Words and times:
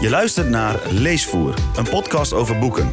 Je 0.00 0.10
luistert 0.10 0.48
naar 0.48 0.80
Leesvoer, 0.90 1.54
een 1.76 1.88
podcast 1.88 2.32
over 2.32 2.58
boeken. 2.58 2.92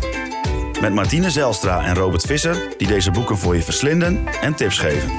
Met 0.82 0.94
Martine 0.94 1.30
Zelstra 1.30 1.86
en 1.86 1.96
Robert 1.96 2.26
Visser, 2.26 2.74
die 2.78 2.88
deze 2.88 3.12
boeken 3.12 3.38
voor 3.38 3.56
je 3.56 3.62
verslinden 3.62 4.28
en 4.42 4.56
tips 4.56 4.78
geven. 4.80 5.12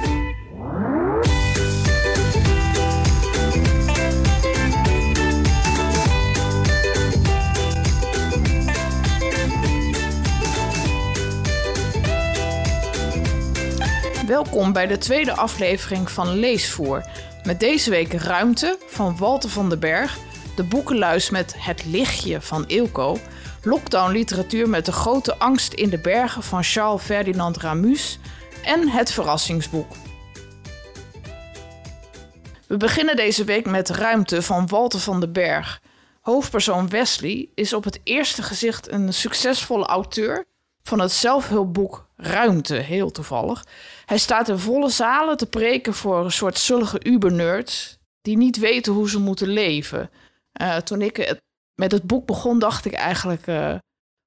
Welkom 14.27 14.73
bij 14.73 14.87
de 14.87 14.99
tweede 14.99 15.33
aflevering 15.33 16.11
van 16.11 16.29
Leesvoer. 16.29 17.05
Met 17.43 17.61
deze 17.61 17.91
week 17.91 18.13
Ruimte 18.13 18.79
van 18.87 19.17
Walter 19.17 19.51
van 19.51 19.69
den 19.69 19.81
Berg, 19.81 20.19
de 20.57 20.63
boekenluis 20.65 21.31
met 21.31 21.55
Het 21.59 21.85
Lichtje 21.85 22.41
van 22.41 22.65
Eelco, 22.67 23.19
lockdown 23.63 24.13
literatuur 24.13 24.69
met 24.69 24.87
de 24.87 24.93
grote 24.93 25.39
angst 25.39 25.73
in 25.73 25.89
de 25.89 25.99
bergen 25.99 26.43
van 26.43 26.63
Charles 26.63 27.03
Ferdinand 27.03 27.57
Ramus 27.57 28.19
en 28.65 28.89
Het 28.89 29.13
Verrassingsboek. 29.13 29.93
We 32.67 32.77
beginnen 32.77 33.17
deze 33.17 33.45
week 33.45 33.67
met 33.67 33.89
Ruimte 33.89 34.43
van 34.43 34.67
Walter 34.67 35.01
van 35.01 35.21
den 35.21 35.33
Berg. 35.33 35.81
Hoofdpersoon 36.21 36.89
Wesley 36.89 37.49
is 37.55 37.73
op 37.73 37.85
het 37.85 38.01
eerste 38.05 38.43
gezicht 38.43 38.91
een 38.91 39.15
succesvolle 39.15 39.87
auteur 39.87 40.45
van 40.83 41.01
het 41.01 41.13
zelfhulpboek 41.13 42.07
Ruimte, 42.17 42.75
heel 42.75 43.11
toevallig. 43.11 43.65
Hij 44.05 44.19
staat 44.19 44.49
in 44.49 44.59
volle 44.59 44.89
zalen 44.89 45.37
te 45.37 45.47
preken 45.47 45.95
voor 45.95 46.25
een 46.25 46.33
soort 46.33 46.59
zullige 46.59 47.07
ubernerds 47.07 47.99
die 48.23 48.37
niet 48.37 48.59
weten 48.59 48.93
hoe 48.93 49.11
ze 49.11 49.19
moeten 49.19 49.49
leven. 49.49 50.11
Uh, 50.63 50.77
toen 50.77 51.03
ik 51.03 51.17
het, 51.17 51.43
met 51.75 51.93
het 51.93 52.03
boek 52.03 52.27
begon, 52.27 52.59
dacht 52.59 52.85
ik 52.85 52.93
eigenlijk... 52.93 53.47
Uh, 53.47 53.75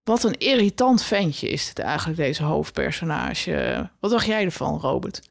wat 0.03 0.23
een 0.23 0.37
irritant 0.37 1.03
ventje 1.03 1.49
is 1.49 1.69
het 1.69 1.79
eigenlijk, 1.79 2.17
deze 2.17 2.43
hoofdpersonage. 2.43 3.89
Wat 3.99 4.11
dacht 4.11 4.25
jij 4.25 4.43
ervan, 4.43 4.79
Robert? 4.79 5.21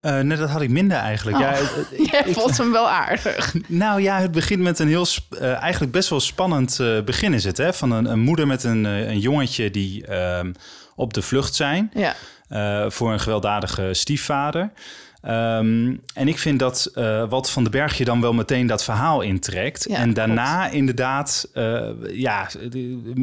Uh, 0.00 0.20
nee, 0.20 0.36
dat 0.36 0.50
had 0.50 0.60
ik 0.60 0.70
minder 0.70 0.96
eigenlijk. 0.96 1.36
Oh. 1.36 1.42
Ja, 1.42 1.56
Jij 2.10 2.34
vond 2.34 2.58
hem 2.58 2.72
wel 2.72 2.88
aardig. 2.88 3.54
Nou 3.66 4.00
ja, 4.00 4.20
het 4.20 4.32
begint 4.32 4.60
met 4.60 4.78
een 4.78 4.88
heel, 4.88 5.06
uh, 5.30 5.62
eigenlijk 5.62 5.92
best 5.92 6.08
wel 6.08 6.20
spannend 6.20 6.78
uh, 6.80 7.02
begin 7.02 7.34
is 7.34 7.44
het. 7.44 7.56
Hè? 7.56 7.72
Van 7.72 7.90
een, 7.90 8.04
een 8.04 8.20
moeder 8.20 8.46
met 8.46 8.64
een, 8.64 8.84
een 8.84 9.18
jongetje 9.18 9.70
die 9.70 10.06
ehm, 10.06 10.52
op 10.94 11.14
de 11.14 11.22
vlucht 11.22 11.54
zijn. 11.54 11.92
Ja. 11.94 12.14
voor 12.90 13.12
een 13.12 13.20
gewelddadige 13.20 13.94
stiefvader. 13.94 14.72
Um, 15.28 16.00
en 16.14 16.28
ik 16.28 16.38
vind 16.38 16.58
dat 16.58 16.90
uh, 16.94 17.28
wat 17.28 17.50
van 17.50 17.64
de 17.64 17.70
Bergje 17.70 18.04
dan 18.04 18.20
wel 18.20 18.32
meteen 18.32 18.66
dat 18.66 18.84
verhaal 18.84 19.20
intrekt. 19.20 19.86
Ja, 19.88 19.96
en 19.96 20.14
daarna 20.14 20.60
klopt. 20.60 20.74
inderdaad, 20.74 21.48
uh, 21.54 21.88
ja, 22.12 22.48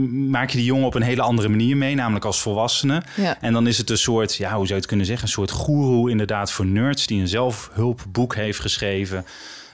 maak 0.09 0.49
je 0.49 0.57
die 0.57 0.65
jongen 0.65 0.85
op 0.85 0.93
een 0.93 1.01
hele 1.01 1.21
andere 1.21 1.49
manier 1.49 1.77
mee, 1.77 1.95
namelijk 1.95 2.25
als 2.25 2.41
volwassene. 2.41 3.01
Ja. 3.15 3.37
En 3.41 3.53
dan 3.53 3.67
is 3.67 3.77
het 3.77 3.89
een 3.89 3.97
soort, 3.97 4.35
ja, 4.35 4.47
hoe 4.47 4.57
zou 4.57 4.67
je 4.67 4.73
het 4.73 4.85
kunnen 4.85 5.05
zeggen, 5.05 5.25
een 5.25 5.33
soort 5.33 5.51
goeroe 5.51 6.09
inderdaad 6.09 6.51
voor 6.51 6.65
nerds 6.65 7.07
die 7.07 7.21
een 7.21 7.27
zelfhulpboek 7.27 8.35
heeft 8.35 8.59
geschreven. 8.59 9.25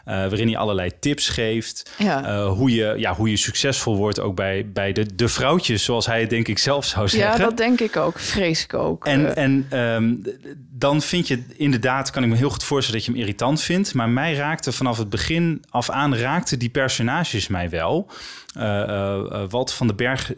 Uh, 0.08 0.14
waarin 0.14 0.48
hij 0.48 0.58
allerlei 0.58 0.92
tips 1.00 1.30
geeft. 1.30 1.92
Ja. 1.98 2.24
Uh, 2.24 2.52
hoe, 2.52 2.72
je, 2.72 2.94
ja, 2.98 3.14
hoe 3.14 3.30
je 3.30 3.38
succesvol 3.38 3.96
wordt 3.96 4.20
ook 4.20 4.36
bij, 4.36 4.70
bij 4.74 4.92
de, 4.92 5.16
de 5.16 5.28
vrouwtjes, 5.28 5.84
zoals 5.84 6.06
hij 6.06 6.20
het 6.20 6.30
denk 6.30 6.48
ik 6.48 6.58
zelf 6.58 6.86
zou 6.86 7.08
zeggen. 7.08 7.40
Ja, 7.40 7.46
dat 7.46 7.58
denk 7.58 7.80
ik 7.80 7.96
ook. 7.96 8.20
Vrees 8.20 8.64
ik 8.64 8.74
ook. 8.74 9.06
En, 9.06 9.20
Uh, 9.20 9.38
en 9.38 9.80
um, 9.80 10.22
dan 10.70 11.02
vind 11.02 11.28
je 11.28 11.44
inderdaad, 11.56 12.10
kan 12.10 12.24
ik 12.24 12.30
me 12.30 12.36
heel 12.36 12.50
goed 12.50 12.64
voorstellen 12.64 13.00
dat 13.00 13.08
je 13.10 13.14
hem 13.14 13.22
irritant 13.22 13.62
vindt. 13.62 13.94
Maar 13.94 14.10
mij 14.10 14.34
raakte 14.34 14.72
vanaf 14.72 14.98
het 14.98 15.10
begin 15.10 15.64
af 15.70 15.90
aan, 15.90 16.16
raakte 16.16 16.58
die 16.58 16.70
personages 16.70 17.48
mij 17.48 17.70
wel. 17.70 18.10
Uh, 18.58 19.44
Walter 19.50 19.76
van 19.76 19.88
den 19.88 19.96
Berg 19.96 20.34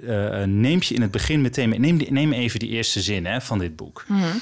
neemt 0.45 0.85
je 0.85 0.95
in 0.95 1.01
het 1.01 1.11
begin 1.11 1.41
meteen. 1.41 1.81
Neem, 1.81 1.99
neem 2.09 2.33
even 2.33 2.59
die 2.59 2.69
eerste 2.69 3.01
zin 3.01 3.25
hè, 3.25 3.41
van 3.41 3.59
dit 3.59 3.75
boek. 3.75 4.05
mm 4.07 4.21
-hmm. 4.21 4.41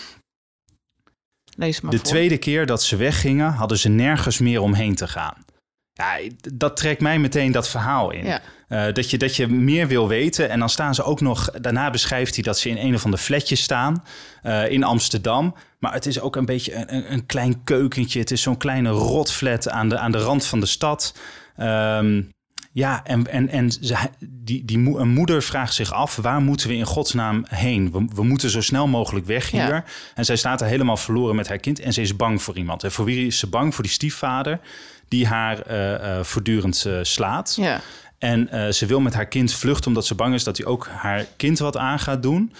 Lees 1.57 1.81
maar 1.81 1.91
De 1.91 1.97
voor. 1.97 2.05
tweede 2.05 2.37
keer 2.37 2.65
dat 2.65 2.83
ze 2.83 2.95
weggingen, 2.95 3.51
hadden 3.51 3.77
ze 3.77 3.89
nergens 3.89 4.39
meer 4.39 4.61
omheen 4.61 4.95
te 4.95 5.07
gaan. 5.07 5.45
Ja, 5.93 6.17
dat 6.53 6.77
trekt 6.77 7.01
mij 7.01 7.19
meteen 7.19 7.51
dat 7.51 7.69
verhaal 7.69 8.11
in. 8.11 8.25
Ja. 8.25 8.41
Uh, 8.69 8.93
dat, 8.93 9.09
je, 9.09 9.17
dat 9.17 9.35
je 9.35 9.47
meer 9.47 9.87
wil 9.87 10.07
weten. 10.07 10.49
En 10.49 10.59
dan 10.59 10.69
staan 10.69 10.95
ze 10.95 11.03
ook 11.03 11.21
nog... 11.21 11.49
Daarna 11.51 11.89
beschrijft 11.89 12.33
hij 12.35 12.43
dat 12.43 12.59
ze 12.59 12.69
in 12.69 12.77
een 12.77 12.93
of 12.93 13.03
ander 13.03 13.19
flatje 13.19 13.55
staan. 13.55 14.03
Uh, 14.43 14.71
in 14.71 14.83
Amsterdam. 14.83 15.55
Maar 15.79 15.93
het 15.93 16.05
is 16.05 16.19
ook 16.19 16.35
een 16.35 16.45
beetje 16.45 16.73
een, 16.75 17.11
een 17.13 17.25
klein 17.25 17.63
keukentje. 17.63 18.19
Het 18.19 18.31
is 18.31 18.41
zo'n 18.41 18.57
kleine 18.57 18.89
rotflat 18.89 19.69
aan 19.69 19.89
de, 19.89 19.97
aan 19.97 20.11
de 20.11 20.17
rand 20.17 20.45
van 20.45 20.59
de 20.59 20.65
stad. 20.65 21.19
Um, 21.59 22.29
ja, 22.77 23.01
en, 23.03 23.27
en, 23.27 23.49
en 23.49 23.71
ze, 23.71 23.95
die, 24.19 24.65
die 24.65 24.77
een 24.77 25.09
moeder 25.09 25.43
vraagt 25.43 25.73
zich 25.73 25.93
af... 25.93 26.15
waar 26.15 26.41
moeten 26.41 26.67
we 26.67 26.75
in 26.75 26.85
godsnaam 26.85 27.45
heen? 27.49 27.91
We, 27.91 28.05
we 28.15 28.23
moeten 28.23 28.49
zo 28.49 28.61
snel 28.61 28.87
mogelijk 28.87 29.25
weg 29.25 29.51
hier. 29.51 29.67
Ja. 29.67 29.83
En 30.15 30.25
zij 30.25 30.35
staat 30.35 30.61
er 30.61 30.67
helemaal 30.67 30.97
verloren 30.97 31.35
met 31.35 31.47
haar 31.47 31.57
kind... 31.57 31.79
en 31.79 31.93
ze 31.93 32.01
is 32.01 32.15
bang 32.15 32.41
voor 32.41 32.57
iemand. 32.57 32.83
En 32.83 32.91
voor 32.91 33.05
wie 33.05 33.27
is 33.27 33.39
ze 33.39 33.47
bang? 33.47 33.75
Voor 33.75 33.83
die 33.83 33.93
stiefvader... 33.93 34.59
die 35.07 35.27
haar 35.27 35.71
uh, 35.71 35.91
uh, 35.91 36.23
voortdurend 36.23 36.83
uh, 36.87 36.99
slaat. 37.01 37.53
Ja. 37.55 37.81
En 38.17 38.73
ze 38.73 38.85
wil 38.85 38.99
met 38.99 39.13
haar 39.13 39.27
kind 39.27 39.53
vluchten 39.53 39.87
omdat 39.87 40.05
ze 40.05 40.15
bang 40.15 40.33
is 40.33 40.43
dat 40.43 40.57
hij 40.57 40.65
ook 40.65 40.87
haar 40.87 41.25
kind 41.37 41.59
wat 41.59 41.77
aan 41.77 41.99
gaat 41.99 42.23
doen. 42.23 42.53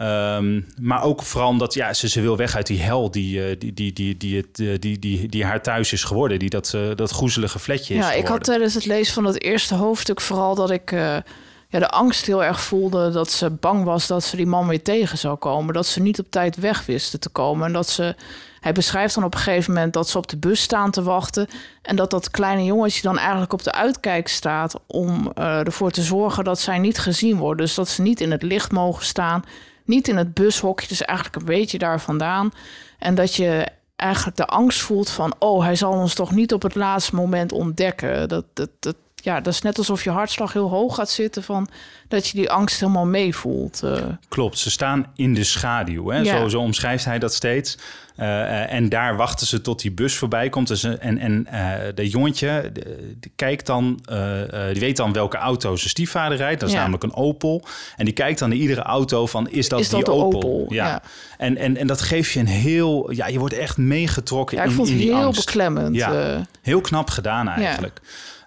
Ehm, 0.00 0.60
maar 0.80 1.02
ook 1.02 1.22
vooral 1.22 1.48
omdat 1.48 1.74
ja, 1.74 1.92
ze, 1.92 2.08
ze 2.08 2.20
wil 2.20 2.36
weg 2.36 2.56
uit 2.56 2.66
die 2.66 2.80
hel 2.80 3.10
die, 3.10 3.44
eh, 3.44 3.56
die, 3.58 3.74
die, 3.74 3.92
die, 3.92 4.16
die, 4.16 4.48
die, 4.52 4.72
eh, 4.72 4.78
die, 4.78 4.98
die, 4.98 5.28
die 5.28 5.44
haar 5.44 5.62
thuis 5.62 5.92
is 5.92 6.04
geworden. 6.04 6.38
Die 6.38 6.50
dat, 6.50 6.72
uh, 6.74 6.94
dat 6.94 7.10
groezelige 7.10 7.58
vletje 7.58 7.94
ja, 7.94 8.00
is 8.00 8.06
Ja, 8.06 8.12
ik 8.12 8.26
had 8.26 8.44
tijdens 8.44 8.74
het 8.74 8.86
lezen 8.86 9.14
van 9.14 9.24
dat 9.24 9.40
eerste 9.40 9.74
hoofdstuk 9.74 10.20
vooral 10.20 10.54
dat 10.54 10.70
ik... 10.70 10.90
Ja, 11.72 11.78
de 11.78 11.88
angst 11.88 12.26
heel 12.26 12.44
erg 12.44 12.60
voelde 12.60 13.10
dat 13.10 13.30
ze 13.30 13.50
bang 13.50 13.84
was 13.84 14.06
dat 14.06 14.24
ze 14.24 14.36
die 14.36 14.46
man 14.46 14.68
weer 14.68 14.82
tegen 14.82 15.18
zou 15.18 15.36
komen. 15.36 15.74
Dat 15.74 15.86
ze 15.86 16.00
niet 16.00 16.18
op 16.18 16.30
tijd 16.30 16.56
weg 16.56 16.86
wisten 16.86 17.20
te 17.20 17.28
komen. 17.28 17.66
En 17.66 17.72
dat 17.72 17.88
ze. 17.88 18.14
Hij 18.60 18.72
beschrijft 18.72 19.14
dan 19.14 19.24
op 19.24 19.34
een 19.34 19.40
gegeven 19.40 19.72
moment 19.74 19.92
dat 19.92 20.08
ze 20.08 20.18
op 20.18 20.28
de 20.28 20.36
bus 20.36 20.60
staan 20.62 20.90
te 20.90 21.02
wachten. 21.02 21.46
En 21.82 21.96
dat 21.96 22.10
dat 22.10 22.30
kleine 22.30 22.64
jongetje 22.64 23.02
dan 23.02 23.18
eigenlijk 23.18 23.52
op 23.52 23.62
de 23.62 23.72
uitkijk 23.72 24.28
staat. 24.28 24.74
om 24.86 25.32
ervoor 25.34 25.90
te 25.90 26.02
zorgen 26.02 26.44
dat 26.44 26.60
zij 26.60 26.78
niet 26.78 26.98
gezien 26.98 27.36
worden. 27.36 27.64
Dus 27.66 27.74
dat 27.74 27.88
ze 27.88 28.02
niet 28.02 28.20
in 28.20 28.30
het 28.30 28.42
licht 28.42 28.72
mogen 28.72 29.04
staan 29.04 29.44
niet 29.90 30.08
in 30.08 30.16
het 30.16 30.34
bushokje. 30.34 30.88
Dus 30.88 31.02
eigenlijk 31.02 31.38
een 31.38 31.44
beetje 31.44 31.78
daar 31.78 32.00
vandaan. 32.00 32.52
En 32.98 33.14
dat 33.14 33.34
je 33.34 33.66
eigenlijk 33.96 34.36
de 34.36 34.46
angst 34.46 34.80
voelt 34.80 35.10
van, 35.10 35.34
oh, 35.38 35.62
hij 35.62 35.76
zal 35.76 35.92
ons 35.92 36.14
toch 36.14 36.30
niet 36.30 36.52
op 36.52 36.62
het 36.62 36.74
laatste 36.74 37.14
moment 37.14 37.52
ontdekken. 37.52 38.28
Dat, 38.28 38.44
dat, 38.52 38.70
dat, 38.78 38.96
ja, 39.22 39.40
dat 39.40 39.52
is 39.52 39.62
net 39.62 39.78
alsof 39.78 40.04
je 40.04 40.10
hartslag 40.10 40.52
heel 40.52 40.68
hoog 40.68 40.94
gaat 40.94 41.10
zitten 41.10 41.42
van 41.42 41.68
dat 42.08 42.26
je 42.28 42.36
die 42.38 42.50
angst 42.50 42.80
helemaal 42.80 43.06
meevoelt. 43.06 43.80
Uh. 43.84 43.96
Klopt, 44.28 44.58
ze 44.58 44.70
staan 44.70 45.06
in 45.14 45.34
de 45.34 45.44
schaduw. 45.44 46.08
Hè? 46.08 46.18
Ja. 46.18 46.38
Zo, 46.38 46.48
zo 46.48 46.60
omschrijft 46.60 47.04
hij 47.04 47.18
dat 47.18 47.34
steeds. 47.34 47.78
Uh, 48.16 48.72
en 48.72 48.88
daar 48.88 49.16
wachten 49.16 49.46
ze 49.46 49.60
tot 49.60 49.80
die 49.80 49.92
bus 49.92 50.14
voorbij 50.16 50.48
komt. 50.48 50.68
Dus, 50.68 50.82
en 50.84 51.18
en 51.18 51.46
uh, 51.52 51.72
de 51.94 52.08
jongetje 52.08 52.70
de, 52.72 53.14
die 53.20 53.32
kijkt 53.36 53.66
dan, 53.66 54.00
die 54.72 54.80
weet 54.80 54.96
dan 54.96 55.12
welke 55.12 55.36
auto 55.36 55.76
zijn 55.76 55.90
stiefvader 55.90 56.36
rijdt. 56.36 56.60
Dat 56.60 56.68
is 56.68 56.74
Ja. 56.74 56.80
namelijk 56.80 57.02
een 57.02 57.14
Opel. 57.14 57.64
En 57.96 58.04
die 58.04 58.14
kijkt 58.14 58.38
dan 58.38 58.48
naar 58.48 58.58
iedere 58.58 58.82
auto 58.82 59.26
van, 59.26 59.50
is 59.50 59.68
dat, 59.68 59.80
Is 59.80 59.88
dat 59.88 60.04
die 60.04 60.14
Opel? 60.14 60.38
Opel? 60.38 60.66
Ja. 60.68 61.02
En, 61.38 61.56
en, 61.56 61.76
en 61.76 61.86
dat 61.86 62.00
geeft 62.02 62.32
je 62.32 62.40
een 62.40 62.46
heel, 62.46 63.10
ja, 63.10 63.26
je 63.26 63.38
wordt 63.38 63.54
echt 63.54 63.76
meegetrokken 63.76 64.56
Ja, 64.56 64.62
ik 64.62 64.68
in, 64.70 64.74
vond 64.76 64.88
in 64.88 64.94
het 64.94 65.02
die 65.02 65.14
heel 65.14 65.24
angst. 65.24 65.44
beklemmend. 65.44 65.94
Ja. 65.96 66.34
uh. 66.34 66.40
Heel 66.62 66.80
knap 66.80 67.10
gedaan 67.10 67.48
eigenlijk. 67.48 68.00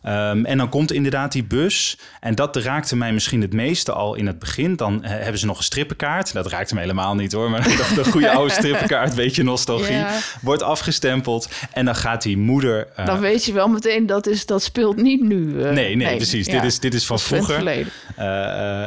Um, 0.06 0.46
en 0.46 0.58
dan 0.58 0.70
komt 0.70 0.92
inderdaad 0.92 1.32
die 1.32 1.44
bus. 1.44 1.98
En 2.20 2.36
dat 2.36 2.56
raakte 2.56 2.96
mij 2.96 3.14
misschien 3.14 3.42
het 3.42 3.54
meeste 3.54 3.92
al 3.92 4.16
in 4.16 4.28
het 4.28 4.40
begin. 4.40 4.76
Dan 4.76 5.02
uh, 5.04 5.10
hebben 5.10 5.38
ze 5.38 5.46
nog 5.46 5.58
een 5.58 5.64
strippenkaart. 5.64 6.34
Dat 6.34 6.48
raakte 6.48 6.74
me 6.74 6.80
helemaal 6.80 7.16
niet 7.16 7.32
hoor. 7.32 7.50
Maar 7.50 7.64
de 7.96 8.06
goede 8.06 8.32
oude 8.32 8.54
strippenkaart, 8.54 9.16
beetje 9.16 9.44
nostalgie. 9.44 10.06
Wordt 10.42 10.64
afgestempeld. 10.64 11.50
En 11.74 11.86
dan 11.86 11.96
gaat 11.96 12.22
die 12.22 12.38
moeder... 12.38 12.88
Uh, 13.00 13.06
Dan 13.06 13.20
weet 13.20 13.46
je 13.46 13.54
wel 13.54 13.68
meteen 13.68 14.06
dat 14.06 14.28
is, 14.28 14.46
dat 14.46 14.64
speelt 14.64 14.96
niet 14.96 15.22
nu. 15.22 15.48
uh, 15.48 15.70
nee, 15.70 15.96
nee, 15.96 16.16
precies. 16.16 16.46
ja. 16.46 16.52
Dit, 16.52 16.64
is, 16.64 16.80
dit 16.80 16.94
is 16.94 17.06
van 17.06 17.20
vroeger. 17.20 17.88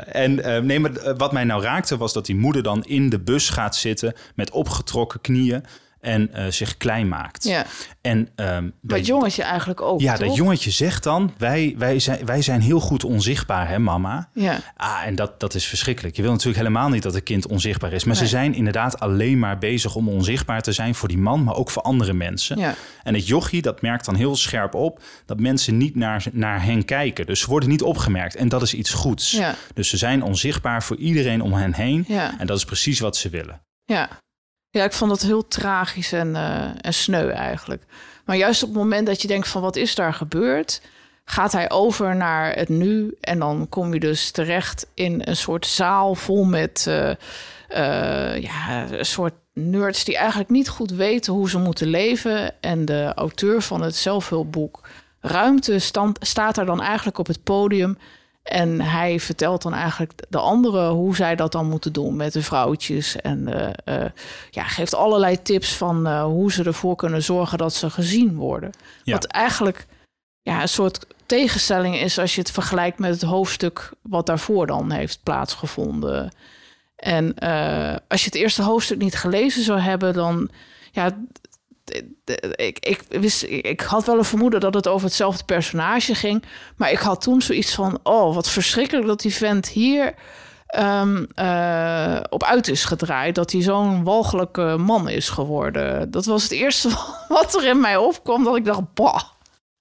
en 0.07 0.67
nee, 0.67 0.81
maar 0.81 1.17
wat 1.17 1.33
mij 1.33 1.45
nou 1.45 1.63
raakte 1.63 1.97
was 1.97 2.13
dat 2.13 2.27
die 2.27 2.37
moeder 2.37 2.63
dan 2.63 2.85
in 2.85 3.09
de 3.09 3.19
bus 3.19 3.49
gaat 3.49 3.77
zitten... 3.77 4.15
met 4.35 4.51
opgetrokken 4.51 5.21
knieën 5.21 5.65
en 6.01 6.31
uh, 6.35 6.47
zich 6.49 6.77
klein 6.77 7.09
maakt. 7.09 7.45
Ja. 7.45 7.65
En, 8.01 8.29
um, 8.37 8.73
dat 8.81 9.07
jongetje 9.07 9.43
eigenlijk 9.43 9.81
ook, 9.81 10.01
Ja, 10.01 10.15
toch? 10.17 10.27
dat 10.27 10.37
jongetje 10.37 10.71
zegt 10.71 11.03
dan... 11.03 11.33
Wij, 11.39 11.75
wij, 11.79 11.99
zijn, 11.99 12.27
wij 12.27 12.43
zijn 12.43 12.61
heel 12.61 12.81
goed 12.81 13.05
onzichtbaar, 13.05 13.69
hè 13.69 13.79
mama? 13.79 14.29
Ja. 14.33 14.59
Ah, 14.77 15.03
en 15.05 15.15
dat, 15.15 15.41
dat 15.41 15.55
is 15.55 15.67
verschrikkelijk. 15.67 16.17
Je 16.17 16.23
wil 16.23 16.31
natuurlijk 16.31 16.59
helemaal 16.59 16.89
niet 16.89 17.03
dat 17.03 17.15
een 17.15 17.23
kind 17.23 17.47
onzichtbaar 17.47 17.93
is. 17.93 18.05
Maar 18.05 18.15
Nee. 18.15 18.25
ze 18.25 18.31
zijn 18.31 18.55
inderdaad 18.55 19.01
alleen 19.01 19.39
maar 19.39 19.59
bezig 19.59 19.95
om 19.95 20.09
onzichtbaar 20.09 20.63
te 20.63 20.73
zijn... 20.73 20.95
voor 20.95 21.09
die 21.09 21.19
man, 21.19 21.45
maar 21.45 21.55
ook 21.55 21.71
voor 21.71 21.83
andere 21.83 22.13
mensen. 22.13 22.59
Ja. 22.59 22.75
En 23.03 23.15
het 23.15 23.27
jochie, 23.27 23.63
dat 23.63 23.83
merkt 23.83 24.05
dan 24.05 24.15
heel 24.15 24.37
scherp 24.37 24.75
op... 24.75 25.03
dat 25.27 25.41
mensen 25.41 25.77
niet 25.77 25.95
naar, 25.97 26.25
naar 26.33 26.65
hen 26.65 26.85
kijken. 26.85 27.27
Dus 27.27 27.41
ze 27.41 27.47
worden 27.47 27.69
niet 27.69 27.83
opgemerkt. 27.83 28.35
En 28.37 28.49
dat 28.49 28.63
is 28.63 28.75
iets 28.75 28.93
goeds. 28.93 29.31
Ja. 29.31 29.55
Dus 29.75 29.89
ze 29.89 29.97
zijn 29.97 30.23
onzichtbaar 30.23 30.83
voor 30.83 30.97
iedereen 30.97 31.41
om 31.41 31.53
hen 31.53 31.75
heen. 31.75 32.05
Ja. 32.09 32.35
En 32.39 32.47
dat 32.47 32.57
is 32.57 32.65
precies 32.65 33.01
wat 33.01 33.17
ze 33.17 33.29
willen. 33.29 33.61
Ja. 33.85 34.09
Ja, 34.71 34.85
ik 34.85 34.93
vond 34.93 35.11
dat 35.11 35.23
heel 35.23 35.49
tragisch 35.49 36.13
en, 36.13 36.29
uh, 36.29 36.65
en 36.81 36.95
sneu 36.95 37.29
eigenlijk. 37.29 37.83
Maar 38.25 38.37
juist 38.37 38.63
op 38.63 38.69
het 38.69 38.79
moment 38.79 39.07
dat 39.07 39.23
je 39.23 39.29
denkt 39.29 39.49
van 39.49 39.63
wat 39.63 39.77
is 39.77 39.95
daar 39.95 40.15
gebeurd... 40.15 40.81
gaat 41.25 41.53
hij 41.53 41.71
over 41.71 42.17
naar 42.17 42.55
het 42.55 42.69
nu. 42.69 43.17
En 43.21 43.39
dan 43.39 43.67
kom 43.69 43.93
je 43.93 44.01
dus 44.01 44.31
terecht 44.31 44.87
in 44.95 45.23
een 45.25 45.37
soort 45.37 45.67
zaal 45.67 46.15
vol 46.15 46.45
met 46.45 46.85
uh, 46.89 47.09
uh, 47.71 48.43
ja, 48.43 48.91
een 48.91 49.07
soort 49.07 49.35
nerds 49.53 50.05
die 50.05 50.17
eigenlijk 50.17 50.51
niet 50.51 50.69
goed 50.69 50.91
weten 50.91 51.33
hoe 51.33 51.51
ze 51.51 51.59
moeten 51.59 51.87
leven. 51.87 52.61
En 52.61 52.85
de 52.85 53.13
auteur 53.15 53.63
van 53.63 53.83
het 53.83 53.97
zelfhulpboek 53.97 54.81
Ruimte 55.21 55.79
stand, 55.79 56.19
staat 56.21 56.55
daar 56.55 56.67
dan 56.67 56.83
eigenlijk 56.83 57.19
op 57.19 57.27
het 57.27 57.43
podium. 57.43 57.99
En 58.47 58.81
hij 58.81 59.21
vertelt 59.21 59.63
dan 59.63 59.75
eigenlijk 59.75 60.13
de 60.29 60.39
anderen 60.39 60.91
hoe 60.91 61.17
zij 61.17 61.37
dat 61.37 61.53
dan 61.53 61.69
moeten 61.69 61.93
doen 61.93 62.17
met 62.17 62.33
de 62.33 62.43
vrouwtjes. 62.43 63.17
En 63.17 63.49
uh, 63.49 63.99
uh, 63.99 64.05
ja, 64.51 64.65
geeft 64.65 64.95
allerlei 64.95 65.43
tips 65.43 65.77
van 65.77 66.07
uh, 66.07 66.25
hoe 66.25 66.53
ze 66.53 66.65
ervoor 66.65 66.97
kunnen 66.97 67.23
zorgen 67.23 67.59
dat 67.59 67.75
ze 67.75 67.91
gezien 67.91 68.37
worden. 68.37 68.71
Ja. 69.05 69.13
Wat 69.13 69.25
eigenlijk 69.25 69.87
ja, 70.43 70.63
een 70.63 70.69
soort 70.69 71.07
tegenstelling 71.27 71.97
is 71.97 72.19
als 72.19 72.35
je 72.35 72.41
het 72.41 72.51
vergelijkt 72.51 72.99
met 72.99 73.13
het 73.13 73.23
hoofdstuk 73.23 73.91
wat 74.03 74.27
daarvoor 74.27 74.67
dan 74.67 74.91
heeft 74.91 75.23
plaatsgevonden. 75.23 76.33
En 76.97 77.35
als 78.09 78.21
je 78.21 78.27
het 78.27 78.35
eerste 78.35 78.63
hoofdstuk 78.63 78.99
niet 78.99 79.17
gelezen 79.17 79.63
zou 79.63 79.79
hebben, 79.79 80.15
dan 80.15 80.51
ja, 80.93 81.17
ik, 82.55 82.79
ik, 82.79 83.03
wist, 83.09 83.43
ik 83.43 83.81
had 83.81 84.07
wel 84.07 84.19
een 84.19 84.25
vermoeden 84.25 84.61
dat 84.61 84.75
het 84.75 84.89
over 84.89 85.07
hetzelfde 85.07 85.45
personage 85.45 86.15
ging. 86.15 86.45
Maar 86.77 86.91
ik 86.91 86.99
had 86.99 87.21
toen 87.21 87.43
zoiets 87.43 87.75
van: 87.75 87.99
oh, 88.03 88.35
wat 88.35 88.49
verschrikkelijk 88.49 89.07
dat 89.07 89.21
die 89.21 89.35
vent 89.35 89.69
hier 89.69 90.15
um, 90.79 91.27
uh, 91.37 92.21
op 92.29 92.45
uit 92.45 92.69
is 92.69 92.85
gedraaid. 92.85 93.35
Dat 93.35 93.53
hij 93.53 93.61
zo'n 93.61 94.05
walgelijke 94.05 94.77
man 94.79 95.09
is 95.09 95.29
geworden. 95.29 96.11
Dat 96.11 96.25
was 96.25 96.43
het 96.43 96.53
eerste 96.53 96.89
wat 97.29 97.55
er 97.55 97.67
in 97.67 97.81
mij 97.81 97.97
opkwam. 97.97 98.45
Dat 98.45 98.57
ik 98.57 98.65
dacht: 98.65 98.95
bah. 98.95 99.23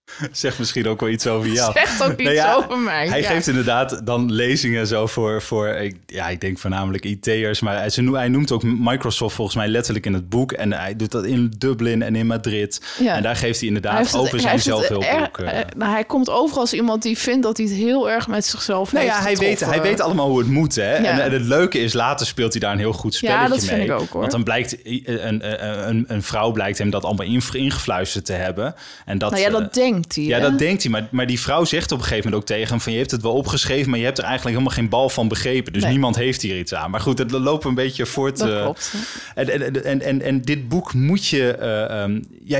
Zegt 0.31 0.59
misschien 0.59 0.87
ook 0.87 0.99
wel 0.99 1.09
iets 1.09 1.27
over 1.27 1.49
jou. 1.49 1.71
Zegt 1.79 2.03
ook 2.03 2.19
iets 2.19 2.31
ja, 2.31 2.53
over 2.53 2.77
mij. 2.77 3.07
Hij 3.07 3.23
geeft 3.23 3.47
inderdaad 3.47 4.05
dan 4.05 4.31
lezingen 4.31 4.87
zo 4.87 5.07
voor, 5.07 5.41
voor 5.41 5.91
ja, 6.05 6.29
ik 6.29 6.41
denk 6.41 6.57
voornamelijk 6.57 7.05
IT'ers. 7.05 7.59
Maar 7.59 7.75
hij, 7.75 7.89
hij 8.11 8.27
noemt 8.27 8.51
ook 8.51 8.63
Microsoft 8.63 9.35
volgens 9.35 9.57
mij 9.57 9.67
letterlijk 9.67 10.05
in 10.05 10.13
het 10.13 10.29
boek. 10.29 10.51
En 10.51 10.73
hij 10.73 10.95
doet 10.95 11.11
dat 11.11 11.25
in 11.25 11.53
Dublin 11.57 12.01
en 12.01 12.15
in 12.15 12.27
Madrid. 12.27 12.81
Ja. 12.99 13.15
En 13.15 13.23
daar 13.23 13.35
geeft 13.35 13.59
hij 13.59 13.67
inderdaad 13.67 14.11
hij 14.11 14.19
over 14.19 14.33
het, 14.33 14.41
zijn 14.41 14.59
zelfhulpboek. 14.59 15.37
Uh, 15.37 15.49
nou, 15.77 15.91
hij 15.91 16.03
komt 16.03 16.29
over 16.29 16.57
als 16.57 16.73
iemand 16.73 17.01
die 17.01 17.17
vindt 17.17 17.43
dat 17.43 17.57
hij 17.57 17.65
het 17.65 17.75
heel 17.75 18.09
erg 18.09 18.27
met 18.27 18.45
zichzelf 18.45 18.91
nou 18.91 19.05
heeft 19.05 19.17
ja, 19.17 19.23
hij 19.23 19.37
weet, 19.37 19.59
hij 19.59 19.81
weet 19.81 20.01
allemaal 20.01 20.29
hoe 20.29 20.39
het 20.39 20.47
moet. 20.47 20.75
Hè? 20.75 20.93
En, 20.93 21.21
en, 21.21 21.31
het 21.31 21.41
leuke 21.41 21.79
is, 21.79 21.93
later 21.93 22.25
speelt 22.25 22.51
hij 22.51 22.61
daar 22.61 22.71
een 22.71 22.77
heel 22.77 22.93
goed 22.93 23.13
spelletje 23.13 23.43
ja, 23.43 23.49
dat 23.49 23.59
mee. 23.59 23.69
Vind 23.69 23.89
ik 23.89 23.91
ook, 23.91 24.09
hoor. 24.09 24.19
Want 24.19 24.31
dan 24.31 24.43
blijkt 24.43 24.77
een, 24.83 25.27
een, 25.27 25.89
een, 25.89 26.05
een 26.07 26.23
vrouw 26.23 26.51
blijkt 26.51 26.77
hem 26.77 26.89
dat 26.89 27.03
allemaal 27.03 27.27
ingefluisterd 27.51 28.25
te 28.25 28.33
hebben. 28.33 28.75
En 29.05 29.17
dat, 29.17 29.31
nou 29.31 29.43
ja, 29.43 29.49
dat 29.49 29.73
denkt 29.73 29.94
hij. 30.07 30.23
Ja, 30.23 30.39
dat 30.39 30.59
denkt 30.59 30.83
hij. 30.83 30.91
Maar, 30.91 31.07
maar 31.11 31.27
die 31.27 31.39
vrouw 31.39 31.63
zegt 31.63 31.91
op 31.91 31.97
een 31.97 32.03
gegeven 32.03 32.23
moment 32.23 32.41
ook 32.41 32.47
tegen 32.47 32.69
hem 32.69 32.81
van... 32.81 32.91
je 32.91 32.97
hebt 32.97 33.11
het 33.11 33.21
wel 33.21 33.33
opgeschreven, 33.33 33.89
maar 33.89 33.99
je 33.99 34.05
hebt 34.05 34.17
er 34.17 34.23
eigenlijk 34.23 34.57
helemaal 34.57 34.77
geen 34.77 34.89
bal 34.89 35.09
van 35.09 35.27
begrepen. 35.27 35.73
Dus 35.73 35.85
niemand 35.85 36.15
heeft 36.15 36.41
hier 36.41 36.57
iets 36.57 36.73
aan. 36.73 36.91
Maar 36.91 36.99
goed, 36.99 37.17
het 37.17 37.31
loopt 37.31 37.65
een 37.65 37.73
beetje 37.73 38.05
voort. 38.05 38.37
Dat 38.37 38.47
uh, 38.47 38.61
klopt. 38.61 38.93
En, 39.35 39.49
en, 39.49 39.83
en, 39.83 40.01
en, 40.01 40.21
en 40.21 40.41
dit 40.41 40.67
boek 40.69 40.93
moet 40.93 41.27
je... 41.27 41.57
Uh, 41.59 42.01
um, 42.01 42.25
ja, 42.43 42.59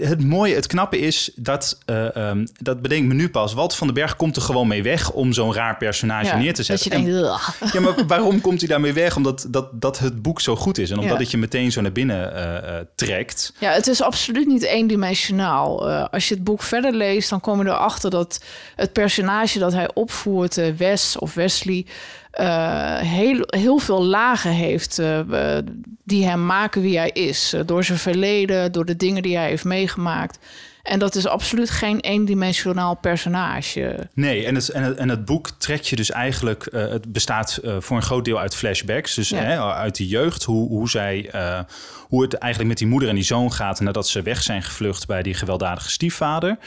het 0.00 0.24
mooie, 0.24 0.54
het 0.54 0.66
knappe 0.66 0.98
is 0.98 1.30
dat... 1.34 1.78
Uh, 1.86 2.28
um, 2.28 2.46
dat 2.60 2.82
bedenkt 2.82 3.08
me 3.08 3.14
nu 3.14 3.28
pas. 3.28 3.54
Walt 3.54 3.74
van 3.74 3.86
den 3.86 3.96
Berg 3.96 4.16
komt 4.16 4.36
er 4.36 4.42
gewoon 4.42 4.68
mee 4.68 4.82
weg... 4.82 5.10
om 5.10 5.32
zo'n 5.32 5.54
raar 5.54 5.76
personage 5.76 6.26
ja, 6.26 6.36
neer 6.36 6.54
te 6.54 6.62
zetten. 6.62 6.90
Dat 6.90 6.98
je 6.98 7.04
denkt, 7.04 7.20
en, 7.60 7.68
ja, 7.72 7.80
maar 7.80 8.06
waarom 8.06 8.40
komt 8.40 8.60
hij 8.60 8.68
daarmee 8.68 8.92
weg? 8.92 9.16
Omdat 9.16 9.46
dat, 9.48 9.68
dat 9.72 9.98
het 9.98 10.22
boek 10.22 10.40
zo 10.40 10.56
goed 10.56 10.78
is. 10.78 10.90
En 10.90 10.98
omdat 10.98 11.16
ja. 11.16 11.20
het 11.22 11.30
je 11.30 11.38
meteen 11.38 11.72
zo 11.72 11.80
naar 11.80 11.92
binnen 11.92 12.32
trekt. 12.94 13.52
Ja, 13.58 13.72
het 13.72 13.86
is 13.86 14.02
absoluut 14.02 14.46
niet 14.46 14.62
eendimensionaal. 14.62 15.90
als 15.90 16.28
je 16.28 16.34
het 16.34 16.44
boek 16.44 16.61
verder 16.62 16.92
leest, 16.92 17.30
dan 17.30 17.40
kom 17.40 17.62
je 17.62 17.68
erachter 17.68 18.10
dat 18.10 18.44
het 18.76 18.92
personage 18.92 19.58
dat 19.58 19.72
hij 19.72 19.90
opvoert, 19.94 20.56
uh, 20.56 20.66
Wes 20.76 21.18
of 21.18 21.34
Wesley, 21.34 21.86
uh, 22.40 22.96
heel, 22.96 23.42
heel 23.46 23.78
veel 23.78 24.04
lagen 24.04 24.50
heeft 24.50 24.98
uh, 24.98 25.58
die 26.04 26.26
hem 26.26 26.46
maken 26.46 26.82
wie 26.82 26.98
hij 26.98 27.10
is. 27.10 27.54
door 27.66 27.84
zijn 27.84 27.98
verleden, 27.98 28.72
door 28.72 28.84
de 28.84 28.96
dingen 28.96 29.22
die 29.22 29.36
hij 29.36 29.48
heeft 29.48 29.64
meegemaakt. 29.64 30.38
En 30.82 30.98
dat 30.98 31.14
is 31.14 31.26
absoluut 31.26 31.70
geen 31.70 32.00
eendimensionaal 32.00 32.94
personage. 32.94 34.08
Nee, 34.14 34.46
en 34.46 34.54
het, 34.54 34.68
en 34.68 34.82
het, 34.82 34.96
en 34.96 35.08
het 35.08 35.24
boek 35.24 35.50
trekt 35.58 35.88
je 35.88 35.96
dus 35.96 36.10
eigenlijk... 36.10 36.68
Uh, 36.72 36.88
het 36.88 37.12
bestaat 37.12 37.60
uh, 37.64 37.76
voor 37.78 37.96
een 37.96 38.02
groot 38.02 38.24
deel 38.24 38.38
uit 38.38 38.56
flashbacks. 38.56 39.14
Dus 39.14 39.28
ja. 39.28 39.36
hè, 39.36 39.60
uit 39.60 39.96
de 39.96 40.06
jeugd, 40.06 40.42
hoe, 40.42 40.68
hoe, 40.68 40.90
zij, 40.90 41.30
uh, 41.34 41.60
hoe 42.08 42.22
het 42.22 42.34
eigenlijk 42.34 42.70
met 42.70 42.78
die 42.78 42.88
moeder 42.88 43.08
en 43.08 43.14
die 43.14 43.24
zoon 43.24 43.52
gaat... 43.52 43.80
nadat 43.80 44.08
ze 44.08 44.22
weg 44.22 44.42
zijn 44.42 44.62
gevlucht 44.62 45.06
bij 45.06 45.22
die 45.22 45.34
gewelddadige 45.34 45.90
stiefvader. 45.90 46.58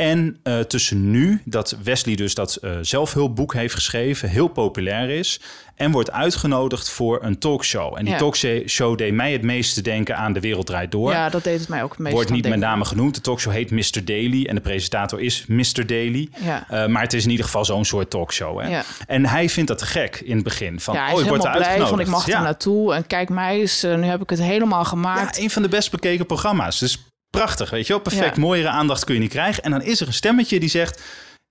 En 0.00 0.38
uh, 0.44 0.58
tussen 0.58 1.10
nu, 1.10 1.42
dat 1.44 1.76
Wesley 1.82 2.14
dus 2.14 2.34
dat 2.34 2.58
uh, 2.62 2.70
zelfhulpboek 2.80 3.54
heeft 3.54 3.74
geschreven, 3.74 4.28
heel 4.28 4.48
populair 4.48 5.10
is. 5.10 5.40
En 5.74 5.90
wordt 5.90 6.10
uitgenodigd 6.10 6.90
voor 6.90 7.18
een 7.22 7.38
talkshow. 7.38 7.96
En 7.96 8.04
die 8.04 8.12
ja. 8.12 8.18
talkshow 8.18 8.98
deed 8.98 9.12
mij 9.12 9.32
het 9.32 9.42
meeste 9.42 9.82
denken 9.82 10.16
aan 10.16 10.32
De 10.32 10.40
Wereld 10.40 10.66
Draait 10.66 10.90
Door. 10.90 11.12
Ja, 11.12 11.28
dat 11.28 11.44
deed 11.44 11.60
het 11.60 11.68
mij 11.68 11.82
ook 11.82 11.90
het 11.90 11.98
meest 11.98 12.14
Wordt 12.14 12.30
niet 12.30 12.48
met 12.48 12.58
name 12.58 12.84
genoemd. 12.84 13.14
De 13.14 13.20
talkshow 13.20 13.52
heet 13.52 13.70
Mr. 13.70 14.04
Daily. 14.04 14.46
En 14.46 14.54
de 14.54 14.60
presentator 14.60 15.20
is 15.20 15.44
Mr. 15.46 15.86
Daily. 15.86 16.28
Ja. 16.40 16.66
Uh, 16.70 16.86
maar 16.86 17.02
het 17.02 17.12
is 17.12 17.24
in 17.24 17.30
ieder 17.30 17.44
geval 17.44 17.64
zo'n 17.64 17.84
soort 17.84 18.10
talkshow. 18.10 18.60
Hè? 18.60 18.68
Ja. 18.68 18.82
En 19.06 19.26
hij 19.26 19.48
vindt 19.48 19.68
dat 19.68 19.78
te 19.78 19.86
gek 19.86 20.20
in 20.24 20.34
het 20.34 20.44
begin. 20.44 20.80
Van, 20.80 20.94
ja, 20.94 21.04
hij 21.04 21.12
oh, 21.12 21.18
is 21.18 21.24
ik 21.24 21.28
word 21.30 21.40
blij 21.40 21.54
uitgenodigd. 21.54 21.88
van 21.88 22.00
ik 22.00 22.06
mag 22.06 22.28
er 22.28 22.42
naartoe. 22.42 22.94
En 22.94 23.06
kijk 23.06 23.28
mij 23.28 23.60
eens, 23.60 23.82
nu 23.82 24.04
heb 24.04 24.22
ik 24.22 24.30
het 24.30 24.42
helemaal 24.42 24.84
gemaakt. 24.84 25.36
Ja, 25.36 25.42
een 25.42 25.50
van 25.50 25.62
de 25.62 25.68
best 25.68 25.90
bekeken 25.90 26.26
programma's. 26.26 26.78
Dus 26.78 27.09
prachtig, 27.30 27.70
weet 27.70 27.86
je 27.86 27.92
wel. 27.92 28.02
Perfect, 28.02 28.36
ja. 28.36 28.42
mooiere 28.42 28.68
aandacht 28.68 29.04
kun 29.04 29.14
je 29.14 29.20
niet 29.20 29.30
krijgen. 29.30 29.62
En 29.62 29.70
dan 29.70 29.82
is 29.82 30.00
er 30.00 30.06
een 30.06 30.12
stemmetje 30.12 30.60
die 30.60 30.68
zegt... 30.68 31.02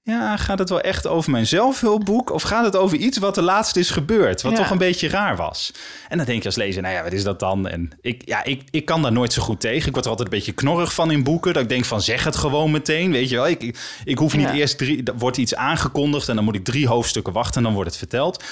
Ja, 0.02 0.38
gaat 0.38 0.60
het 0.60 0.70
wel 0.70 0.82
echt 0.82 1.08
over 1.08 1.32
mijn 1.32 1.48
zelfhulpboek? 1.48 2.32
Of 2.32 2.42
gaat 2.42 2.66
het 2.66 2.76
over 2.76 2.98
iets 2.98 3.18
wat 3.18 3.38
er 3.38 3.44
laatst 3.44 3.76
is 3.76 3.90
gebeurd? 3.90 4.42
Wat 4.42 4.52
ja. 4.52 4.58
toch 4.58 4.70
een 4.70 4.78
beetje 4.78 5.10
raar 5.10 5.36
was? 5.36 5.74
En 6.08 6.18
dan 6.18 6.26
denk 6.26 6.40
je 6.42 6.46
als 6.46 6.56
lezer, 6.56 6.82
nou 6.82 6.94
ja, 6.96 7.04
wat 7.04 7.14
is 7.14 7.24
dat 7.24 7.40
dan? 7.40 7.68
En 7.68 7.92
ik, 8.02 8.22
ja, 8.26 8.44
ik, 8.44 8.64
ik 8.70 8.86
kan 8.86 9.02
daar 9.02 9.12
nooit 9.12 9.34
zo 9.34 9.42
goed 9.42 9.60
tegen. 9.60 9.88
Ik 9.88 9.94
word 9.94 10.06
er 10.06 10.12
altijd 10.12 10.32
een 10.32 10.38
beetje 10.38 10.52
knorrig 10.52 10.94
van 10.94 11.12
in 11.12 11.24
boeken. 11.24 11.54
Dat 11.54 11.64
ik 11.64 11.70
denk 11.70 11.86
van, 11.86 12.02
zeg 12.02 12.24
het 12.24 12.36
gewoon 12.36 12.72
meteen, 12.72 13.12
weet 13.12 13.30
je 13.30 13.36
wel. 13.36 13.48
Ik, 13.48 13.64
ik, 13.64 13.78
ik 14.04 14.18
hoef 14.18 14.36
niet 14.36 14.48
ja. 14.48 14.54
eerst 14.54 14.78
drie... 14.78 15.04
Er 15.04 15.18
wordt 15.18 15.38
iets 15.38 15.56
aangekondigd 15.56 16.30
en 16.30 16.36
dan 16.36 16.44
moet 16.44 16.56
ik 16.56 16.64
drie 16.64 16.88
hoofdstukken 16.88 17.34
wachten... 17.34 17.58
en 17.58 17.64
dan 17.64 17.74
wordt 17.74 17.90
het 17.90 18.00
verteld. 18.00 18.44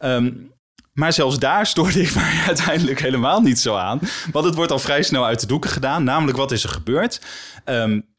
Um, 0.00 0.52
maar 0.92 1.12
zelfs 1.12 1.38
daar 1.38 1.66
stoorde 1.66 2.00
ik 2.00 2.14
mij 2.14 2.42
uiteindelijk 2.46 3.00
helemaal 3.00 3.40
niet 3.40 3.58
zo 3.58 3.76
aan. 3.76 4.00
Want 4.32 4.44
het 4.44 4.54
wordt 4.54 4.72
al 4.72 4.78
vrij 4.78 5.02
snel 5.02 5.24
uit 5.24 5.40
de 5.40 5.46
doeken 5.46 5.70
gedaan. 5.70 6.04
Namelijk, 6.04 6.38
wat 6.38 6.52
is 6.52 6.62
er 6.62 6.70
gebeurd? 6.70 7.20
Um, 7.64 8.10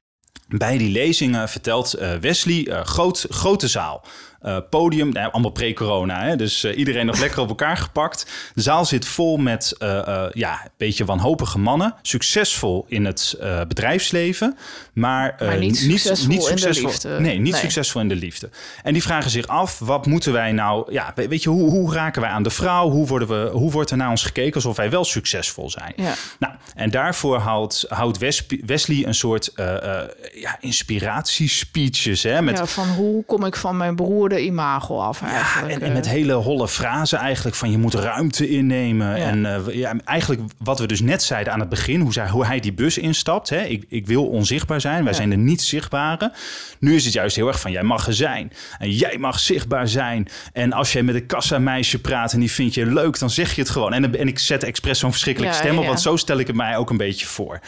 bij 0.48 0.78
die 0.78 0.92
lezingen 0.92 1.50
vertelt 1.50 2.00
uh, 2.00 2.16
Wesley, 2.16 2.68
uh, 2.68 2.82
groot, 2.82 3.26
grote 3.30 3.68
zaal. 3.68 4.06
Uh, 4.44 4.58
podium, 4.70 5.12
nou, 5.12 5.32
allemaal 5.32 5.52
pre-corona, 5.52 6.36
dus 6.36 6.64
uh, 6.64 6.78
iedereen 6.78 7.06
nog 7.06 7.20
lekker 7.26 7.40
op 7.40 7.50
elkaar 7.50 7.78
gepakt. 7.78 8.26
De 8.54 8.62
zaal 8.62 8.86
zit 8.86 9.06
vol 9.06 9.38
met 9.38 9.76
uh, 9.80 10.26
ja, 10.34 10.62
een 10.64 10.70
beetje 10.78 11.06
wanhopige 11.06 11.60
mannen. 11.60 11.96
Succesvol 12.02 12.86
in 12.88 13.06
het 13.06 13.38
bedrijfsleven, 13.68 14.58
maar, 14.94 15.36
maar 15.40 15.58
niet 15.58 15.78
succesvol, 15.78 16.28
niet, 16.28 16.38
niet 16.38 16.44
succesvol 16.44 16.90
in 16.90 16.92
de 16.92 16.92
liefde. 16.92 17.20
Nee, 17.20 17.40
niet 17.40 17.52
nee. 17.52 17.62
succesvol 17.62 18.02
in 18.02 18.08
de 18.08 18.16
liefde. 18.16 18.50
En 18.84 18.94
die 18.94 19.02
vragen 19.02 19.32
zich 19.32 19.48
af, 19.48 19.80
wat 19.80 20.06
moeten 20.06 20.34
wij 20.34 20.52
nou... 20.52 20.92
Ja, 20.94 21.14
weet 21.16 21.44
je, 21.44 21.50
hoe, 21.50 21.70
hoe 21.70 21.94
raken 21.94 22.22
wij 22.22 22.30
aan 22.30 22.44
de 22.44 22.50
vrouw? 22.50 22.90
Hoe, 22.90 23.08
worden 23.08 23.28
we, 23.28 23.50
hoe 23.52 23.72
wordt 23.72 23.92
er 23.92 23.98
naar 23.98 24.10
ons 24.10 24.24
gekeken 24.24 24.54
alsof 24.54 24.76
wij 24.76 24.90
wel 24.90 25.04
succesvol 25.04 25.70
zijn? 25.70 25.94
Ja. 25.96 26.14
Nou, 26.40 26.54
en 26.76 26.92
daarvoor 26.92 27.38
houdt, 27.38 27.86
houdt 27.88 28.18
Wesley 28.66 29.06
een 29.06 29.16
soort 29.16 29.52
ja, 30.34 30.58
inspiratiespeeches. 30.60 32.24
Hè, 32.24 32.42
met, 32.42 32.58
ja, 32.58 32.66
van 32.66 32.88
hoe 32.88 33.24
kom 33.26 33.46
ik 33.46 33.56
van 33.56 33.78
mijn 33.78 33.96
broer 33.96 34.33
de 34.34 34.44
imago 34.44 35.00
af 35.00 35.22
eigenlijk. 35.22 35.74
Ja, 35.74 35.80
en, 35.80 35.88
en 35.88 35.94
met 35.94 36.10
hele 36.10 36.34
holle 36.34 36.68
frazen 36.68 37.20
eigenlijk 37.20 37.56
van 37.56 37.72
je 37.72 37.78
moet 37.78 37.94
ruimte 37.94 38.50
innemen. 38.50 39.18
Ja. 39.18 39.26
En 39.26 39.38
uh, 39.38 39.76
ja, 39.76 39.96
eigenlijk 40.06 40.42
wat 40.58 40.80
we 40.80 40.88
dus 40.88 41.02
net 41.02 41.24
zeiden 41.24 41.54
aan 41.54 41.60
het 41.60 41.70
begin, 41.70 42.02
hoe, 42.02 42.14
zij, 42.14 42.30
hoe 42.30 42.46
hij 42.46 42.60
die 42.60 42.74
bus 42.74 42.98
instapt. 42.98 43.50
Hè? 43.50 43.62
Ik, 43.62 43.86
ik 43.90 44.08
wil 44.08 44.26
onzichtbaar 44.28 44.82
zijn, 44.82 45.04
wij 45.04 45.14
zijn 45.14 45.30
de 45.30 45.36
niet 45.36 45.62
zichtbare. 45.62 46.32
Nu 46.80 46.96
is 46.96 47.06
het 47.06 47.14
juist 47.14 47.36
heel 47.36 47.48
erg 47.48 47.60
van 47.60 47.72
jij 47.72 47.84
mag 47.84 48.08
er 48.08 48.14
zijn. 48.14 48.52
En 48.78 48.92
jij 48.92 49.18
mag 49.18 49.40
zichtbaar 49.40 49.88
zijn. 49.88 50.28
En 50.54 50.74
als 50.74 50.94
jij 50.94 51.04
met 51.04 51.16
een 51.16 51.26
kassameisje 51.26 52.00
praat 52.00 52.34
en 52.34 52.40
die 52.40 52.52
vind 52.52 52.74
je 52.74 52.86
leuk, 52.86 53.20
dan 53.20 53.30
zeg 53.30 53.56
je 53.56 53.62
het 53.62 53.70
gewoon. 53.70 53.94
En, 53.94 54.20
en 54.20 54.28
ik 54.28 54.40
zet 54.40 54.64
expres 54.64 55.00
zo'n 55.00 55.12
verschrikkelijke 55.12 55.56
stem 55.56 55.78
op, 55.78 55.86
want 55.86 56.02
zo 56.02 56.16
stel 56.16 56.40
ik 56.40 56.48
het 56.48 56.56
mij 56.56 56.78
ook 56.78 56.90
een 56.90 56.98
beetje 56.98 57.26
voor. 57.26 57.60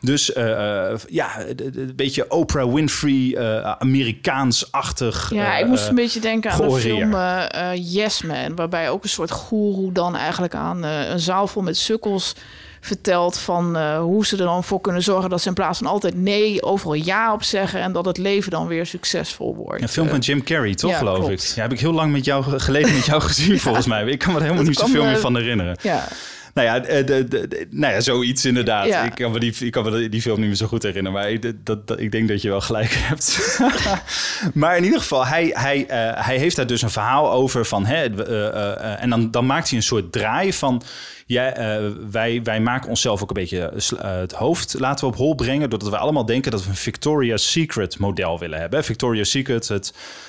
Dus 0.00 0.30
uh, 0.30 0.44
uh, 0.44 0.98
ja, 1.06 1.30
een 1.56 1.92
beetje 1.96 2.30
Oprah 2.30 2.74
Winfrey, 2.74 3.38
Amerikaans-achtig. 3.78 5.30
Ja, 5.34 5.56
ik 5.56 5.66
moest 5.66 5.88
een 5.88 5.94
beetje 5.94 6.13
denken 6.20 6.50
aan 6.50 6.68
de 6.68 6.74
film 6.74 7.14
uh, 7.14 7.44
uh, 7.54 7.70
Yes 7.74 8.22
Man, 8.22 8.54
waarbij 8.54 8.90
ook 8.90 9.02
een 9.02 9.08
soort 9.08 9.30
goeroe 9.30 9.92
dan 9.92 10.16
eigenlijk 10.16 10.54
aan 10.54 10.84
uh, 10.84 11.08
een 11.08 11.20
zaal 11.20 11.46
vol 11.46 11.62
met 11.62 11.76
sukkels 11.76 12.34
vertelt 12.80 13.38
van 13.38 13.76
uh, 13.76 13.98
hoe 13.98 14.26
ze 14.26 14.36
er 14.36 14.44
dan 14.44 14.64
voor 14.64 14.80
kunnen 14.80 15.02
zorgen 15.02 15.30
dat 15.30 15.40
ze 15.40 15.48
in 15.48 15.54
plaats 15.54 15.78
van 15.78 15.86
altijd 15.86 16.14
nee 16.14 16.62
overal 16.62 16.94
ja 16.94 17.32
op 17.32 17.42
zeggen 17.42 17.80
en 17.80 17.92
dat 17.92 18.04
het 18.04 18.18
leven 18.18 18.50
dan 18.50 18.66
weer 18.66 18.86
succesvol 18.86 19.56
wordt. 19.56 19.82
Een 19.82 19.88
film 19.88 20.08
van 20.08 20.18
Jim 20.18 20.42
Carrey, 20.42 20.74
toch 20.74 20.90
ja, 20.90 20.98
geloof 20.98 21.18
klopt. 21.18 21.50
ik? 21.50 21.56
Ja, 21.56 21.62
heb 21.62 21.72
ik 21.72 21.80
heel 21.80 21.92
lang 21.92 22.12
met 22.12 22.24
jou 22.24 22.58
geleden 22.58 22.94
met 22.94 23.04
jou 23.04 23.20
gezien 23.28 23.52
ja. 23.52 23.58
volgens 23.58 23.86
mij. 23.86 24.04
Ik 24.04 24.18
kan 24.18 24.32
me 24.32 24.38
er 24.38 24.44
helemaal 24.44 24.64
niet 24.64 24.78
zoveel 24.78 25.04
meer 25.04 25.18
van 25.18 25.36
herinneren. 25.36 25.76
Ja. 25.82 26.08
Nou 26.54 26.66
ja, 26.66 26.80
de, 26.80 27.04
de, 27.04 27.28
de- 27.28 27.66
nou 27.70 27.92
ja 27.92 28.00
zoiets 28.00 28.44
inderdaad. 28.44 28.86
Ja. 28.86 29.04
Ik 29.04 29.14
kan 29.14 29.32
me 29.32 29.40
die, 29.40 29.54
ik 29.58 29.72
kan 29.72 29.84
me 29.90 30.08
die 30.08 30.22
film 30.22 30.38
niet 30.38 30.46
meer 30.46 30.56
zo 30.56 30.66
goed 30.66 30.82
herinneren. 30.82 31.18
Maar 31.20 31.30
ik, 31.30 31.66
dat, 31.66 31.86
dat, 31.86 32.00
ik 32.00 32.12
denk 32.12 32.28
dat 32.28 32.42
je 32.42 32.48
wel 32.48 32.60
gelijk 32.60 32.90
hebt. 33.08 33.58
maar 34.54 34.76
in 34.76 34.84
ieder 34.84 35.00
geval, 35.00 35.26
hij, 35.26 35.50
hij, 35.54 35.86
eh, 35.86 36.24
hij 36.26 36.38
heeft 36.38 36.56
daar 36.56 36.66
dus 36.66 36.82
een 36.82 36.90
verhaal 36.90 37.32
over 37.32 37.64
van... 37.66 37.86
Hè, 37.86 38.04
eh, 38.04 38.46
eh, 38.46 38.92
eh, 38.92 39.02
en 39.02 39.10
dan, 39.10 39.30
dan 39.30 39.46
maakt 39.46 39.68
hij 39.68 39.78
een 39.78 39.84
soort 39.84 40.12
draai 40.12 40.52
van... 40.52 40.82
Ja, 41.26 41.52
eh, 41.54 41.84
wij, 42.10 42.40
wij 42.42 42.60
maken 42.60 42.88
onszelf 42.88 43.22
ook 43.22 43.28
een 43.28 43.34
beetje 43.34 43.60
eh, 43.98 44.16
het 44.16 44.32
hoofd 44.32 44.74
laten 44.78 45.04
we 45.04 45.12
op 45.12 45.16
hol 45.18 45.34
brengen... 45.34 45.70
doordat 45.70 45.88
we 45.90 45.96
allemaal 45.96 46.26
denken 46.26 46.50
dat 46.50 46.64
we 46.64 46.68
een 46.70 46.76
Victoria's 46.76 47.50
Secret 47.50 47.98
model 47.98 48.38
willen 48.38 48.58
hebben. 48.60 48.84
Victoria's 48.84 49.30
Secret, 49.30 49.68
het 49.68 49.92
eh, 49.92 49.98
eh, 49.98 50.23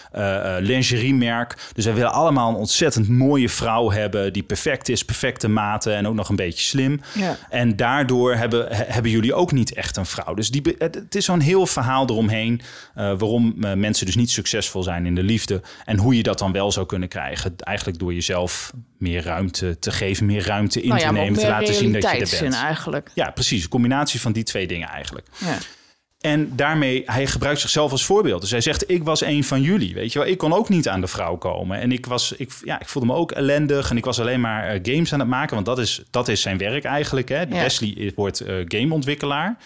lingeriemerk. 0.59 1.55
Dus 1.73 1.85
wij 1.85 1.93
willen 1.93 2.11
allemaal 2.11 2.49
een 2.49 2.55
ontzettend 2.55 3.09
mooie 3.09 3.49
vrouw 3.49 3.91
hebben... 3.91 4.33
die 4.33 4.43
perfect 4.43 4.89
is, 4.89 5.05
perfecte 5.05 5.47
maten 5.47 5.95
en 5.95 6.07
ook 6.07 6.13
nog 6.15 6.29
een 6.29 6.35
beetje 6.35 6.63
slim. 6.63 7.01
Ja. 7.13 7.37
En 7.49 7.75
daardoor 7.75 8.35
hebben, 8.35 8.67
he- 8.75 8.83
hebben 8.87 9.11
jullie 9.11 9.33
ook 9.33 9.51
niet 9.51 9.73
echt 9.73 9.97
een 9.97 10.05
vrouw. 10.05 10.33
Dus 10.33 10.49
die, 10.49 10.75
het 10.77 11.15
is 11.15 11.25
zo'n 11.25 11.39
heel 11.39 11.65
verhaal 11.65 12.09
eromheen... 12.09 12.61
eh, 12.95 13.13
waarom 13.17 13.63
eh, 13.63 13.73
mensen 13.73 14.05
dus 14.05 14.15
niet 14.15 14.31
succesvol 14.31 14.83
zijn 14.83 15.05
in 15.05 15.15
de 15.15 15.23
liefde... 15.23 15.61
en 15.85 15.97
hoe 15.97 16.15
je 16.15 16.23
dat 16.23 16.39
dan 16.39 16.51
wel 16.51 16.71
zou 16.71 16.85
kunnen 16.85 17.09
krijgen. 17.09 17.55
Eigenlijk 17.57 17.99
door 17.99 18.13
jezelf 18.13 18.71
meer 18.97 19.23
ruimte 19.23 19.79
te 19.79 19.91
geven, 19.91 20.25
meer 20.25 20.45
ruimte 20.45 20.81
in 20.81 20.87
nou 20.87 21.01
ja, 21.01 21.07
te 21.07 21.13
nemen... 21.13 21.39
te 21.39 21.47
laten 21.47 21.73
zien 21.73 21.91
dat 21.91 22.01
je 22.01 22.07
er 22.07 22.37
bent. 22.41 22.53
eigenlijk. 22.55 23.11
Ja, 23.13 23.29
precies. 23.31 23.63
Een 23.63 23.69
combinatie 23.69 24.21
van 24.21 24.31
die 24.31 24.43
twee 24.43 24.67
dingen 24.67 24.87
eigenlijk. 24.89 25.27
Ja. 25.37 25.57
En 26.25 26.55
daarmee, 26.55 27.03
hij 27.05 27.27
gebruikt 27.27 27.59
zichzelf 27.59 27.91
als 27.91 28.05
voorbeeld. 28.05 28.41
Dus 28.41 28.51
hij 28.51 28.61
zegt, 28.61 28.89
ik 28.89 29.03
was 29.03 29.21
een 29.21 29.43
van 29.43 29.61
jullie, 29.61 29.93
weet 29.93 30.13
je 30.13 30.19
wel. 30.19 30.27
Ik 30.27 30.37
kon 30.37 30.53
ook 30.53 30.69
niet 30.69 30.89
aan 30.89 31.01
de 31.01 31.07
vrouw 31.07 31.35
komen. 31.37 31.79
En 31.79 31.91
ik, 31.91 32.05
was, 32.05 32.31
ik, 32.31 32.51
ja, 32.63 32.79
ik 32.79 32.87
voelde 32.87 33.07
me 33.07 33.13
ook 33.13 33.31
ellendig. 33.31 33.89
En 33.89 33.97
ik 33.97 34.05
was 34.05 34.19
alleen 34.19 34.41
maar 34.41 34.67
eh, 34.67 34.79
games 34.81 35.13
aan 35.13 35.19
het 35.19 35.27
maken. 35.27 35.53
Want 35.53 35.65
dat 35.65 35.79
is, 35.79 36.03
dat 36.09 36.27
is 36.27 36.41
zijn 36.41 36.57
werk 36.57 36.83
eigenlijk. 36.83 37.29
Hè. 37.29 37.39
Ja. 37.39 37.47
Wesley 37.47 38.11
wordt 38.15 38.39
eh, 38.39 38.55
gameontwikkelaar. 38.67 39.57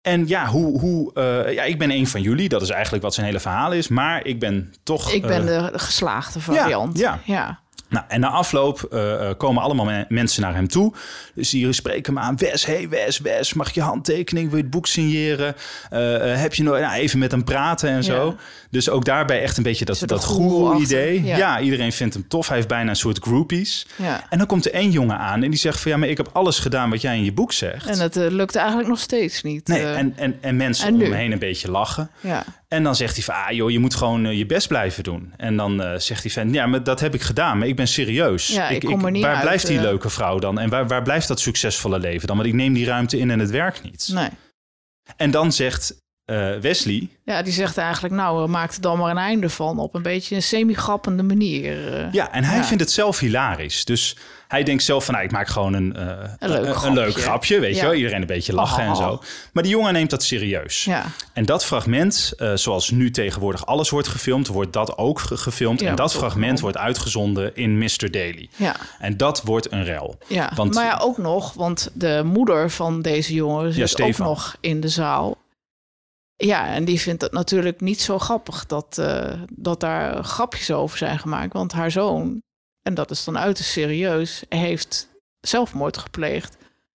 En 0.00 0.28
ja, 0.28 0.46
hoe, 0.46 0.80
hoe, 0.80 1.14
eh, 1.14 1.54
ja, 1.54 1.62
ik 1.62 1.78
ben 1.78 1.90
een 1.90 2.06
van 2.06 2.22
jullie. 2.22 2.48
Dat 2.48 2.62
is 2.62 2.70
eigenlijk 2.70 3.02
wat 3.02 3.14
zijn 3.14 3.26
hele 3.26 3.40
verhaal 3.40 3.72
is. 3.72 3.88
Maar 3.88 4.26
ik 4.26 4.38
ben 4.38 4.74
toch... 4.82 5.12
Ik 5.12 5.22
ben 5.22 5.46
de 5.46 5.78
geslaagde 5.78 6.40
variant. 6.40 6.98
ja. 6.98 7.20
ja. 7.24 7.60
Nou, 7.90 8.04
en 8.08 8.20
na 8.20 8.28
afloop 8.28 8.82
eh, 8.90 9.28
eh, 9.28 9.36
komen 9.36 9.62
allemaal 9.62 9.84
me- 9.84 10.04
mensen 10.08 10.42
naar 10.42 10.54
hem 10.54 10.68
toe. 10.68 10.92
Dus 11.34 11.50
die 11.50 11.72
spreken 11.72 12.14
hem 12.14 12.22
aan. 12.22 12.36
Wes, 12.36 12.66
hey 12.66 12.88
Wes, 12.88 13.18
Wes, 13.18 13.54
mag 13.54 13.70
je 13.74 13.80
handtekening? 13.82 14.46
Wil 14.48 14.56
je 14.56 14.62
het 14.62 14.72
boek 14.72 14.86
signeren? 14.86 15.54
Eh, 15.90 16.00
heb 16.40 16.54
je 16.54 16.62
nog 16.62 16.78
nou, 16.78 16.92
even 16.94 17.18
met 17.18 17.30
hem 17.30 17.44
praten 17.44 17.88
en 17.90 18.04
zo? 18.04 18.26
Ja. 18.26 18.34
Dus 18.70 18.88
ook 18.90 19.04
daarbij 19.04 19.42
echt 19.42 19.56
een 19.56 19.62
beetje 19.62 19.84
dat, 19.84 20.02
dat 20.06 20.24
goeroe-achtig, 20.24 21.24
Ja. 21.24 21.36
ja. 21.36 21.60
iedereen 21.60 21.92
vindt 21.92 22.14
hem 22.14 22.28
tof. 22.28 22.46
Hij 22.46 22.56
heeft 22.56 22.68
bijna 22.68 22.90
een 22.90 22.96
soort 22.96 23.18
groupies. 23.18 23.86
ja. 23.96 24.26
En 24.30 24.38
dan 24.38 24.46
komt 24.46 24.64
er 24.66 24.72
één 24.72 24.90
jongen 24.90 25.18
aan 25.18 25.42
en 25.42 25.50
die 25.50 25.58
zegt 25.58 25.80
van... 25.80 25.90
ja, 25.90 25.96
maar 25.96 26.08
ik 26.08 26.16
heb 26.16 26.28
alles 26.32 26.58
gedaan 26.58 26.90
wat 26.90 27.00
jij 27.00 27.16
in 27.16 27.24
je 27.24 27.32
boek 27.32 27.52
zegt. 27.52 27.86
En 27.86 27.98
het 28.00 28.16
eh, 28.16 28.26
lukt 28.30 28.56
eigenlijk 28.56 28.88
nog 28.88 28.98
steeds 28.98 29.42
niet. 29.42 29.68
nee, 29.68 29.82
en, 29.84 30.12
en, 30.16 30.38
en 30.40 30.56
mensen 30.56 30.86
en 30.86 30.94
om 30.94 31.00
hem 31.00 31.12
heen 31.12 31.32
een 31.32 31.38
beetje 31.38 31.70
lachen. 31.70 32.10
En 32.74 32.82
dan 32.82 32.96
zegt 32.96 33.14
hij 33.14 33.24
van, 33.24 33.34
ah 33.34 33.50
joh, 33.50 33.70
je 33.70 33.78
moet 33.78 33.94
gewoon 33.94 34.24
eh, 34.26 34.38
je 34.38 34.46
best 34.46 34.68
blijven 34.68 35.02
doen. 35.02 35.32
En 35.36 35.56
dan 35.56 35.82
eh, 35.82 35.98
zegt 35.98 36.22
hij 36.22 36.32
van, 36.32 36.52
ja, 36.52 36.66
maar 36.66 36.82
dat 36.82 37.00
heb 37.00 37.14
ik 37.14 37.22
gedaan, 37.22 37.58
maar 37.58 37.68
ik 37.68 37.76
ben 37.76 37.88
serieus. 37.88 38.46
Ja, 38.46 38.68
ik 38.68 38.80
kom 38.84 39.04
er 39.04 39.10
niet 39.10 39.22
waar 39.22 39.34
uit, 39.34 39.42
blijft 39.42 39.66
die 39.66 39.76
eh. 39.76 39.82
leuke 39.82 40.10
vrouw 40.10 40.38
dan? 40.38 40.58
En 40.58 40.68
waar, 40.68 40.86
waar 40.86 41.02
blijft 41.02 41.28
dat 41.28 41.40
succesvolle 41.40 41.98
leven 41.98 42.26
dan? 42.26 42.36
Want 42.36 42.48
ik 42.48 42.54
neem 42.54 42.72
die 42.72 42.86
ruimte 42.86 43.18
in 43.18 43.30
en 43.30 43.38
het 43.38 43.50
werkt 43.50 43.82
niet. 43.82 44.10
Nee. 44.12 44.28
En 45.16 45.30
dan 45.30 45.52
zegt 45.52 45.96
eh, 46.30 46.60
Wesley, 46.60 47.08
Ja, 47.24 47.42
die 47.42 47.52
zegt 47.52 47.76
eigenlijk, 47.78 48.14
nou, 48.14 48.48
maak 48.48 48.72
er 48.72 48.80
dan 48.80 48.98
maar 48.98 49.10
een 49.10 49.16
einde 49.18 49.48
van 49.48 49.78
op 49.78 49.94
een 49.94 50.02
beetje 50.02 50.34
een 50.34 50.42
semi-grappende 50.42 51.22
manier. 51.22 51.94
eh. 51.94 52.12
ja, 52.12 52.32
en 52.32 52.44
hij 52.44 52.56
Ja. 52.56 52.64
vindt 52.64 52.82
het 52.82 52.92
zelf 52.92 53.18
hilarisch. 53.18 53.84
Dus 53.84 54.16
hij 54.48 54.62
denkt 54.62 54.82
zelf 54.82 55.04
van, 55.04 55.14
nou, 55.14 55.26
ik 55.26 55.32
maak 55.32 55.48
gewoon 55.48 55.72
een, 55.72 55.96
eh, 55.96 56.06
Een 56.38 56.50
leuk 56.50 56.66
een, 56.66 56.74
grapje. 56.74 57.00
leuk 57.00 57.14
grapje, 57.14 57.60
weet 57.60 57.76
je 57.76 57.82
wel. 57.82 57.94
Iedereen 57.94 58.20
een 58.20 58.26
beetje 58.26 58.52
lachen 58.54 58.82
en 58.82 58.90
Oh. 58.90 58.96
zo. 58.96 59.22
Maar 59.52 59.62
die 59.62 59.72
jongen 59.72 59.92
neemt 59.92 60.10
dat 60.10 60.22
serieus. 60.22 60.84
Ja, 60.84 61.04
En 61.32 61.44
dat 61.44 61.64
fragment, 61.64 62.32
zoals 62.54 62.90
nu 62.90 63.10
tegenwoordig 63.10 63.66
alles 63.66 63.90
wordt 63.90 64.08
gefilmd, 64.08 64.46
wordt 64.46 64.72
dat 64.72 64.98
ook 64.98 65.18
ge- 65.18 65.36
gefilmd. 65.36 65.82
En 65.82 65.94
dat 65.96 66.12
fragment 66.12 66.60
wordt 66.60 66.76
uitgezonden 66.76 67.56
in 67.56 67.78
Mr. 67.78 68.10
Daily. 68.10 68.48
ja, 68.56 68.76
En 68.98 69.16
dat 69.16 69.42
wordt 69.44 69.72
een 69.72 69.84
rel. 69.84 70.18
ja. 70.26 70.52
Want- 70.54 70.74
maar 70.74 70.84
ja, 70.84 70.98
ook 71.02 71.18
nog, 71.18 71.52
want 71.52 71.90
de 71.94 72.22
moeder 72.24 72.70
van 72.70 73.02
deze 73.02 73.34
jongen 73.34 73.72
zit 73.72 74.00
ook 74.00 74.18
nog 74.18 74.56
in 74.60 74.80
de 74.80 74.88
zaal. 74.88 75.36
Ja, 76.42 76.74
en 76.74 76.84
die 76.84 77.00
vindt 77.00 77.22
het 77.22 77.32
natuurlijk 77.32 77.80
niet 77.80 78.00
zo 78.00 78.18
grappig 78.18 78.66
dat, 78.66 78.98
eh, 78.98 79.42
dat 79.52 79.80
daar 79.80 80.24
grapjes 80.24 80.70
over 80.70 80.98
zijn 80.98 81.18
gemaakt. 81.18 81.52
Want 81.52 81.72
haar 81.72 81.90
zoon, 81.90 82.42
en 82.82 82.94
dat 82.94 83.10
is 83.10 83.24
dan 83.24 83.38
uiterst 83.38 83.70
serieus, 83.70 84.44
heeft 84.48 85.08
zelfmoord 85.40 85.98
gepleegd. 85.98 86.56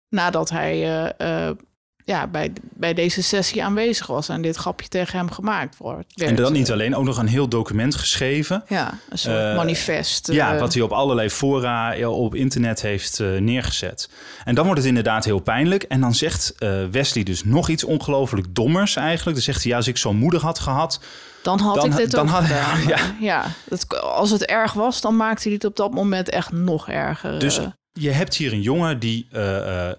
Nadat 0.10 0.50
hij 0.50 0.74
eh, 0.74 1.48
eh, 1.50 1.58
ja, 2.06 2.28
bij, 2.28 2.54
bij 2.60 2.94
deze 2.94 3.24
sessie 3.24 3.64
aanwezig 3.64 4.08
was 4.08 4.30
en 4.30 4.42
dit 4.42 4.56
grapje 4.56 4.88
tegen 4.88 5.18
hem 5.18 5.32
gemaakt 5.32 5.78
wordt. 5.78 6.22
En 6.22 6.36
dan 6.36 6.52
niet 6.54 6.68
werd. 6.68 6.80
alleen, 6.80 6.96
ook 6.96 7.06
nog 7.06 7.18
een 7.18 7.28
heel 7.28 7.48
document 7.48 7.96
geschreven. 7.96 8.64
Ja, 8.68 8.98
een 9.10 9.18
soort 9.18 9.36
Eh, 9.38 9.56
manifest. 9.56 10.32
Ja, 10.32 10.54
eh, 10.54 10.60
wat 10.60 10.74
hij 10.74 10.82
op 10.84 10.92
allerlei 10.92 11.30
fora 11.30 11.96
eh, 11.96 12.10
op 12.20 12.36
internet 12.36 12.82
heeft 12.82 13.20
eh, 13.20 13.28
neergezet. 13.40 14.10
En 14.44 14.56
dan 14.56 14.64
wordt 14.66 14.80
het 14.80 14.90
inderdaad 14.90 15.26
heel 15.26 15.40
pijnlijk. 15.40 15.84
En 15.84 16.02
dan 16.02 16.16
zegt 16.16 16.54
eh, 16.58 16.86
Wesley 16.92 17.24
dus 17.24 17.44
nog 17.44 17.70
iets 17.70 17.84
ongelooflijk 17.84 18.56
dommers 18.56 18.96
eigenlijk. 18.96 19.36
Dan 19.36 19.46
zegt 19.46 19.62
hij, 19.64 19.72
ja, 19.72 19.78
als 19.78 19.88
ik 19.88 19.98
zo'n 19.98 20.18
moeder 20.18 20.42
had 20.42 20.60
gehad... 20.60 21.00
Dan 21.44 21.60
had 21.60 21.76
Dan- 21.76 21.86
ik 21.86 21.96
dit 21.96 22.12
dan 22.12 22.22
ook 22.26 22.30
had- 22.30 22.44
gedaan. 22.44 22.82
ja. 22.98 22.98
Ja, 23.20 23.46
dat, 23.70 24.02
als 24.02 24.30
het 24.32 24.46
erg 24.46 24.74
was, 24.74 25.02
dan 25.02 25.16
maakte 25.16 25.44
hij 25.44 25.54
het 25.54 25.66
op 25.66 25.76
dat 25.76 25.92
moment 25.94 26.30
echt 26.30 26.52
nog 26.52 26.90
erger. 26.90 27.40
Dus 27.40 27.58
eh. 27.58 27.66
je 27.94 28.10
hebt 28.12 28.36
hier 28.36 28.54
een 28.54 28.62
jongen 28.62 29.00
die 29.00 29.28
eh, 29.32 29.58
eh, 29.58 29.90
eh, 29.90 29.96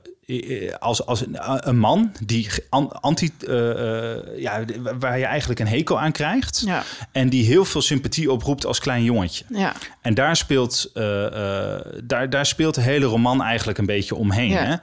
als, 0.79 1.07
als 1.07 1.21
een, 1.27 1.37
een 1.69 1.79
man 1.79 2.13
die 2.27 2.49
an- 2.69 2.93
anti, 3.01 3.31
eh, 3.47 3.71
eh, 4.13 4.19
ja, 4.39 4.65
waar 4.99 5.19
je 5.19 5.25
eigenlijk 5.25 5.61
een 5.61 5.67
hekel 5.69 6.01
aan 6.01 6.13
krijgt. 6.13 6.63
ja, 6.67 6.83
En 7.13 7.29
die 7.29 7.45
heel 7.45 7.65
veel 7.65 7.83
sympathie 7.83 8.33
oproept 8.33 8.67
als 8.67 8.79
klein 8.79 9.05
jongetje. 9.05 9.45
ja, 9.49 9.73
En 10.01 10.15
daar 10.15 10.37
speelt, 10.37 10.91
eh, 10.95 11.27
eh, 11.27 11.81
daar, 12.05 12.31
daar 12.31 12.47
speelt 12.47 12.75
de 12.75 12.81
hele 12.81 13.07
roman 13.07 13.43
eigenlijk 13.43 13.79
een 13.79 13.87
beetje 13.87 14.15
omheen. 14.15 14.51
Ja. 14.51 14.65
Hè? 14.65 14.75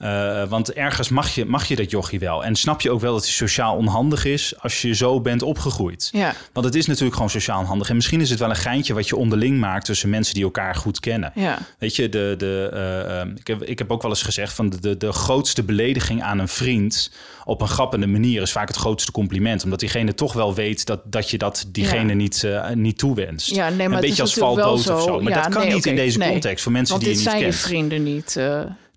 Eh, 0.00 0.42
want 0.48 0.72
ergens 0.72 1.08
mag 1.08 1.34
je, 1.34 1.44
mag 1.44 1.64
je 1.68 1.76
dat 1.76 1.90
jochie 1.90 2.18
wel. 2.18 2.44
En 2.44 2.56
snap 2.56 2.80
je 2.80 2.90
ook 2.90 3.00
wel 3.00 3.12
dat 3.12 3.22
hij 3.22 3.32
sociaal 3.32 3.76
onhandig 3.76 4.24
is 4.24 4.54
als 4.58 4.82
je 4.82 4.94
zo 4.94 5.20
bent 5.20 5.42
opgegroeid. 5.42 6.08
ja, 6.12 6.34
Want 6.52 6.66
het 6.66 6.74
is 6.74 6.86
natuurlijk 6.86 7.14
gewoon 7.14 7.30
sociaal 7.30 7.60
onhandig. 7.60 7.88
En 7.88 7.94
misschien 7.96 8.20
is 8.20 8.30
het 8.30 8.38
wel 8.38 8.50
een 8.50 8.56
geintje 8.56 8.94
wat 8.94 9.08
je 9.08 9.16
onderling 9.16 9.58
maakt 9.58 9.84
tussen 9.84 10.08
mensen 10.10 10.34
die 10.34 10.44
elkaar 10.44 10.74
goed 10.74 11.00
kennen. 11.00 11.32
ja, 11.34 11.58
Weet 11.78 11.96
je, 11.96 12.08
de, 12.08 12.34
de, 12.38 12.70
eh, 12.72 13.20
eh, 13.20 13.28
ik, 13.36 13.46
heb, 13.46 13.62
ik 13.62 13.78
heb 13.78 13.90
ook 13.90 14.02
wel 14.02 14.10
eens 14.10 14.22
gezegd 14.22 14.52
van 14.52 14.70
de, 14.70 14.80
de, 14.80 14.96
de 14.96 15.12
grootste 15.12 15.62
belediging 15.62 16.22
aan 16.22 16.38
een 16.38 16.48
vriend 16.48 17.10
op 17.44 17.60
een 17.60 17.68
grappende 17.68 18.06
manier 18.06 18.42
is 18.42 18.52
vaak 18.52 18.68
het 18.68 18.76
grootste 18.76 19.12
compliment. 19.12 19.64
Omdat 19.64 19.80
diegene 19.80 20.14
toch 20.14 20.32
wel 20.32 20.54
weet 20.54 20.86
dat, 20.86 21.00
dat 21.04 21.30
je 21.30 21.38
dat 21.38 21.64
diegene 21.68 22.08
Ja. 22.08 22.14
niet, 22.14 22.44
eh, 22.44 22.70
niet 22.70 22.98
toewenst. 22.98 23.50
ja. 23.54 23.68
Nee, 23.68 23.76
maar 23.76 23.86
een 23.86 23.92
het 23.92 24.00
beetje 24.00 24.14
is 24.14 24.20
als 24.20 24.34
valdood 24.34 24.78
of 24.90 25.02
zo. 25.02 25.20
Maar 25.20 25.32
Ja, 25.32 25.42
dat 25.42 25.52
kan 25.52 25.62
nee, 25.64 25.74
niet 25.74 25.86
in 25.86 25.96
deze 25.96 26.18
nee. 26.18 26.30
context 26.30 26.62
voor 26.62 26.72
mensen 26.72 26.94
Want 26.94 27.06
die 27.06 27.14
dit 27.14 27.22
je 27.24 27.28
niet 27.30 27.38
zijn 27.40 27.50
kent. 27.50 27.62
je 27.62 27.68
vrienden 27.68 28.02
niet. 28.02 28.36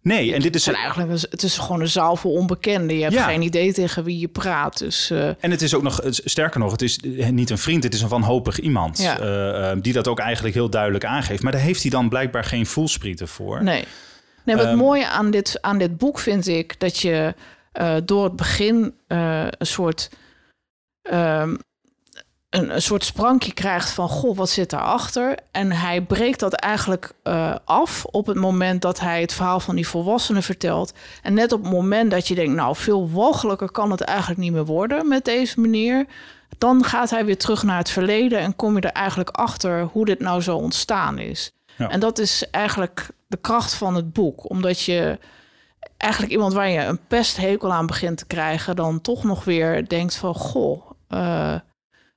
Nee, 0.03 0.27
en 0.33 0.33
dit 0.35 0.43
het, 0.43 0.55
is 0.55 0.63
zijn 0.63 0.75
eigenlijk 0.75 1.11
een, 1.11 1.27
het 1.29 1.43
is 1.43 1.57
gewoon 1.57 1.81
een 1.81 1.87
zaal 1.87 2.15
vol 2.15 2.31
onbekenden. 2.33 2.95
Je 2.95 3.01
hebt 3.01 3.13
Ja. 3.13 3.23
geen 3.27 3.41
idee 3.41 3.73
tegen 3.73 4.03
wie 4.03 4.19
je 4.19 4.27
praat. 4.27 4.77
Dus 4.77 5.09
eh, 5.09 5.27
En 5.27 5.51
het 5.51 5.61
is 5.61 5.73
ook 5.75 5.81
nog, 5.83 5.99
sterker 6.09 6.59
nog, 6.59 6.71
het 6.71 6.81
is 6.81 6.99
niet 7.31 7.49
een 7.49 7.57
vriend, 7.57 7.83
het 7.83 7.93
is 7.93 8.01
een 8.01 8.07
wanhopig 8.09 8.59
iemand. 8.59 8.97
Ja. 8.97 9.19
eh, 9.19 9.71
eh, 9.71 9.77
die 9.81 9.93
dat 9.93 10.07
ook 10.07 10.19
eigenlijk 10.19 10.55
heel 10.55 10.69
duidelijk 10.69 11.05
aangeeft. 11.05 11.43
Maar 11.43 11.51
daar 11.51 11.61
heeft 11.61 11.81
hij 11.81 11.91
dan 11.91 12.09
blijkbaar 12.09 12.43
geen 12.43 12.65
voelsprieten 12.65 13.27
voor. 13.27 13.63
nee. 13.63 13.83
Nee, 14.45 14.55
het 14.55 14.65
Ehm, 14.65 14.77
mooie 14.77 15.07
aan 15.07 15.31
dit, 15.31 15.57
aan 15.61 15.77
dit 15.77 15.97
boek 15.97 16.19
vind 16.19 16.47
ik 16.47 16.79
dat 16.79 16.97
je 16.99 17.33
eh, 17.71 17.95
door 18.05 18.23
het 18.23 18.35
begin 18.35 18.93
eh, 19.07 19.45
een 19.49 19.65
soort. 19.67 20.09
ehm, 21.01 21.55
een, 22.53 22.75
een 22.75 22.81
soort 22.81 23.03
sprankje 23.03 23.53
krijgt 23.53 23.89
van, 23.89 24.09
goh, 24.09 24.37
wat 24.37 24.49
zit 24.49 24.69
daarachter? 24.69 25.37
En 25.51 25.71
hij 25.71 26.01
breekt 26.01 26.39
dat 26.39 26.53
eigenlijk 26.53 27.11
eh, 27.23 27.55
af 27.65 28.05
op 28.05 28.25
het 28.25 28.37
moment 28.37 28.81
dat 28.81 28.99
hij 28.99 29.21
het 29.21 29.33
verhaal 29.33 29.59
van 29.59 29.75
die 29.75 29.87
volwassenen 29.87 30.43
vertelt. 30.43 30.93
En 31.21 31.33
net 31.33 31.51
op 31.51 31.63
het 31.63 31.71
moment 31.71 32.11
dat 32.11 32.27
je 32.27 32.35
denkt, 32.35 32.53
nou, 32.53 32.75
veel 32.75 33.09
walgelijker 33.09 33.71
kan 33.71 33.91
het 33.91 34.01
eigenlijk 34.01 34.39
niet 34.39 34.51
meer 34.51 34.65
worden 34.65 35.07
met 35.07 35.25
deze 35.25 35.59
manier. 35.59 36.05
Dan 36.57 36.83
gaat 36.83 37.09
hij 37.09 37.25
weer 37.25 37.37
terug 37.37 37.63
naar 37.63 37.77
het 37.77 37.89
verleden 37.89 38.39
en 38.39 38.55
kom 38.55 38.75
je 38.75 38.81
er 38.81 38.91
eigenlijk 38.91 39.29
achter 39.29 39.81
hoe 39.81 40.05
dit 40.05 40.19
nou 40.19 40.41
zo 40.41 40.57
ontstaan 40.57 41.17
is. 41.17 41.51
Ja. 41.77 41.89
En 41.89 41.99
dat 41.99 42.19
is 42.19 42.49
eigenlijk 42.49 43.09
de 43.27 43.37
kracht 43.37 43.73
van 43.73 43.95
het 43.95 44.13
boek. 44.13 44.49
Omdat 44.49 44.81
je 44.81 45.19
eigenlijk 45.97 46.33
iemand 46.33 46.53
waar 46.53 46.69
je 46.69 46.79
een 46.79 46.99
pesthekel 47.07 47.73
aan 47.73 47.87
begint 47.87 48.17
te 48.17 48.25
krijgen, 48.25 48.75
dan 48.75 49.01
toch 49.01 49.23
nog 49.23 49.43
weer 49.43 49.87
denkt 49.87 50.15
van 50.15 50.35
goh, 50.35 50.91
eh, 51.07 51.55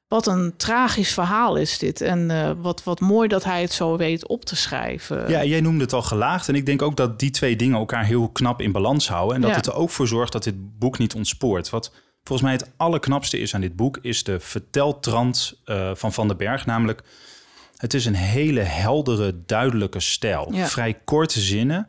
wat 0.09 0.27
een 0.27 0.55
tragisch 0.57 1.13
verhaal 1.13 1.57
is 1.57 1.79
dit. 1.79 2.01
En 2.01 2.31
eh, 2.31 2.51
wat, 2.61 2.85
wat 2.85 3.01
mooi 3.01 3.29
dat 3.29 3.45
hij 3.45 3.61
het 3.61 3.73
zo 3.73 3.97
weet 3.97 4.27
op 4.27 4.45
te 4.45 4.57
schrijven. 4.57 5.29
Ja, 5.29 5.45
jij 5.45 5.61
noemde 5.61 5.85
het 5.85 5.93
al 5.93 6.03
gelaagd. 6.03 6.49
En 6.49 6.55
ik 6.55 6.67
denk 6.67 6.83
ook 6.83 6.97
dat 6.97 7.19
die 7.19 7.31
twee 7.31 7.57
dingen 7.57 7.79
elkaar 7.79 8.05
heel 8.05 8.29
knap 8.29 8.61
in 8.61 8.73
balans 8.73 9.09
houden. 9.09 9.35
En 9.35 9.41
dat 9.41 9.51
Ja. 9.51 9.57
het 9.57 9.67
er 9.67 9.75
ook 9.75 9.91
voor 9.91 10.09
zorgt 10.09 10.33
dat 10.33 10.45
dit 10.45 10.79
boek 10.79 10.99
niet 10.99 11.15
ontspoort. 11.15 11.71
Wat 11.71 11.93
volgens 12.23 12.49
mij 12.49 12.57
het 12.57 12.71
allerknapste 12.77 13.39
is 13.39 13.55
aan 13.55 13.61
dit 13.61 13.77
boek... 13.77 13.99
is 14.03 14.25
de 14.25 14.41
verteltrand 14.41 15.61
eh, 15.65 15.91
van 15.95 16.13
Van 16.13 16.29
den 16.29 16.37
Berg. 16.37 16.67
Namelijk, 16.67 17.03
Het 17.77 17.95
is 17.95 18.07
een 18.07 18.15
hele 18.15 18.61
heldere, 18.61 19.35
duidelijke 19.47 20.01
stijl. 20.01 20.49
Ja. 20.53 20.67
Vrij 20.67 20.95
korte 21.05 21.41
zinnen. 21.41 21.89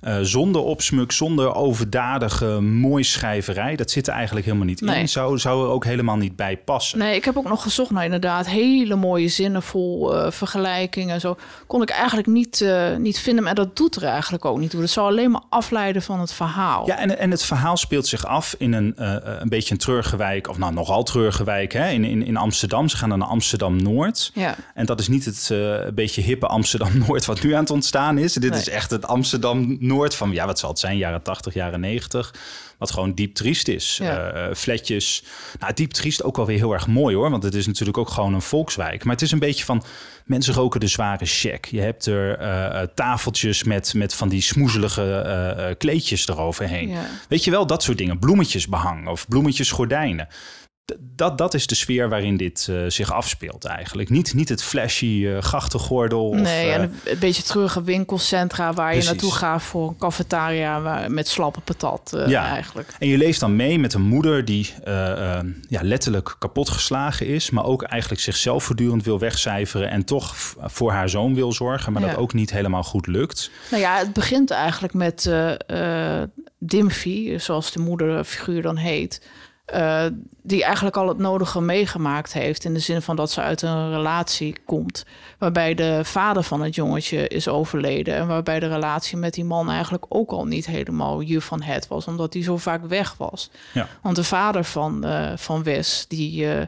eh, 0.00 0.18
zonder 0.20 0.62
opsmuk, 0.62 1.12
zonder 1.12 1.54
overdadige 1.54 2.60
mooi 2.60 3.04
schrijverij. 3.04 3.76
Dat 3.76 3.90
zit 3.90 4.06
er 4.06 4.12
eigenlijk 4.14 4.46
helemaal 4.46 4.66
niet 4.66 4.80
Nee. 4.80 5.00
in. 5.00 5.08
Zou, 5.08 5.38
zou 5.38 5.64
er 5.64 5.70
ook 5.70 5.84
helemaal 5.84 6.16
niet 6.16 6.36
bij 6.36 6.56
passen. 6.56 6.98
Nee, 6.98 7.16
ik 7.16 7.24
heb 7.24 7.36
ook 7.36 7.48
nog 7.48 7.62
gezocht 7.62 7.90
naar 7.90 8.04
inderdaad 8.04 8.48
hele 8.48 8.94
mooie 8.94 9.28
zinnen 9.28 9.62
vol 9.62 10.14
eh, 10.16 10.30
vergelijkingen 10.30 11.14
en 11.14 11.20
zo. 11.20 11.36
Kon 11.66 11.82
ik 11.82 11.90
eigenlijk 11.90 12.26
niet, 12.28 12.60
eh, 12.60 12.96
niet 12.96 13.18
vinden, 13.18 13.44
maar 13.44 13.54
dat 13.54 13.76
doet 13.76 13.96
er 13.96 14.04
eigenlijk 14.04 14.44
ook 14.44 14.58
niet 14.58 14.70
toe. 14.70 14.80
Dat 14.80 14.90
zou 14.90 15.06
alleen 15.08 15.30
maar 15.30 15.42
afleiden 15.48 16.02
van 16.02 16.20
het 16.20 16.32
verhaal. 16.32 16.86
Ja, 16.86 16.98
en, 16.98 17.18
en 17.18 17.30
het 17.30 17.44
verhaal 17.44 17.76
speelt 17.76 18.06
zich 18.06 18.26
af 18.26 18.54
in 18.58 18.72
een, 18.72 18.92
een 19.42 19.48
beetje 19.48 19.72
een 19.72 19.80
treurige 19.80 20.16
wijk, 20.16 20.48
of 20.48 20.58
nou 20.58 20.72
nogal 20.72 21.02
treurige 21.02 21.44
wijk, 21.44 21.72
hè, 21.72 21.88
in, 21.88 22.04
in, 22.04 22.26
in 22.26 22.36
Amsterdam. 22.36 22.88
Ze 22.88 22.96
gaan 22.96 23.08
dan 23.08 23.18
naar 23.18 23.28
Amsterdam-Noord. 23.28 24.30
Ja. 24.34 24.54
En 24.74 24.86
dat 24.86 25.00
is 25.00 25.08
niet 25.08 25.21
het 25.24 25.48
eh, 25.52 25.92
beetje 25.94 26.22
hippe 26.22 26.46
Amsterdam-Noord 26.46 27.24
wat 27.32 27.42
nu 27.42 27.52
aan 27.52 27.60
het 27.60 27.70
ontstaan 27.70 28.18
is. 28.18 28.32
Dit 28.32 28.50
Nee. 28.50 28.60
is 28.60 28.68
echt 28.68 28.90
het 28.90 29.06
Amsterdam-Noord 29.06 30.14
van, 30.14 30.32
ja, 30.32 30.46
wat 30.46 30.58
zal 30.58 30.68
het 30.70 30.78
zijn, 30.78 30.96
jaren 30.96 31.22
80, 31.22 31.54
jaren 31.54 31.80
90. 31.80 32.34
Wat 32.78 32.90
gewoon 32.90 33.14
diep 33.14 33.34
triest 33.34 33.68
is. 33.68 33.98
Ja. 34.02 34.30
Eh, 34.30 34.54
fletjes. 34.54 35.24
Nou, 35.58 35.72
diep 35.74 35.90
triest 35.92 36.22
ook 36.22 36.36
wel 36.36 36.46
weer 36.46 36.56
heel 36.58 36.72
erg 36.72 36.86
mooi 36.86 37.16
hoor. 37.16 37.30
Want 37.30 37.42
het 37.42 37.54
is 37.54 37.66
natuurlijk 37.66 37.98
ook 37.98 38.08
gewoon 38.08 38.34
een 38.34 38.42
volkswijk. 38.42 39.04
Maar 39.04 39.12
het 39.12 39.22
is 39.22 39.32
een 39.32 39.38
beetje 39.38 39.64
van, 39.64 39.82
mensen 40.24 40.54
roken 40.54 40.80
de 40.80 40.86
zware 40.86 41.26
check. 41.26 41.64
Je 41.66 41.80
hebt 41.80 42.06
er 42.06 42.38
eh, 42.38 42.82
eh, 42.82 42.88
tafeltjes 42.94 43.64
met, 43.64 43.94
met 43.94 44.14
van 44.14 44.28
die 44.28 44.40
smoezelige 44.42 45.02
eh, 45.02 45.68
eh, 45.70 45.76
kleedjes 45.78 46.28
eroverheen. 46.28 46.88
Ja. 46.88 47.06
Weet 47.28 47.44
je 47.44 47.50
wel, 47.50 47.66
dat 47.66 47.82
soort 47.82 47.98
dingen. 47.98 48.18
Bloemetjes 48.18 48.68
behang 48.68 49.08
of 49.08 49.28
bloemetjes 49.28 49.70
gordijnen. 49.70 50.28
Dat, 51.00 51.38
dat 51.38 51.54
is 51.54 51.66
de 51.66 51.74
sfeer 51.74 52.08
waarin 52.08 52.36
dit 52.36 52.66
eh, 52.70 52.76
zich 52.88 53.12
afspeelt 53.12 53.64
eigenlijk. 53.64 54.08
Niet, 54.10 54.34
niet 54.34 54.48
het 54.48 54.62
flashy 54.62 55.26
eh, 55.26 55.38
grachtengordel. 55.42 56.28
Of, 56.28 56.36
Nee, 56.36 56.66
eh, 56.68 56.74
en 56.74 56.80
een, 56.82 56.94
een 57.04 57.18
beetje 57.18 57.42
treurige 57.42 57.82
winkelcentra 57.82 58.72
waar 58.72 58.90
Precies. 58.90 59.04
je 59.04 59.10
naartoe 59.10 59.32
gaat 59.34 59.62
voor 59.62 59.88
een 59.88 59.96
cafetaria 59.96 60.80
waar- 60.80 61.10
met 61.10 61.28
slappe 61.28 61.60
patat 61.60 62.12
eh, 62.12 62.28
Ja. 62.28 62.46
eigenlijk. 62.48 62.94
En 62.98 63.08
je 63.08 63.16
leeft 63.18 63.40
dan 63.40 63.56
mee 63.56 63.78
met 63.78 63.94
een 63.94 64.02
moeder 64.02 64.44
die 64.44 64.70
eh, 64.84 65.36
eh, 65.38 65.44
ja, 65.68 65.80
letterlijk 65.82 66.36
kapotgeslagen 66.38 67.26
is, 67.26 67.50
maar 67.50 67.64
ook 67.64 67.82
eigenlijk 67.82 68.22
zichzelf 68.22 68.64
voortdurend 68.64 69.04
wil 69.04 69.18
wegcijferen 69.18 69.90
en 69.90 70.04
toch 70.04 70.34
voor 70.60 70.90
haar 70.92 71.08
zoon 71.08 71.34
wil 71.34 71.52
zorgen, 71.52 71.92
maar 71.92 72.02
Ja. 72.02 72.08
dat 72.08 72.16
ook 72.16 72.32
niet 72.32 72.50
helemaal 72.50 72.82
goed 72.82 73.06
lukt. 73.06 73.50
Nou 73.70 73.82
ja, 73.82 73.96
het 73.98 74.12
begint 74.12 74.50
eigenlijk 74.50 74.94
met 74.94 75.26
eh 75.26 76.20
eh 76.22 76.28
Dimfy, 76.64 77.38
zoals 77.38 77.72
de 77.72 77.80
moederfiguur 77.80 78.62
dan 78.62 78.76
heet. 78.76 79.26
Eh, 79.64 80.06
die 80.42 80.64
eigenlijk 80.64 80.96
al 80.96 81.08
het 81.08 81.18
nodige 81.18 81.60
meegemaakt 81.60 82.32
heeft. 82.32 82.64
In 82.64 82.74
de 82.74 82.80
zin 82.80 83.02
van 83.02 83.16
dat 83.16 83.30
ze 83.30 83.40
uit 83.40 83.62
een 83.62 83.90
relatie 83.90 84.56
komt. 84.64 85.04
Waarbij 85.38 85.74
de 85.74 86.00
vader 86.04 86.42
van 86.42 86.62
het 86.62 86.74
jongetje 86.74 87.28
is 87.28 87.48
overleden. 87.48 88.14
En 88.14 88.26
waarbij 88.26 88.60
de 88.60 88.68
relatie 88.68 89.16
met 89.16 89.34
die 89.34 89.44
man 89.44 89.70
eigenlijk 89.70 90.04
ook 90.08 90.30
al 90.30 90.46
niet 90.46 90.66
helemaal 90.66 91.20
je 91.20 91.40
van 91.40 91.62
het 91.62 91.88
was. 91.88 92.06
Omdat 92.06 92.32
hij 92.32 92.42
zo 92.42 92.56
vaak 92.56 92.86
weg 92.86 93.14
was. 93.18 93.50
Ja. 93.72 93.88
Want 94.02 94.16
de 94.16 94.24
vader 94.24 94.64
van, 94.64 95.04
eh, 95.04 95.32
van 95.36 95.62
Wes, 95.62 96.04
die. 96.08 96.46
eh, 96.54 96.66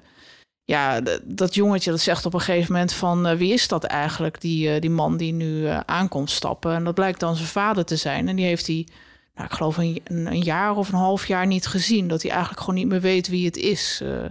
ja, 0.66 1.00
dat 1.24 1.54
jongetje 1.54 1.90
dat 1.90 2.00
zegt 2.00 2.26
op 2.26 2.34
een 2.34 2.40
gegeven 2.40 2.72
moment 2.72 2.92
van 2.92 3.36
wie 3.36 3.52
is 3.52 3.68
dat 3.68 3.84
eigenlijk, 3.84 4.40
die, 4.40 4.80
die 4.80 4.90
man 4.90 5.16
die 5.16 5.32
nu 5.32 5.66
aankomt 5.86 6.30
stappen. 6.30 6.74
En 6.74 6.84
dat 6.84 6.94
blijkt 6.94 7.20
dan 7.20 7.36
zijn 7.36 7.48
vader 7.48 7.84
te 7.84 7.96
zijn. 7.96 8.28
En 8.28 8.36
die 8.36 8.44
heeft 8.44 8.66
hij, 8.66 8.86
nou, 9.34 9.48
ik 9.48 9.52
geloof 9.52 9.76
een, 9.76 10.42
jaar 10.42 10.76
of 10.76 10.88
een 10.88 10.98
half 10.98 11.26
jaar 11.26 11.46
niet 11.46 11.66
gezien. 11.66 12.08
Dat 12.08 12.22
hij 12.22 12.30
eigenlijk 12.30 12.60
gewoon 12.60 12.74
niet 12.74 12.88
meer 12.88 13.00
weet 13.00 13.28
wie 13.28 13.46
het 13.46 13.56
is. 13.56 14.00
Eh, 14.02 14.24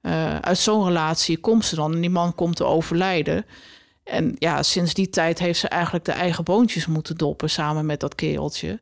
eh, 0.00 0.38
uit 0.38 0.58
zo'n 0.58 0.84
relatie 0.84 1.38
komt 1.38 1.64
ze 1.64 1.74
dan 1.74 1.92
en 1.92 2.00
die 2.00 2.10
man 2.10 2.34
komt 2.34 2.56
te 2.56 2.64
overlijden. 2.64 3.46
En 4.04 4.36
ja, 4.38 4.62
sinds 4.62 4.94
die 4.94 5.08
tijd 5.08 5.38
heeft 5.38 5.58
ze 5.58 5.68
eigenlijk 5.68 6.04
de 6.04 6.12
eigen 6.12 6.44
boontjes 6.44 6.86
moeten 6.86 7.16
doppen 7.16 7.50
samen 7.50 7.86
met 7.86 8.00
dat 8.00 8.14
kereltje. 8.14 8.80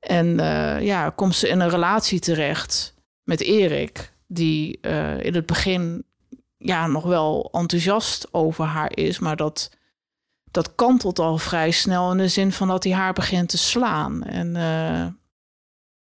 En 0.00 0.40
eh, 0.40 0.84
ja, 0.84 1.10
komt 1.10 1.34
ze 1.34 1.48
in 1.48 1.60
een 1.60 1.70
relatie 1.70 2.20
terecht 2.20 2.94
met 3.22 3.40
Erik, 3.40 4.12
die 4.26 4.80
in 5.20 5.34
het 5.34 5.46
begin 5.46 6.04
ja, 6.58 6.86
nog 6.86 7.04
wel 7.04 7.48
enthousiast 7.52 8.28
over 8.30 8.64
haar 8.64 8.96
is, 8.96 9.18
maar 9.18 9.36
dat, 9.36 9.70
dat 10.52 10.74
kantelt 10.74 11.18
al 11.18 11.38
vrij 11.38 11.70
snel 11.70 12.10
in 12.10 12.16
de 12.18 12.28
zin 12.28 12.52
van 12.52 12.68
dat 12.68 12.84
hij 12.84 12.92
haar 12.92 13.12
begint 13.12 13.48
te 13.48 13.58
slaan. 13.58 14.22
En 14.24 14.56
eh, 14.56 15.06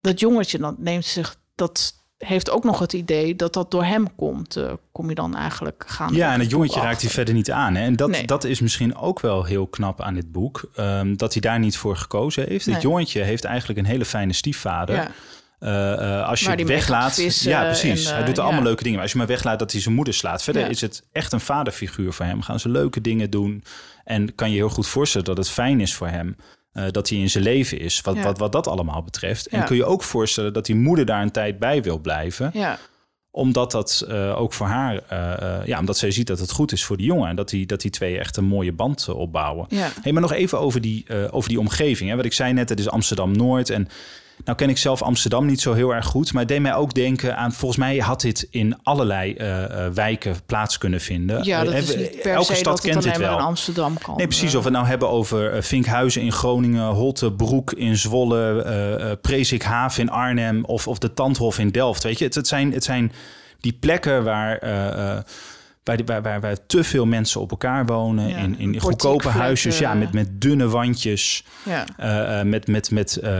dat 0.02 0.20
jongetje 0.20 0.58
dat 0.58 0.78
neemt 0.78 1.06
zich, 1.06 1.36
dat 1.56 1.94
heeft 2.18 2.50
ook 2.50 2.64
nog 2.64 2.80
het 2.80 2.94
idee 2.94 3.36
dat 3.36 3.54
dat 3.54 3.72
door 3.72 3.84
hem 3.86 4.16
komt. 4.16 4.56
eh, 4.56 4.74
kom 4.92 5.10
je 5.10 5.16
dan 5.16 5.36
eigenlijk 5.36 5.84
gaan. 5.88 6.14
Ja, 6.14 6.34
en 6.34 6.40
het 6.40 6.50
jongetje 6.50 6.80
raakt 6.82 7.02
hij 7.02 7.10
verder 7.10 7.34
niet 7.34 7.52
aan. 7.52 7.76
Hè? 7.76 7.84
En 7.84 7.96
dat, 7.96 8.10
Nee. 8.10 8.26
dat 8.26 8.44
is 8.44 8.60
misschien 8.60 8.96
ook 8.96 9.20
wel 9.20 9.44
heel 9.44 9.68
knap 9.68 10.02
aan 10.02 10.14
dit 10.14 10.32
boek, 10.32 10.70
ehm, 10.76 11.16
dat 11.16 11.32
hij 11.34 11.42
daar 11.42 11.60
niet 11.60 11.78
voor 11.78 11.98
gekozen 11.98 12.48
heeft. 12.48 12.66
Nee. 12.66 12.76
Het 12.76 12.84
jongetje 12.84 13.22
heeft 13.22 13.44
eigenlijk 13.44 13.80
een 13.80 13.86
hele 13.86 14.06
fijne 14.06 14.34
stiefvader. 14.34 14.96
Ja, 14.96 15.12
Eh, 15.60 15.94
eh, 16.20 16.28
als 16.28 16.40
je 16.40 16.50
het 16.50 16.60
gaat 16.60 16.68
weglaat. 16.68 17.14
vissen 17.14 17.50
ja, 17.50 17.64
precies. 17.64 18.04
en, 18.06 18.10
eh, 18.12 18.16
hij 18.18 18.26
doet 18.26 18.38
er 18.38 18.44
allemaal 18.44 18.62
ja. 18.62 18.66
leuke 18.68 18.82
dingen. 18.82 18.94
Maar 18.96 19.04
als 19.04 19.12
je 19.12 19.18
maar 19.18 19.28
weglaat 19.28 19.60
dat 19.60 19.72
hij 19.72 19.82
zijn 19.82 19.96
moeder 19.96 20.14
slaat. 20.14 20.44
Verder 20.44 20.62
Ja. 20.62 20.68
is 20.68 20.82
het 20.82 21.04
echt 21.12 21.34
een 21.34 21.40
vaderfiguur 21.40 22.14
voor 22.14 22.26
hem. 22.26 22.42
Gaan 22.42 22.60
ze 22.60 22.70
leuke 22.70 23.02
dingen 23.02 23.30
doen. 23.30 23.64
En 24.04 24.36
kan 24.36 24.50
je 24.50 24.56
heel 24.56 24.70
goed 24.70 24.88
voorstellen 24.88 25.28
dat 25.28 25.38
het 25.38 25.50
fijn 25.50 25.80
is 25.82 25.94
voor 25.94 26.08
hem. 26.08 26.36
eh, 26.72 26.84
dat 26.92 27.10
hij 27.10 27.18
in 27.18 27.30
zijn 27.30 27.44
leven 27.44 27.80
is, 27.80 28.02
wat, 28.02 28.16
Ja. 28.16 28.22
wat, 28.24 28.38
wat 28.38 28.52
dat 28.52 28.68
allemaal 28.68 29.04
betreft. 29.04 29.48
En 29.48 29.64
kun 29.66 29.76
je 29.76 29.86
ook 29.86 30.04
voorstellen 30.04 30.54
dat 30.54 30.66
die 30.66 30.76
moeder 30.76 31.06
daar 31.06 31.22
een 31.22 31.32
tijd 31.32 31.60
bij 31.60 31.84
wil 31.84 32.00
blijven. 32.00 32.50
ja, 32.54 32.78
Omdat 33.32 33.72
dat 33.72 34.06
eh, 34.10 34.40
ook 34.42 34.54
voor 34.54 34.68
haar, 34.68 35.00
eh, 35.10 35.60
eh, 35.60 35.68
ja, 35.68 35.80
omdat 35.80 35.98
zij 35.98 36.12
ziet 36.12 36.28
dat 36.28 36.40
het 36.40 36.52
goed 36.52 36.72
is 36.72 36.84
voor 36.86 36.98
die 36.98 37.06
jongen. 37.06 37.30
En 37.30 37.36
dat 37.36 37.50
die, 37.50 37.66
dat 37.66 37.82
die 37.82 37.92
twee 37.92 38.20
echt 38.20 38.38
een 38.38 38.46
mooie 38.46 38.72
band 38.74 39.06
eh, 39.10 39.16
opbouwen. 39.16 39.68
Hey, 40.02 40.12
maar 40.12 40.22
nog 40.22 40.34
even 40.34 40.60
over 40.60 40.82
die, 40.82 41.04
eh, 41.08 41.18
over 41.32 41.50
die 41.50 41.60
omgeving. 41.60 42.10
Hè. 42.10 42.16
Wat 42.16 42.26
ik 42.26 42.34
zei 42.34 42.54
net, 42.54 42.70
het 42.70 42.80
is 42.80 42.90
Amsterdam-Noord. 42.90 43.70
En 43.70 43.88
nou 44.44 44.58
ken 44.58 44.70
ik 44.70 44.78
zelf 44.78 45.02
Amsterdam 45.02 45.46
niet 45.46 45.62
zo 45.62 45.74
heel 45.74 45.94
erg 45.94 46.06
goed. 46.06 46.32
Maar 46.34 46.42
het 46.42 46.52
deed 46.52 46.62
mij 46.62 46.76
ook 46.76 46.94
denken 46.94 47.38
aan... 47.38 47.52
Volgens 47.54 47.80
mij 47.80 47.98
had 47.98 48.22
dit 48.22 48.48
in 48.50 48.80
allerlei 48.84 49.34
eh, 49.34 49.64
eh, 49.86 49.94
wijken 49.94 50.36
plaats 50.46 50.78
kunnen 50.78 51.02
vinden. 51.02 51.44
ja, 51.44 51.64
dat 51.64 51.74
Eh, 51.74 51.80
is 51.80 51.96
niet 51.96 52.22
per 52.22 52.34
Elke 52.34 52.46
se 52.46 52.56
stad 52.56 52.76
dat 52.82 52.86
kent 52.92 53.04
dit 53.04 53.18
wel. 53.18 53.38
in 53.38 53.44
Amsterdam 53.44 53.98
kan. 53.98 54.18
Nee, 54.18 54.28
precies. 54.28 54.56
Of 54.56 54.60
we 54.60 54.68
het 54.68 54.74
nou 54.78 54.88
hebben 54.88 55.10
over 55.10 55.64
Vinkhuizen 55.64 56.22
in 56.22 56.32
Groningen, 56.32 56.86
Holte, 56.86 57.32
Broek 57.32 57.72
in 57.74 57.98
Zwolle, 57.98 59.18
Presikhaven 59.22 60.02
in 60.02 60.10
Arnhem 60.10 60.66
of, 60.66 60.88
of 60.88 60.98
de 61.00 61.14
Tandhof 61.14 61.60
in 61.60 61.70
Delft. 61.70 62.04
Weet 62.04 62.20
je, 62.20 62.26
het, 62.26 62.36
het, 62.36 62.48
zijn, 62.48 62.72
het 62.74 62.84
zijn 62.84 63.12
die 63.60 63.78
plekken 63.80 64.24
waar, 64.24 64.60
waar, 65.86 66.06
waar, 66.06 66.22
waar, 66.22 66.42
waar 66.42 66.66
te 66.66 66.84
veel 66.84 67.06
mensen 67.06 67.42
op 67.42 67.52
elkaar 67.52 67.86
wonen. 67.86 68.28
Ja, 68.28 68.38
in, 68.38 68.60
in 68.60 68.80
goedkope 68.80 69.30
huisjes, 69.30 69.78
ja, 69.78 69.94
met, 69.94 70.14
met 70.14 70.42
dunne 70.42 70.68
wandjes, 70.68 71.46
ja. 71.64 71.86
eh, 71.98 72.40
eh, 72.40 72.46
met, 72.46 72.68
met, 72.68 72.92
met 72.92 73.18
eh 73.18 73.32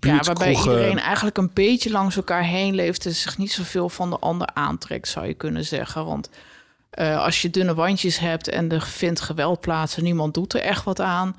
Ja, 0.00 0.20
waarbij 0.22 0.54
iedereen 0.54 0.98
eigenlijk 0.98 1.36
een 1.36 1.50
beetje 1.54 1.90
langs 1.90 2.16
elkaar 2.16 2.44
heen 2.44 2.74
leeft 2.74 3.06
en 3.06 3.14
zich 3.14 3.38
niet 3.38 3.52
zoveel 3.52 3.88
van 3.88 4.10
de 4.10 4.16
ander 4.16 4.48
aantrekt, 4.54 5.08
zou 5.08 5.26
je 5.26 5.34
kunnen 5.34 5.64
zeggen. 5.64 6.04
Want 6.04 6.30
als 6.96 7.42
je 7.42 7.50
dunne 7.50 7.74
wandjes 7.74 8.18
hebt 8.18 8.48
en 8.48 8.72
er 8.72 8.82
vindt 8.82 9.20
geweld 9.20 9.60
plaats 9.60 9.96
en 9.96 10.02
niemand 10.02 10.34
doet 10.34 10.54
er 10.54 10.60
echt 10.60 10.84
wat 10.84 11.00
aan, 11.00 11.36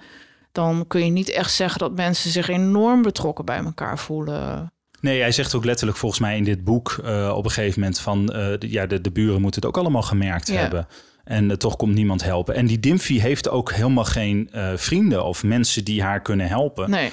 dan 0.51 0.87
kun 0.87 1.05
je 1.05 1.11
niet 1.11 1.29
echt 1.29 1.53
zeggen 1.53 1.79
dat 1.79 1.95
mensen 1.95 2.31
zich 2.31 2.47
enorm 2.47 3.01
betrokken 3.01 3.45
bij 3.45 3.57
elkaar 3.57 3.99
voelen. 3.99 4.71
Nee, 5.01 5.21
hij 5.21 5.31
zegt 5.31 5.55
ook 5.55 5.65
letterlijk 5.65 5.97
volgens 5.97 6.21
mij 6.21 6.37
in 6.37 6.43
dit 6.43 6.63
boek 6.63 6.99
eh, 7.05 7.33
op 7.35 7.45
een 7.45 7.51
gegeven 7.51 7.79
moment 7.79 7.99
van 7.99 8.29
eh, 8.33 8.47
de, 8.59 8.71
ja, 8.71 8.85
de, 8.85 9.01
de 9.01 9.11
buren 9.11 9.41
moeten 9.41 9.61
het 9.61 9.69
ook 9.69 9.77
allemaal 9.77 10.01
gemerkt 10.01 10.47
Ja. 10.47 10.53
hebben. 10.55 10.87
En 11.23 11.51
eh, 11.51 11.57
toch 11.57 11.75
komt 11.75 11.93
niemand 11.93 12.23
helpen. 12.23 12.55
En 12.55 12.65
die 12.65 12.79
Dimfy 12.79 13.19
heeft 13.19 13.49
ook 13.49 13.71
helemaal 13.71 14.03
geen 14.05 14.49
vrienden 14.75 15.23
of 15.25 15.43
mensen 15.43 15.83
die 15.83 16.01
haar 16.03 16.21
kunnen 16.21 16.47
helpen. 16.47 16.89
Nee, 16.89 17.09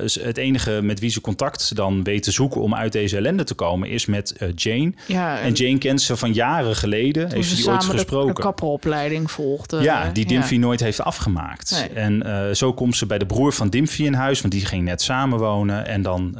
dus 0.00 0.14
het 0.14 0.36
enige 0.36 0.80
met 0.82 1.00
wie 1.00 1.10
ze 1.10 1.20
contact 1.20 1.76
dan 1.76 2.02
weet 2.02 2.22
te 2.22 2.30
zoeken 2.30 2.60
om 2.60 2.74
uit 2.74 2.92
deze 2.92 3.16
ellende 3.16 3.44
te 3.44 3.54
komen 3.54 3.88
is 3.88 4.06
met 4.06 4.34
Jane. 4.54 4.92
ja. 5.06 5.40
En 5.40 5.52
Jane 5.52 5.78
kent 5.78 6.02
ze 6.02 6.16
van 6.16 6.32
jaren 6.32 6.76
geleden. 6.76 7.32
Heeft 7.32 7.48
ze 7.48 7.56
die 7.56 7.68
ooit 7.68 7.80
samen 7.82 7.96
de, 7.96 8.02
gesproken? 8.02 8.34
de 8.34 8.40
kapperopleiding 8.40 9.30
volgden. 9.30 9.82
Ja, 9.82 10.10
die 10.12 10.22
Ja. 10.22 10.28
Dimfy 10.28 10.56
nooit 10.56 10.80
heeft 10.80 11.00
afgemaakt. 11.02 11.70
Nee. 11.94 12.04
En 12.04 12.56
zo 12.56 12.72
komt 12.74 12.96
ze 12.96 13.06
bij 13.06 13.18
de 13.18 13.26
broer 13.26 13.52
van 13.52 13.68
Dimfy 13.68 14.02
in 14.04 14.14
huis, 14.14 14.40
want 14.40 14.52
die 14.52 14.64
ging 14.64 14.84
net 14.84 15.02
samenwonen. 15.02 15.86
En 15.86 16.02
dan, 16.02 16.38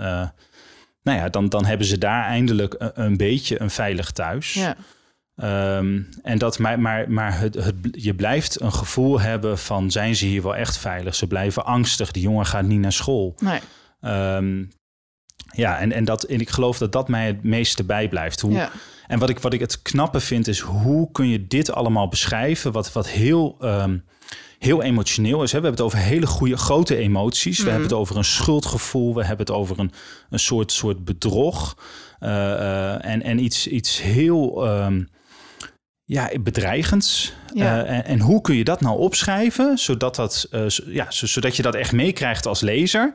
nou 1.02 1.18
ja, 1.18 1.28
dan, 1.28 1.48
dan 1.48 1.64
hebben 1.64 1.86
ze 1.86 1.98
daar 1.98 2.24
eindelijk 2.24 2.74
een, 2.78 2.90
een 2.94 3.16
beetje 3.16 3.60
een 3.60 3.70
veilig 3.70 4.10
thuis. 4.10 4.52
Ja, 4.54 4.76
Ehm, 5.38 6.02
en 6.22 6.38
dat, 6.38 6.58
maar 6.58 6.80
maar, 6.80 7.10
maar 7.10 7.38
het, 7.38 7.54
het, 7.54 7.74
je 7.92 8.14
blijft 8.14 8.60
een 8.60 8.72
gevoel 8.72 9.20
hebben 9.20 9.58
van 9.58 9.90
zijn 9.90 10.16
ze 10.16 10.26
hier 10.26 10.42
wel 10.42 10.56
echt 10.56 10.78
veilig? 10.78 11.14
Ze 11.14 11.26
blijven 11.26 11.64
angstig. 11.64 12.10
Die 12.10 12.22
jongen 12.22 12.46
gaat 12.46 12.64
niet 12.64 12.80
naar 12.80 12.92
school. 12.92 13.34
nee. 13.38 13.60
Ehm, 14.00 14.64
ja, 15.52 15.78
en, 15.78 15.92
en, 15.92 16.04
dat, 16.04 16.22
en 16.22 16.40
ik 16.40 16.48
geloof 16.50 16.78
dat 16.78 16.92
dat 16.92 17.08
mij 17.08 17.26
het 17.26 17.42
meeste 17.42 17.84
bijblijft. 17.84 18.40
Hoe, 18.40 18.52
Ja. 18.52 18.70
en 19.06 19.18
wat 19.18 19.28
ik, 19.28 19.38
wat 19.38 19.52
ik 19.52 19.60
het 19.60 19.82
knappe 19.82 20.20
vind 20.20 20.48
is, 20.48 20.60
hoe 20.60 21.10
kun 21.12 21.28
je 21.28 21.46
dit 21.46 21.72
allemaal 21.72 22.08
beschrijven? 22.08 22.72
Wat, 22.72 22.92
wat 22.92 23.08
heel, 23.08 23.56
ehm, 23.60 23.98
heel 24.58 24.82
emotioneel 24.82 25.42
is. 25.42 25.52
Hè? 25.52 25.58
We 25.60 25.66
hebben 25.66 25.84
het 25.84 25.94
over 25.94 26.08
hele 26.08 26.26
goede, 26.26 26.56
grote 26.56 26.96
emoties. 26.96 27.56
We 27.56 27.62
Mhm. 27.62 27.70
hebben 27.72 27.88
het 27.88 27.98
over 27.98 28.16
een 28.16 28.24
schuldgevoel. 28.24 29.14
We 29.14 29.20
hebben 29.24 29.46
het 29.46 29.54
over 29.54 29.78
een, 29.78 29.92
een 30.30 30.38
soort, 30.38 30.72
soort 30.72 31.04
bedrog. 31.04 31.76
Eh, 32.18 32.52
eh, 32.52 33.04
en 33.04 33.22
en 33.22 33.38
iets, 33.44 33.66
iets 33.66 34.02
heel... 34.02 34.66
ehm, 34.66 35.02
ja, 36.04 36.30
bedreigends. 36.40 37.32
Ja. 37.54 37.84
Eh, 37.84 37.96
en, 37.96 38.04
en 38.04 38.20
hoe 38.20 38.40
kun 38.40 38.54
je 38.56 38.64
dat 38.64 38.80
nou 38.80 38.98
opschrijven, 38.98 39.78
zodat, 39.78 40.16
dat, 40.16 40.48
ja, 40.86 41.06
zodat 41.10 41.56
je 41.56 41.62
dat 41.62 41.74
echt 41.74 41.92
meekrijgt 41.92 42.46
als 42.46 42.60
lezer, 42.60 43.14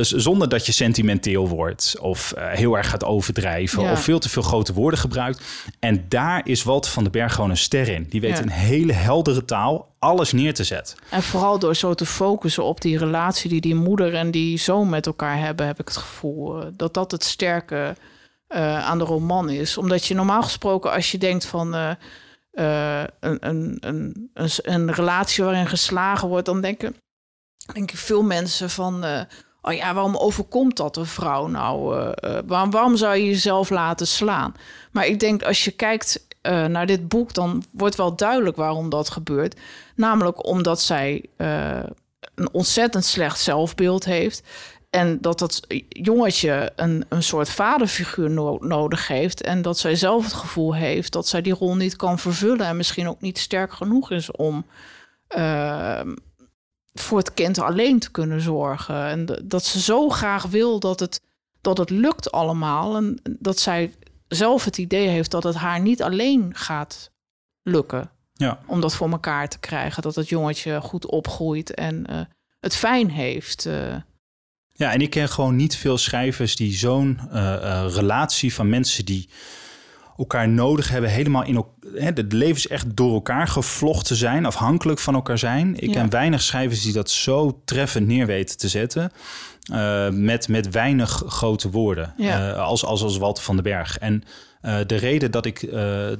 zonder 0.00 0.48
dat 0.48 0.66
je 0.66 0.72
sentimenteel 0.72 1.48
wordt 1.48 1.94
of 2.00 2.34
heel 2.36 2.76
erg 2.76 2.88
gaat 2.90 3.04
overdrijven 3.04 3.82
Ja. 3.82 3.92
of 3.92 4.02
veel 4.02 4.18
te 4.18 4.28
veel 4.28 4.42
grote 4.42 4.72
woorden 4.72 4.98
gebruikt. 5.00 5.42
En 5.80 6.04
daar 6.08 6.40
is 6.44 6.62
Walter 6.62 6.90
van 6.90 7.02
den 7.02 7.12
Berg 7.12 7.34
gewoon 7.34 7.50
een 7.50 7.56
ster 7.56 7.88
in. 7.88 8.06
Die 8.08 8.20
weet 8.20 8.36
Ja. 8.36 8.42
een 8.42 8.50
hele 8.50 8.92
heldere 8.92 9.44
taal 9.44 9.91
alles 10.02 10.32
neer 10.32 10.54
te 10.54 10.64
zetten. 10.64 10.96
En 11.08 11.22
vooral 11.22 11.58
door 11.58 11.76
zo 11.76 11.94
te 11.94 12.06
focussen 12.06 12.64
op 12.64 12.80
die 12.80 12.98
relatie 12.98 13.50
die 13.50 13.60
die 13.60 13.74
moeder 13.74 14.14
en 14.14 14.30
die 14.30 14.58
zoon 14.58 14.88
met 14.88 15.06
elkaar 15.06 15.38
hebben, 15.38 15.66
heb 15.66 15.80
ik 15.80 15.88
het 15.88 15.96
gevoel 15.96 16.60
eh, 16.60 16.66
dat 16.76 16.94
dat 16.94 17.10
het 17.10 17.24
sterke 17.24 17.96
eh, 18.46 18.84
aan 18.88 18.98
de 18.98 19.04
roman 19.04 19.50
is. 19.50 19.78
Omdat 19.78 20.06
je 20.06 20.14
normaal 20.14 20.42
gesproken, 20.42 20.92
als 20.92 21.10
je 21.10 21.18
denkt 21.18 21.44
van 21.44 21.74
eh, 21.74 23.04
een, 23.20 23.48
een, 23.48 23.76
een, 23.80 24.30
een, 24.62 24.92
relatie 24.92 25.44
waarin 25.44 25.66
geslagen 25.66 26.28
wordt, 26.28 26.46
dan 26.46 26.60
denken, 26.60 26.96
denken 27.72 27.98
veel 27.98 28.22
mensen 28.22 28.70
van. 28.70 29.04
Oh 29.64 29.72
ja, 29.72 29.94
waarom 29.94 30.16
overkomt 30.16 30.76
dat 30.76 30.96
een 30.96 31.06
vrouw 31.06 31.46
nou? 31.46 31.94
waarom, 32.46 32.70
waarom 32.70 32.96
zou 32.96 33.16
je 33.16 33.26
jezelf 33.26 33.70
laten 33.70 34.06
slaan? 34.06 34.54
Maar 34.92 35.06
ik 35.06 35.20
denk, 35.20 35.42
als 35.42 35.64
je 35.64 35.70
kijkt 35.70 36.26
eh, 36.42 36.66
naar 36.66 36.86
dit 36.86 37.08
boek, 37.08 37.34
dan 37.34 37.64
wordt 37.70 37.96
wel 37.96 38.16
duidelijk 38.16 38.56
waarom 38.56 38.88
dat 38.88 39.10
gebeurt. 39.10 39.60
Namelijk 39.96 40.46
omdat 40.46 40.80
zij 40.80 41.24
eh, 41.36 41.82
een 42.34 42.52
ontzettend 42.52 43.04
slecht 43.04 43.40
zelfbeeld 43.40 44.04
heeft. 44.04 44.42
En 44.90 45.20
dat 45.20 45.38
dat 45.38 45.60
jongetje 45.88 46.72
een, 46.76 47.04
een 47.08 47.22
soort 47.22 47.50
vaderfiguur 47.50 48.30
no- 48.30 48.58
nodig 48.60 49.08
heeft. 49.08 49.42
En 49.42 49.62
dat 49.62 49.78
zij 49.78 49.94
zelf 49.94 50.24
het 50.24 50.32
gevoel 50.32 50.74
heeft 50.74 51.12
dat 51.12 51.28
zij 51.28 51.42
die 51.42 51.54
rol 51.54 51.76
niet 51.76 51.96
kan 51.96 52.18
vervullen. 52.18 52.66
En 52.66 52.76
misschien 52.76 53.08
ook 53.08 53.20
niet 53.20 53.38
sterk 53.38 53.72
genoeg 53.72 54.10
is 54.10 54.30
om 54.30 54.66
eh, 55.26 56.00
voor 56.94 57.18
het 57.18 57.34
kind 57.34 57.58
alleen 57.58 57.98
te 57.98 58.10
kunnen 58.10 58.40
zorgen. 58.40 59.06
En 59.06 59.26
dat 59.44 59.64
ze 59.64 59.80
zo 59.80 60.08
graag 60.08 60.46
wil 60.46 60.80
dat 60.80 61.00
het, 61.00 61.20
dat 61.60 61.78
het 61.78 61.90
lukt 61.90 62.32
allemaal. 62.32 62.96
En 62.96 63.20
dat 63.22 63.58
zij 63.58 63.94
zelf 64.34 64.64
het 64.64 64.78
idee 64.78 65.08
heeft 65.08 65.30
dat 65.30 65.42
het 65.42 65.54
haar 65.54 65.80
niet 65.80 66.02
alleen 66.02 66.50
gaat 66.54 67.10
lukken 67.62 68.10
Ja. 68.32 68.58
om 68.66 68.80
dat 68.80 68.94
voor 68.94 69.10
elkaar 69.10 69.48
te 69.48 69.58
krijgen. 69.58 70.02
Dat 70.02 70.14
het 70.14 70.28
jongetje 70.28 70.80
goed 70.80 71.06
opgroeit 71.06 71.74
en 71.74 72.06
eh, 72.06 72.20
het 72.60 72.76
fijn 72.76 73.10
heeft. 73.10 73.66
eh. 73.66 73.94
Ja, 74.74 74.92
en 74.92 75.00
ik 75.00 75.10
ken 75.10 75.28
gewoon 75.28 75.56
niet 75.56 75.76
veel 75.76 75.98
schrijvers 75.98 76.56
die 76.56 76.72
zo'n 76.72 77.20
eh, 77.30 77.84
relatie 77.88 78.54
van 78.54 78.68
mensen 78.68 79.04
die 79.04 79.28
elkaar 80.16 80.48
nodig 80.48 80.88
hebben, 80.88 81.10
helemaal 81.10 81.44
in. 81.44 81.64
Het 81.94 82.32
leven 82.32 82.56
is 82.56 82.66
echt 82.68 82.96
door 82.96 83.12
elkaar 83.14 83.48
gevlochten 83.48 84.16
zijn, 84.16 84.46
afhankelijk 84.46 84.98
van 84.98 85.14
elkaar 85.14 85.38
zijn. 85.38 85.74
Ik 85.76 85.88
Ja. 85.88 85.92
ken 85.92 86.10
weinig 86.10 86.42
schrijvers 86.42 86.82
die 86.82 86.92
dat 86.92 87.10
zo 87.10 87.60
treffend 87.64 88.06
neer 88.06 88.26
weten 88.26 88.58
te 88.58 88.68
zetten. 88.68 89.12
Eh, 89.62 90.08
met, 90.08 90.48
met 90.48 90.70
weinig 90.70 91.22
grote 91.26 91.70
woorden. 91.70 92.14
Ja. 92.16 92.52
eh, 92.52 92.58
als, 92.58 92.84
als, 92.84 93.02
als 93.02 93.16
Walter 93.16 93.44
van 93.44 93.54
den 93.54 93.64
Berg. 93.64 93.98
En 93.98 94.24
eh, 94.60 94.76
de 94.86 94.96
reden 94.96 95.30
dat 95.30 95.46
ik, 95.46 95.70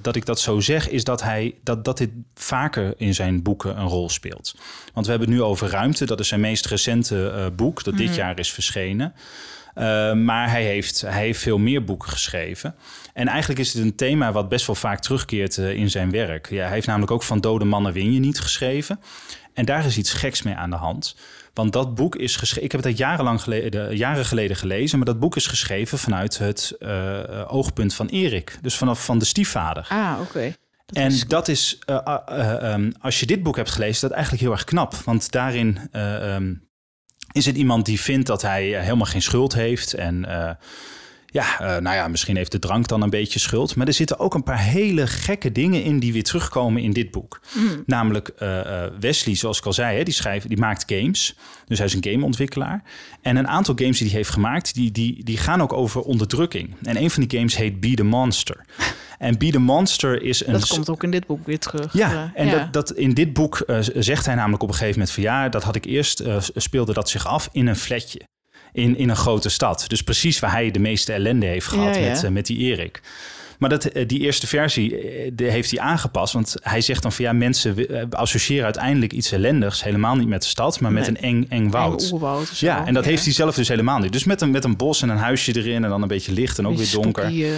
dat 0.02 0.16
ik 0.16 0.26
dat 0.26 0.40
zo 0.40 0.60
zeg, 0.60 0.88
is 0.88 1.04
dat, 1.04 1.22
hij, 1.22 1.54
dat, 1.62 1.84
dat 1.84 1.98
dit 1.98 2.10
vaker 2.34 2.94
in 2.96 3.14
zijn 3.14 3.42
boeken 3.42 3.78
een 3.78 3.86
rol 3.86 4.08
speelt. 4.08 4.54
Want 4.92 5.06
we 5.06 5.12
hebben 5.12 5.30
het 5.30 5.38
nu 5.38 5.44
over 5.44 5.68
Ruimte. 5.68 6.06
Dat 6.06 6.20
is 6.20 6.28
zijn 6.28 6.40
meest 6.40 6.66
recente 6.66 7.50
boek, 7.56 7.84
dat 7.84 7.96
dit 7.96 8.14
jaar 8.14 8.38
is 8.38 8.52
verschenen. 8.52 9.14
Maar 10.24 10.50
hij 10.50 10.64
heeft, 10.64 11.00
hij 11.00 11.22
heeft 11.24 11.40
veel 11.40 11.58
meer 11.58 11.84
boeken 11.84 12.08
geschreven. 12.08 12.74
En 13.14 13.28
eigenlijk 13.28 13.60
is 13.60 13.72
het 13.72 13.82
een 13.82 13.94
thema 13.94 14.32
wat 14.32 14.48
best 14.48 14.66
wel 14.66 14.76
vaak 14.76 15.00
terugkeert 15.00 15.56
in 15.56 15.90
zijn 15.90 16.10
werk. 16.10 16.50
Ja, 16.50 16.64
hij 16.64 16.72
heeft 16.72 16.86
namelijk 16.86 17.12
ook 17.12 17.22
van 17.22 17.40
Dode 17.40 17.64
Mannen 17.64 17.92
Win 17.92 18.12
je 18.12 18.20
niet 18.20 18.40
geschreven. 18.40 19.00
En 19.54 19.64
daar 19.64 19.86
is 19.86 19.98
iets 19.98 20.12
geks 20.12 20.42
mee 20.42 20.54
aan 20.54 20.70
de 20.70 20.76
hand. 20.76 21.16
Want 21.54 21.72
dat 21.72 21.94
boek 21.94 22.16
is 22.16 22.36
geschreven. 22.36 22.64
Ik 22.64 22.72
heb 22.72 22.84
het 22.84 22.98
jarenlang 22.98 23.40
geleden, 23.42 23.96
jaren 23.96 24.24
geleden 24.24 24.56
gelezen. 24.56 24.98
Maar 24.98 25.06
dat 25.06 25.20
boek 25.20 25.36
is 25.36 25.46
geschreven 25.46 25.98
vanuit 25.98 26.38
het 26.38 26.72
uh, 26.80 27.20
oogpunt 27.46 27.94
van 27.94 28.06
Erik. 28.06 28.58
Dus 28.62 28.74
vanaf 28.74 29.04
van 29.04 29.18
de 29.18 29.24
stiefvader. 29.24 29.86
Ah, 29.88 30.12
oké. 30.20 30.28
Okay. 30.28 30.56
En 30.92 31.06
is... 31.06 31.26
dat 31.26 31.48
is, 31.48 31.78
uh, 31.86 32.16
uh, 32.28 32.72
um, 32.72 32.92
als 33.00 33.20
je 33.20 33.26
dit 33.26 33.42
boek 33.42 33.56
hebt 33.56 33.70
gelezen, 33.70 34.00
dat 34.00 34.10
eigenlijk 34.10 34.42
heel 34.42 34.52
erg 34.52 34.64
knap. 34.64 34.94
Want 34.94 35.30
daarin 35.30 35.78
um, 35.92 36.68
is 37.32 37.46
het 37.46 37.56
iemand 37.56 37.86
die 37.86 38.00
vindt 38.00 38.26
dat 38.26 38.42
hij 38.42 38.82
helemaal 38.82 39.06
geen 39.06 39.22
schuld 39.22 39.54
heeft. 39.54 39.94
En 39.94 40.26
uh, 41.32 41.42
ja, 41.58 41.80
nou 41.80 41.96
ja, 41.96 42.08
misschien 42.08 42.36
heeft 42.36 42.52
de 42.52 42.58
drank 42.58 42.88
dan 42.88 43.02
een 43.02 43.10
beetje 43.10 43.38
schuld. 43.38 43.76
Maar 43.76 43.86
er 43.86 43.92
zitten 43.92 44.18
ook 44.18 44.34
een 44.34 44.42
paar 44.42 44.62
hele 44.62 45.06
gekke 45.06 45.52
dingen 45.52 45.82
in 45.82 45.98
die 45.98 46.12
weer 46.12 46.22
terugkomen 46.22 46.82
in 46.82 46.92
dit 46.92 47.10
boek. 47.10 47.40
Mm. 47.54 47.82
Namelijk 47.86 48.30
uh, 48.42 48.60
Wesley, 49.00 49.34
zoals 49.34 49.58
ik 49.58 49.66
al 49.66 49.72
zei, 49.72 49.96
hè, 49.96 50.02
die, 50.02 50.14
schrijft, 50.14 50.48
die 50.48 50.58
maakt 50.58 50.84
games. 50.86 51.36
Dus 51.66 51.78
hij 51.78 51.86
is 51.86 51.94
een 51.94 52.04
gameontwikkelaar. 52.04 52.82
En 53.22 53.36
een 53.36 53.48
aantal 53.48 53.74
games 53.74 53.98
die 53.98 54.08
hij 54.08 54.16
heeft 54.16 54.30
gemaakt, 54.30 54.74
die, 54.74 54.90
die, 54.90 55.24
die 55.24 55.36
gaan 55.36 55.62
ook 55.62 55.72
over 55.72 56.00
onderdrukking. 56.00 56.74
En 56.82 56.96
een 56.96 57.10
van 57.10 57.24
die 57.24 57.38
games 57.38 57.56
heet 57.56 57.80
Be 57.80 57.94
the 57.94 58.04
Monster. 58.04 58.64
En 59.22 59.38
Be 59.38 59.50
the 59.50 59.58
Monster 59.58 60.22
is 60.22 60.46
een... 60.46 60.52
Dat 60.52 60.68
komt 60.68 60.90
ook 60.90 61.02
in 61.02 61.10
dit 61.10 61.26
boek 61.26 61.46
weer 61.46 61.58
terug. 61.58 61.92
Ja, 61.92 62.32
en. 62.34 62.50
Dat, 62.50 62.72
dat 62.72 62.92
in 62.92 63.14
dit 63.14 63.32
boek 63.32 63.62
uh, 63.66 63.76
zegt 63.80 64.26
hij 64.26 64.34
namelijk 64.34 64.62
op 64.62 64.68
een 64.68 64.74
gegeven 64.74 64.98
moment 64.98 65.14
van... 65.14 65.22
ja, 65.22 65.48
dat 65.48 65.62
had 65.62 65.76
ik 65.76 65.84
eerst, 65.84 66.20
uh, 66.20 66.36
speelde 66.54 66.92
dat 66.92 67.08
zich 67.08 67.26
af 67.26 67.48
in 67.52 67.66
een 67.66 67.76
flatje. 67.76 68.20
In, 68.72 68.96
in 68.96 69.08
een 69.08 69.16
grote 69.16 69.48
stad. 69.48 69.84
Dus 69.88 70.02
precies 70.02 70.40
waar 70.40 70.52
hij 70.52 70.70
de 70.70 70.78
meeste 70.78 71.12
ellende 71.12 71.46
heeft 71.46 71.66
gehad 71.66 71.96
ja. 71.96 72.00
Met, 72.00 72.22
uh, 72.24 72.30
met 72.30 72.46
die 72.46 72.58
Erik. 72.58 73.00
Maar 73.58 73.70
dat, 73.70 73.90
die 74.06 74.20
eerste 74.20 74.46
versie 74.46 74.96
heeft 75.36 75.70
hij 75.70 75.80
aangepast. 75.80 76.32
Want 76.32 76.54
hij 76.62 76.80
zegt 76.80 77.02
dan 77.02 77.12
van 77.12 77.24
ja, 77.24 77.32
mensen 77.32 77.76
associëren 78.10 78.64
uiteindelijk 78.64 79.12
iets 79.12 79.32
ellendigs 79.32 79.84
helemaal 79.84 80.16
niet 80.16 80.28
met 80.28 80.42
de 80.42 80.48
stad, 80.48 80.80
maar 80.80 80.92
met 80.92 81.06
nee. 81.06 81.16
een 81.16 81.22
eng, 81.22 81.46
eng 81.48 81.70
woud. 81.70 82.02
Eng 82.02 82.12
oerwoud 82.12 82.48
zo. 82.48 82.66
ja, 82.66 82.86
en 82.86 82.94
dat 82.94 83.04
ja. 83.04 83.10
heeft 83.10 83.24
hij 83.24 83.32
zelf 83.32 83.54
dus 83.54 83.68
helemaal 83.68 83.98
niet. 83.98 84.12
Dus 84.12 84.24
met 84.24 84.40
een, 84.40 84.50
met 84.50 84.64
een 84.64 84.76
bos 84.76 85.02
en 85.02 85.08
een 85.08 85.16
huisje 85.16 85.56
erin 85.56 85.84
en 85.84 85.90
dan 85.90 86.02
een 86.02 86.08
beetje 86.08 86.32
licht 86.32 86.58
en 86.58 86.66
ook 86.66 86.76
weer 86.76 86.90
donker. 86.90 87.32
Uh... 87.32 87.50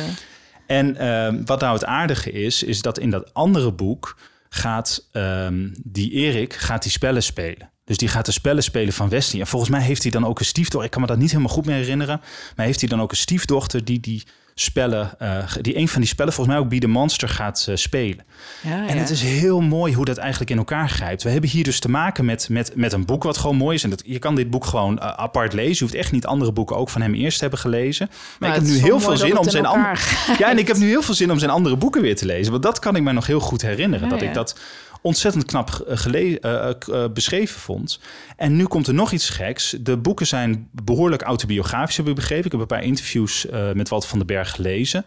En 0.66 0.96
uh, 1.00 1.40
wat 1.44 1.61
nou 1.61 1.72
het 1.72 1.85
aardige 1.85 2.33
is, 2.33 2.62
is 2.62 2.83
dat 2.83 2.98
in 2.98 3.11
dat 3.11 3.35
andere 3.35 3.72
boek 3.72 4.16
gaat 4.48 5.09
um, 5.12 5.72
die 5.83 6.11
Erik 6.11 6.53
gaat 6.53 6.83
die 6.83 6.92
spellen 6.92 7.22
spelen. 7.22 7.70
Dus 7.85 7.97
die 7.97 8.09
gaat 8.09 8.27
de 8.27 8.33
spellen 8.33 8.62
spelen 8.62 8.92
van 8.92 9.09
Wesley. 9.09 9.40
En 9.40 9.47
volgens 9.47 9.70
mij 9.70 9.83
heeft 9.83 10.03
hij 10.03 10.11
dan 10.11 10.27
ook 10.27 10.38
een 10.38 10.44
stiefdochter. 10.44 10.85
Ik 10.85 10.90
kan 10.90 11.01
me 11.01 11.07
dat 11.07 11.18
niet 11.18 11.31
helemaal 11.31 11.53
goed 11.53 11.66
meer 11.66 11.77
herinneren. 11.77 12.20
Maar 12.57 12.66
heeft 12.66 12.81
hij 12.81 12.88
dan 12.88 13.01
ook 13.01 13.11
een 13.11 13.16
stiefdochter 13.16 13.85
die 13.85 14.01
die 14.01 14.23
spellen, 14.55 15.11
uh, 15.23 15.38
die 15.61 15.77
een 15.77 15.88
van 15.88 16.01
die 16.01 16.11
spellen, 16.11 16.33
volgens 16.33 16.57
mij 16.57 16.64
ook 16.64 16.70
Be 16.70 16.79
the 16.79 16.87
Monster 16.87 17.29
gaat 17.29 17.66
uh, 17.68 17.77
spelen. 17.77 18.25
Ja, 18.62 18.87
en 18.87 18.94
ja. 18.94 19.01
het 19.01 19.11
is 19.11 19.23
heel 19.23 19.61
mooi 19.61 19.94
hoe 19.94 20.05
dat 20.05 20.16
eigenlijk 20.16 20.51
in 20.51 20.59
elkaar 20.59 20.88
grijpt. 20.88 21.23
We 21.23 21.31
hebben 21.31 21.51
hier 21.51 21.64
dus 21.64 21.81
te 21.81 21.90
maken 21.90 22.25
met, 22.25 22.49
met, 22.49 22.73
met 22.77 22.92
een 22.92 23.05
boek 23.05 23.23
wat 23.23 23.37
gewoon 23.37 23.57
mooi 23.57 23.77
is. 23.77 23.85
En 23.85 23.90
dat, 23.90 24.03
je 24.07 24.18
kan 24.18 24.35
dit 24.35 24.51
boek 24.51 24.64
gewoon 24.64 24.99
uh, 24.99 25.11
apart 25.11 25.53
lezen. 25.53 25.73
Je 25.73 25.83
hoeft 25.83 25.94
echt 25.94 26.12
niet 26.12 26.27
andere 26.27 26.53
boeken 26.53 26.77
ook 26.77 26.88
van 26.88 27.03
hem 27.03 27.14
eerst 27.14 27.37
te 27.37 27.42
hebben 27.42 27.61
gelezen. 27.61 28.07
Maar, 28.11 28.18
maar 28.38 28.49
ik 28.49 28.55
heb 28.55 28.64
nu 28.64 28.79
heel 28.79 29.01
veel 29.01 29.16
zin 29.16 29.38
om 29.38 29.51
zijn 29.51 29.66
andere. 29.66 29.97
Ja, 30.38 30.51
en 30.51 30.59
ik 30.59 30.66
heb 30.66 30.77
nu 30.77 30.88
heel 30.88 31.03
veel 31.03 31.14
zin 31.14 31.31
om 31.31 31.38
zijn 31.38 31.51
andere 31.51 31.77
boeken 31.77 32.03
weer 32.03 32.16
te 32.16 32.27
lezen. 32.27 32.51
Want 32.51 32.62
dat 32.62 32.79
kan 32.79 32.97
ik 32.97 33.03
me 33.03 33.12
nog 33.12 33.27
heel 33.27 33.40
goed 33.40 33.62
herinneren. 33.62 34.09
Ja, 34.09 34.14
dat 34.14 34.23
ik 34.23 34.35
dat 34.35 34.59
ontzettend 35.07 35.45
knap 35.45 35.85
gele- 35.88 36.38
uh, 36.40 36.71
uh, 36.88 37.05
beschreven 37.12 37.61
vond. 37.61 38.01
En 38.37 38.57
nu 38.57 38.64
komt 38.64 38.87
er 38.87 38.95
nog 38.95 39.12
iets 39.12 39.31
geks. 39.31 39.77
De 39.81 39.97
boeken 39.97 40.27
zijn 40.27 40.69
behoorlijk 40.73 41.23
autobiografisch, 41.23 41.97
heb 41.97 42.09
ik 42.09 42.14
begrepen. 42.14 42.45
Ik 42.45 42.53
heb 42.53 42.61
een 42.61 42.67
paar 42.67 42.83
interviews 42.83 43.47
met 43.75 43.88
Walter 43.88 44.09
van 44.09 44.19
den 44.19 44.27
Berg 44.27 44.51
gelezen. 44.51 45.05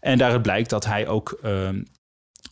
En 0.00 0.18
daaruit 0.18 0.42
blijkt 0.42 0.70
dat 0.70 0.84
hij 0.84 1.08
ook 1.08 1.38
ehm, 1.42 1.82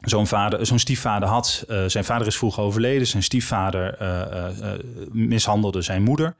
zo'n 0.00 0.26
vader, 0.26 0.66
zo'n 0.66 0.78
stiefvader 0.78 1.28
had. 1.28 1.64
Zijn 1.86 2.04
vader 2.04 2.26
is 2.26 2.36
vroeg 2.36 2.60
overleden. 2.60 3.06
Zijn 3.06 3.22
stiefvader 3.22 3.98
mishandelde 5.12 5.82
zijn 5.82 6.02
moeder. 6.02 6.36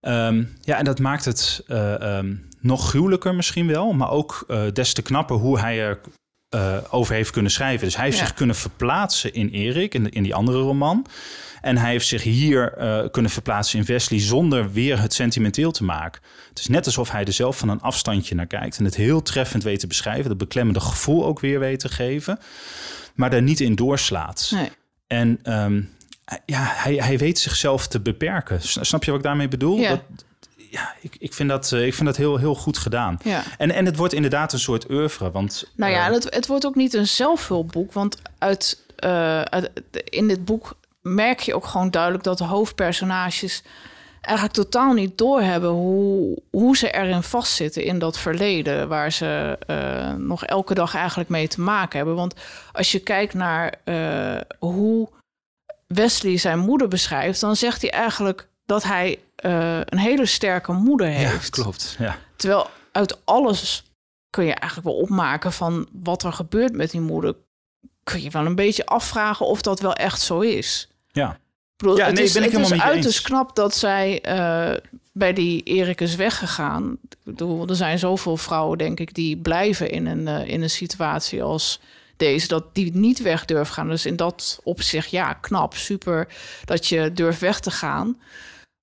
Um, 0.00 0.56
ja, 0.60 0.76
en 0.76 0.84
dat 0.84 0.98
maakt 0.98 1.24
het 1.24 1.64
um, 1.68 2.48
nog 2.60 2.88
gruwelijker 2.88 3.34
misschien 3.34 3.66
wel. 3.66 3.92
Maar 3.92 4.10
ook 4.10 4.46
des 4.72 4.92
te 4.92 5.02
knapper 5.02 5.36
hoe 5.36 5.58
hij 5.58 5.80
er 5.80 6.00
uh, 6.54 6.76
over 6.90 7.14
heeft 7.14 7.30
kunnen 7.30 7.50
schrijven. 7.50 7.84
Dus 7.84 7.96
hij 7.96 8.04
heeft 8.04 8.18
ja. 8.18 8.24
zich 8.24 8.34
kunnen 8.34 8.56
verplaatsen 8.56 9.34
in 9.34 9.48
Erik, 9.48 9.94
in, 9.94 10.04
de, 10.04 10.10
in 10.10 10.22
die 10.22 10.34
andere 10.34 10.58
roman. 10.58 11.06
En 11.60 11.76
hij 11.76 11.90
heeft 11.90 12.06
zich 12.06 12.22
hier 12.22 12.74
uh, 12.78 13.10
kunnen 13.10 13.30
verplaatsen 13.30 13.78
in 13.78 13.84
Wesley 13.84 14.20
zonder 14.20 14.72
weer 14.72 15.00
het 15.00 15.14
sentimenteel 15.14 15.70
te 15.70 15.84
maken. 15.84 16.22
Het 16.48 16.58
is 16.58 16.66
net 16.66 16.86
alsof 16.86 17.10
hij 17.10 17.24
er 17.24 17.32
zelf 17.32 17.58
van 17.58 17.68
een 17.68 17.80
afstandje 17.80 18.34
naar 18.34 18.46
kijkt 18.46 18.78
en 18.78 18.84
het 18.84 18.94
heel 18.94 19.22
treffend 19.22 19.62
weet 19.62 19.80
te 19.80 19.86
beschrijven, 19.86 20.28
dat 20.28 20.38
beklemmende 20.38 20.80
gevoel 20.80 21.24
ook 21.24 21.40
weer 21.40 21.58
weet 21.58 21.80
te 21.80 21.88
geven, 21.88 22.38
maar 23.14 23.30
daar 23.30 23.42
niet 23.42 23.60
in 23.60 23.74
doorslaat. 23.74 24.50
Nee. 24.54 24.70
En 25.06 25.38
um, 25.62 25.90
ja, 26.46 26.72
hij, 26.74 26.94
hij 26.94 27.18
weet 27.18 27.38
zichzelf 27.38 27.88
te 27.88 28.00
beperken. 28.00 28.58
Snap 28.62 29.04
je 29.04 29.10
wat 29.10 29.20
ik 29.20 29.26
daarmee 29.26 29.48
bedoel? 29.48 29.78
Ja. 29.78 29.88
Dat, 29.88 30.24
ja, 30.72 30.94
ik, 31.00 31.16
ik 31.18 31.34
vind 31.34 31.48
dat, 31.48 31.70
uh, 31.70 31.86
ik 31.86 31.94
vind 31.94 32.06
dat 32.06 32.16
heel, 32.16 32.36
heel 32.36 32.54
goed 32.54 32.78
gedaan. 32.78 33.18
Ja. 33.22 33.42
En, 33.58 33.70
en 33.70 33.86
het 33.86 33.96
wordt 33.96 34.12
inderdaad 34.12 34.52
een 34.52 34.58
soort 34.58 34.90
oeuvre. 34.90 35.30
Want, 35.30 35.70
nou 35.76 35.92
ja, 35.92 36.08
uh, 36.08 36.14
het, 36.14 36.34
het 36.34 36.46
wordt 36.46 36.66
ook 36.66 36.74
niet 36.74 36.94
een 36.94 37.06
zelfhulpboek. 37.06 37.92
Want 37.92 38.16
uit, 38.38 38.84
uh, 39.04 39.40
uit, 39.40 39.70
in 40.04 40.28
dit 40.28 40.44
boek 40.44 40.76
merk 41.00 41.40
je 41.40 41.54
ook 41.54 41.66
gewoon 41.66 41.90
duidelijk 41.90 42.24
dat 42.24 42.38
de 42.38 42.44
hoofdpersonages 42.44 43.62
eigenlijk 44.20 44.56
totaal 44.56 44.92
niet 44.92 45.18
doorhebben 45.18 45.70
hoe, 45.70 46.38
hoe 46.50 46.76
ze 46.76 46.90
erin 46.90 47.22
vastzitten 47.22 47.84
in 47.84 47.98
dat 47.98 48.18
verleden, 48.18 48.88
waar 48.88 49.12
ze 49.12 49.58
uh, 49.66 50.14
nog 50.14 50.44
elke 50.44 50.74
dag 50.74 50.94
eigenlijk 50.94 51.28
mee 51.28 51.48
te 51.48 51.60
maken 51.60 51.96
hebben. 51.96 52.16
Want 52.16 52.34
als 52.72 52.92
je 52.92 52.98
kijkt 52.98 53.34
naar 53.34 53.74
hoe 54.58 55.08
Wesley 55.86 56.36
zijn 56.36 56.58
moeder 56.58 56.88
beschrijft, 56.88 57.40
dan 57.40 57.56
zegt 57.56 57.82
hij 57.82 57.90
eigenlijk 57.90 58.50
dat 58.66 58.82
hij 58.82 59.18
uh, 59.44 59.80
een 59.84 59.98
hele 59.98 60.26
sterke 60.26 60.72
moeder 60.72 61.06
heeft. 61.06 61.56
Ja, 61.56 61.62
klopt. 61.62 61.96
Ja. 61.98 62.18
Terwijl 62.36 62.70
uit 62.92 63.18
alles 63.24 63.84
kun 64.30 64.44
je 64.44 64.54
eigenlijk 64.54 64.88
wel 64.88 64.98
opmaken 64.98 65.52
van 65.52 65.88
wat 65.92 66.22
er 66.22 66.32
gebeurt 66.32 66.72
met 66.72 66.90
die 66.90 67.00
moeder. 67.00 67.34
Kun 68.02 68.22
je 68.22 68.30
wel 68.30 68.46
een 68.46 68.54
beetje 68.54 68.86
afvragen 68.86 69.46
of 69.46 69.62
dat 69.62 69.80
wel 69.80 69.94
echt 69.94 70.20
zo 70.20 70.40
is. 70.40 70.88
Ja. 71.10 71.38
Bedoel, 71.76 71.96
Ja, 71.96 72.06
het 72.06 72.14
nee, 72.14 72.24
is, 72.24 72.32
ben 72.32 72.42
ik 72.42 72.50
het 72.50 72.60
is 72.60 72.68
helemaal 72.68 72.86
uiterst 72.86 73.18
eens. 73.18 73.26
knap 73.26 73.56
dat 73.56 73.76
zij 73.76 74.20
eh, 74.20 74.76
bij 75.12 75.32
die 75.32 75.62
Erik 75.62 76.00
is 76.00 76.14
weggegaan. 76.14 76.98
Ik 77.10 77.16
bedoel, 77.24 77.68
er 77.68 77.76
zijn 77.76 77.98
zoveel 77.98 78.36
vrouwen, 78.36 78.78
denk 78.78 79.00
ik, 79.00 79.14
die 79.14 79.36
blijven 79.36 79.90
in 79.90 80.06
een, 80.06 80.28
eh, 80.28 80.48
in 80.48 80.62
een 80.62 80.70
situatie 80.70 81.42
als 81.42 81.80
deze, 82.16 82.48
dat 82.48 82.74
die 82.74 82.94
niet 82.94 83.22
weg 83.22 83.44
durven 83.44 83.74
gaan. 83.74 83.88
Dus 83.88 84.06
in 84.06 84.16
dat 84.16 84.60
opzicht, 84.62 85.10
ja, 85.10 85.32
knap, 85.32 85.74
super 85.74 86.28
dat 86.64 86.86
je 86.86 87.12
durft 87.12 87.40
weg 87.40 87.60
te 87.60 87.70
gaan. 87.70 88.16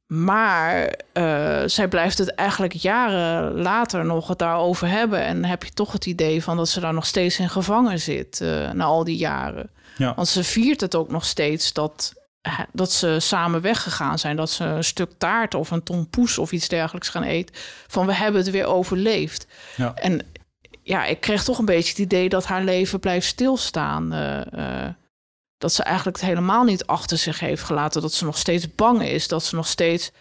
Maar 0.10 0.94
eh, 1.14 1.62
zij 1.66 1.88
blijft 1.88 2.18
het 2.18 2.36
eigenlijk 2.36 2.74
jaren 2.74 3.62
later 3.62 4.06
nog 4.06 4.28
het 4.28 4.40
daarover 4.40 4.88
hebben. 4.88 5.22
En 5.22 5.46
heb 5.46 5.64
je 5.64 5.72
toch 5.72 5.92
het 5.92 6.06
idee 6.06 6.44
van 6.44 6.58
dat 6.58 6.70
ze 6.70 6.80
daar 6.80 6.94
nog 6.94 7.06
steeds 7.06 7.40
in 7.40 7.50
gevangen 7.50 8.00
zit 8.00 8.42
eh, 8.42 8.72
na 8.72 8.84
al 8.84 9.04
die 9.04 9.18
jaren. 9.18 9.70
Ja. 9.98 10.14
Want 10.16 10.28
ze 10.28 10.44
viert 10.44 10.82
het 10.82 10.96
ook 10.96 11.12
nog 11.12 11.26
steeds 11.26 11.74
dat, 11.74 12.14
eh, 12.42 12.60
dat 12.72 12.92
ze 12.92 13.20
samen 13.20 13.62
weggegaan 13.62 14.20
zijn. 14.20 14.36
Dat 14.36 14.50
ze 14.50 14.64
een 14.64 14.84
stuk 14.84 15.12
taart 15.18 15.56
of 15.56 15.72
een 15.72 15.84
tompoes 15.84 16.38
of 16.38 16.52
iets 16.52 16.68
dergelijks 16.68 17.10
gaan 17.10 17.24
eten. 17.24 17.56
Van 17.88 18.06
we 18.06 18.14
hebben 18.14 18.42
het 18.42 18.52
weer 18.52 18.66
overleefd. 18.66 19.48
Ja. 19.76 19.94
En 19.94 20.26
ja, 20.84 21.06
ik 21.06 21.20
kreeg 21.20 21.44
toch 21.44 21.58
een 21.58 21.66
beetje 21.66 21.90
het 21.90 22.00
idee 22.00 22.30
dat 22.30 22.46
haar 22.46 22.64
leven 22.64 23.00
blijft 23.00 23.28
stilstaan. 23.28 24.14
Dat 25.60 25.74
ze 25.74 25.84
eigenlijk 25.84 26.18
het 26.18 26.26
helemaal 26.26 26.64
niet 26.64 26.86
achter 26.86 27.18
zich 27.18 27.40
heeft 27.40 27.64
gelaten. 27.64 28.02
Dat 28.02 28.14
ze 28.14 28.26
nog 28.26 28.38
steeds 28.38 28.76
bang 28.76 29.04
is. 29.04 29.28
Dat 29.28 29.44
ze 29.44 29.56
nog 29.56 29.68
steeds 29.68 30.12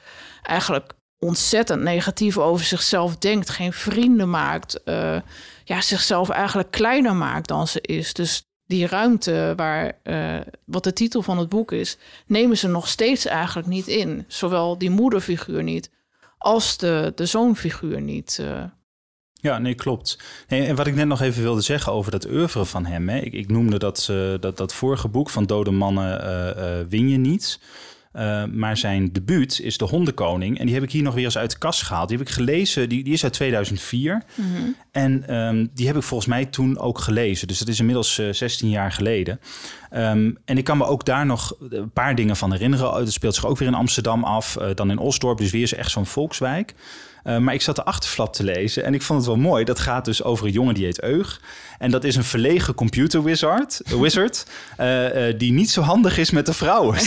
eigenlijk 0.42 0.92
ontzettend 1.18 1.82
negatief 1.82 2.38
over 2.38 2.64
zichzelf 2.66 3.16
denkt. 3.16 3.50
Geen 3.50 3.72
vrienden 3.72 4.30
maakt. 4.30 4.82
eh, 4.82 5.20
ja, 5.64 5.80
zichzelf 5.80 6.28
eigenlijk 6.28 6.70
kleiner 6.70 7.14
maakt 7.14 7.48
dan 7.48 7.66
ze 7.68 7.80
is. 7.80 8.12
Dus 8.12 8.42
die 8.66 8.86
ruimte 8.86 9.52
waar, 9.56 9.98
eh, 10.02 10.40
wat 10.64 10.84
de 10.84 10.92
titel 10.92 11.22
van 11.22 11.38
het 11.38 11.48
boek 11.48 11.72
is, 11.72 11.96
nemen 12.26 12.56
ze 12.56 12.68
nog 12.68 12.88
steeds 12.88 13.26
eigenlijk 13.26 13.68
niet 13.68 13.86
in. 13.86 14.24
Zowel 14.28 14.78
die 14.78 14.90
moederfiguur 14.90 15.62
niet 15.62 15.90
als 16.38 16.76
de, 16.76 17.12
de 17.14 17.26
zoonfiguur 17.26 18.00
niet. 18.00 18.38
eh. 18.40 18.64
Ja, 19.40 19.58
nee, 19.58 19.74
klopt. 19.74 20.18
En 20.46 20.76
wat 20.76 20.86
ik 20.86 20.94
net 20.94 21.06
nog 21.06 21.20
even 21.20 21.42
wilde 21.42 21.60
zeggen 21.60 21.92
over 21.92 22.10
dat 22.10 22.30
oeuvre 22.30 22.64
van 22.64 22.86
hem. 22.86 23.08
Hè. 23.08 23.18
Ik, 23.18 23.32
ik 23.32 23.48
noemde 23.48 23.78
dat, 23.78 24.08
eh, 24.10 24.16
dat, 24.40 24.56
dat 24.56 24.74
vorige 24.74 25.08
boek 25.08 25.30
van 25.30 25.44
Dode 25.44 25.70
Mannen 25.70 26.22
eh, 26.56 26.86
Win 26.88 27.08
je 27.08 27.18
niet. 27.18 27.60
Maar 28.52 28.76
zijn 28.76 29.12
debuut 29.12 29.60
is 29.60 29.78
De 29.78 29.84
Hondenkoning. 29.84 30.58
En 30.58 30.64
die 30.66 30.74
heb 30.74 30.84
ik 30.84 30.92
hier 30.92 31.02
nog 31.02 31.14
weer 31.14 31.24
eens 31.24 31.38
uit 31.38 31.50
de 31.50 31.58
kast 31.58 31.82
gehaald. 31.82 32.08
Die 32.08 32.18
heb 32.18 32.26
ik 32.26 32.32
gelezen, 32.32 32.88
die, 32.88 33.04
die 33.04 33.12
is 33.12 33.24
uit 33.24 33.32
2004. 33.32 34.22
En 34.90 35.28
ehm, 35.28 35.66
die 35.74 35.86
heb 35.86 35.96
ik 35.96 36.02
volgens 36.02 36.28
mij 36.28 36.44
toen 36.44 36.78
ook 36.78 36.98
gelezen. 36.98 37.48
Dus 37.48 37.58
dat 37.58 37.68
is 37.68 37.78
inmiddels 37.78 38.18
eh, 38.18 38.32
16 38.32 38.68
jaar 38.68 38.92
geleden. 38.92 39.40
Ehm, 39.90 40.30
en 40.44 40.58
ik 40.58 40.64
kan 40.64 40.78
me 40.78 40.84
ook 40.84 41.04
daar 41.04 41.26
nog 41.26 41.56
een 41.70 41.90
paar 41.90 42.14
dingen 42.14 42.36
van 42.36 42.52
herinneren. 42.52 42.94
Het 42.94 43.12
speelt 43.12 43.34
zich 43.34 43.46
ook 43.46 43.58
weer 43.58 43.68
in 43.68 43.74
Amsterdam 43.74 44.24
af, 44.24 44.56
dan 44.74 44.90
in 44.90 44.98
Osdorp. 44.98 45.38
Dus 45.38 45.50
weer 45.50 45.62
is 45.62 45.74
echt 45.74 45.90
zo'n 45.90 46.06
volkswijk. 46.06 46.74
Eh, 47.28 47.38
maar 47.38 47.54
ik 47.54 47.62
zat 47.62 47.76
de 47.76 47.84
achterflap 47.84 48.32
te 48.32 48.44
lezen 48.44 48.84
en 48.84 48.94
ik 48.94 49.02
vond 49.02 49.18
het 49.18 49.28
wel 49.28 49.38
mooi. 49.38 49.64
Dat 49.64 49.78
gaat 49.78 50.04
dus 50.04 50.22
over 50.22 50.46
een 50.46 50.52
jongen 50.52 50.74
die 50.74 50.84
heet 50.84 51.02
Eug. 51.02 51.40
En 51.78 51.90
dat 51.90 52.04
is 52.04 52.16
een 52.16 52.24
verlegen 52.24 52.74
computer 52.74 53.22
wizard, 53.22 53.80
wizard 53.84 54.46
eh, 54.76 55.28
eh, 55.28 55.38
die 55.38 55.52
niet 55.52 55.70
zo 55.70 55.80
handig 55.80 56.18
is 56.18 56.30
met 56.30 56.46
de 56.46 56.52
vrouwen. 56.52 56.98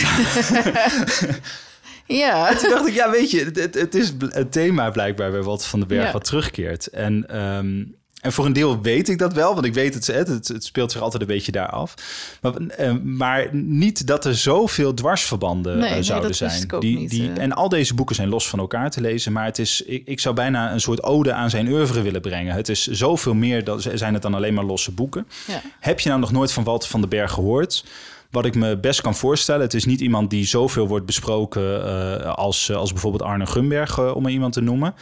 Ja, 2.06 2.54
Toen 2.54 2.70
dacht 2.70 2.86
ik, 2.86 2.94
ja, 2.94 3.10
weet 3.10 3.30
je, 3.30 3.50
het, 3.54 3.74
het, 3.74 3.94
is 3.94 4.12
het 4.28 4.52
thema 4.52 4.90
blijkbaar 4.90 5.30
bij 5.30 5.42
Walter 5.42 5.68
van 5.68 5.78
den 5.78 5.88
Berg 5.88 6.06
Ja. 6.06 6.12
wat 6.12 6.24
terugkeert. 6.24 6.86
En, 6.86 7.28
ehm, 7.28 7.84
en 8.22 8.32
voor 8.32 8.46
een 8.46 8.52
deel 8.52 8.80
weet 8.80 9.08
ik 9.08 9.18
dat 9.18 9.32
wel, 9.32 9.54
want 9.54 9.66
ik 9.66 9.74
weet 9.74 9.94
het, 9.94 10.06
het, 10.06 10.48
het, 10.48 10.64
speelt 10.64 10.92
zich 10.92 11.00
altijd 11.00 11.22
een 11.22 11.28
beetje 11.28 11.52
daar 11.52 11.68
af. 11.68 11.94
Maar, 12.40 12.54
eh, 12.54 12.92
maar 13.02 13.48
niet 13.52 14.06
dat 14.06 14.24
er 14.24 14.36
zoveel 14.36 14.94
dwarsverbanden 14.94 15.78
Nee, 15.78 15.86
eh, 15.86 15.92
nee, 15.92 16.02
zouden 16.02 16.34
zijn. 16.34 16.68
die, 16.78 16.98
niet, 16.98 17.10
die, 17.10 17.32
eh. 17.32 17.42
En 17.42 17.52
al 17.52 17.68
deze 17.68 17.94
boeken 17.94 18.14
zijn 18.14 18.28
los 18.28 18.48
van 18.48 18.58
elkaar 18.58 18.90
te 18.90 19.00
lezen, 19.00 19.32
maar 19.32 19.44
het 19.44 19.58
is, 19.58 19.82
ik, 19.82 20.02
ik 20.06 20.20
zou 20.20 20.34
bijna 20.34 20.72
een 20.72 20.80
soort 20.80 21.02
ode 21.02 21.32
aan 21.32 21.50
zijn 21.50 21.68
oeuvre 21.68 22.02
willen 22.02 22.20
brengen. 22.20 22.54
Het 22.54 22.68
is 22.68 22.86
zoveel 22.86 23.34
meer, 23.34 23.64
dan, 23.64 23.80
zijn 23.80 24.12
het 24.12 24.22
dan 24.22 24.34
alleen 24.34 24.54
maar 24.54 24.64
losse 24.64 24.92
boeken. 24.92 25.26
ja. 25.46 25.62
Heb 25.80 26.00
je 26.00 26.08
nou 26.08 26.20
nog 26.20 26.32
nooit 26.32 26.52
van 26.52 26.64
Walter 26.64 26.88
van 26.88 27.00
den 27.00 27.10
Berg 27.10 27.32
gehoord? 27.32 27.84
Wat 28.30 28.44
ik 28.44 28.54
me 28.54 28.76
best 28.76 29.00
kan 29.00 29.14
voorstellen, 29.14 29.62
het 29.62 29.74
is 29.74 29.84
niet 29.84 30.00
iemand 30.00 30.30
die 30.30 30.44
zoveel 30.46 30.88
wordt 30.88 31.06
besproken 31.06 31.86
eh, 31.86 32.34
als, 32.34 32.72
als 32.72 32.92
bijvoorbeeld 32.92 33.22
Arne 33.22 33.46
Gumberg, 33.46 34.14
om 34.14 34.24
er 34.24 34.30
iemand 34.30 34.52
te 34.52 34.60
noemen. 34.60 34.94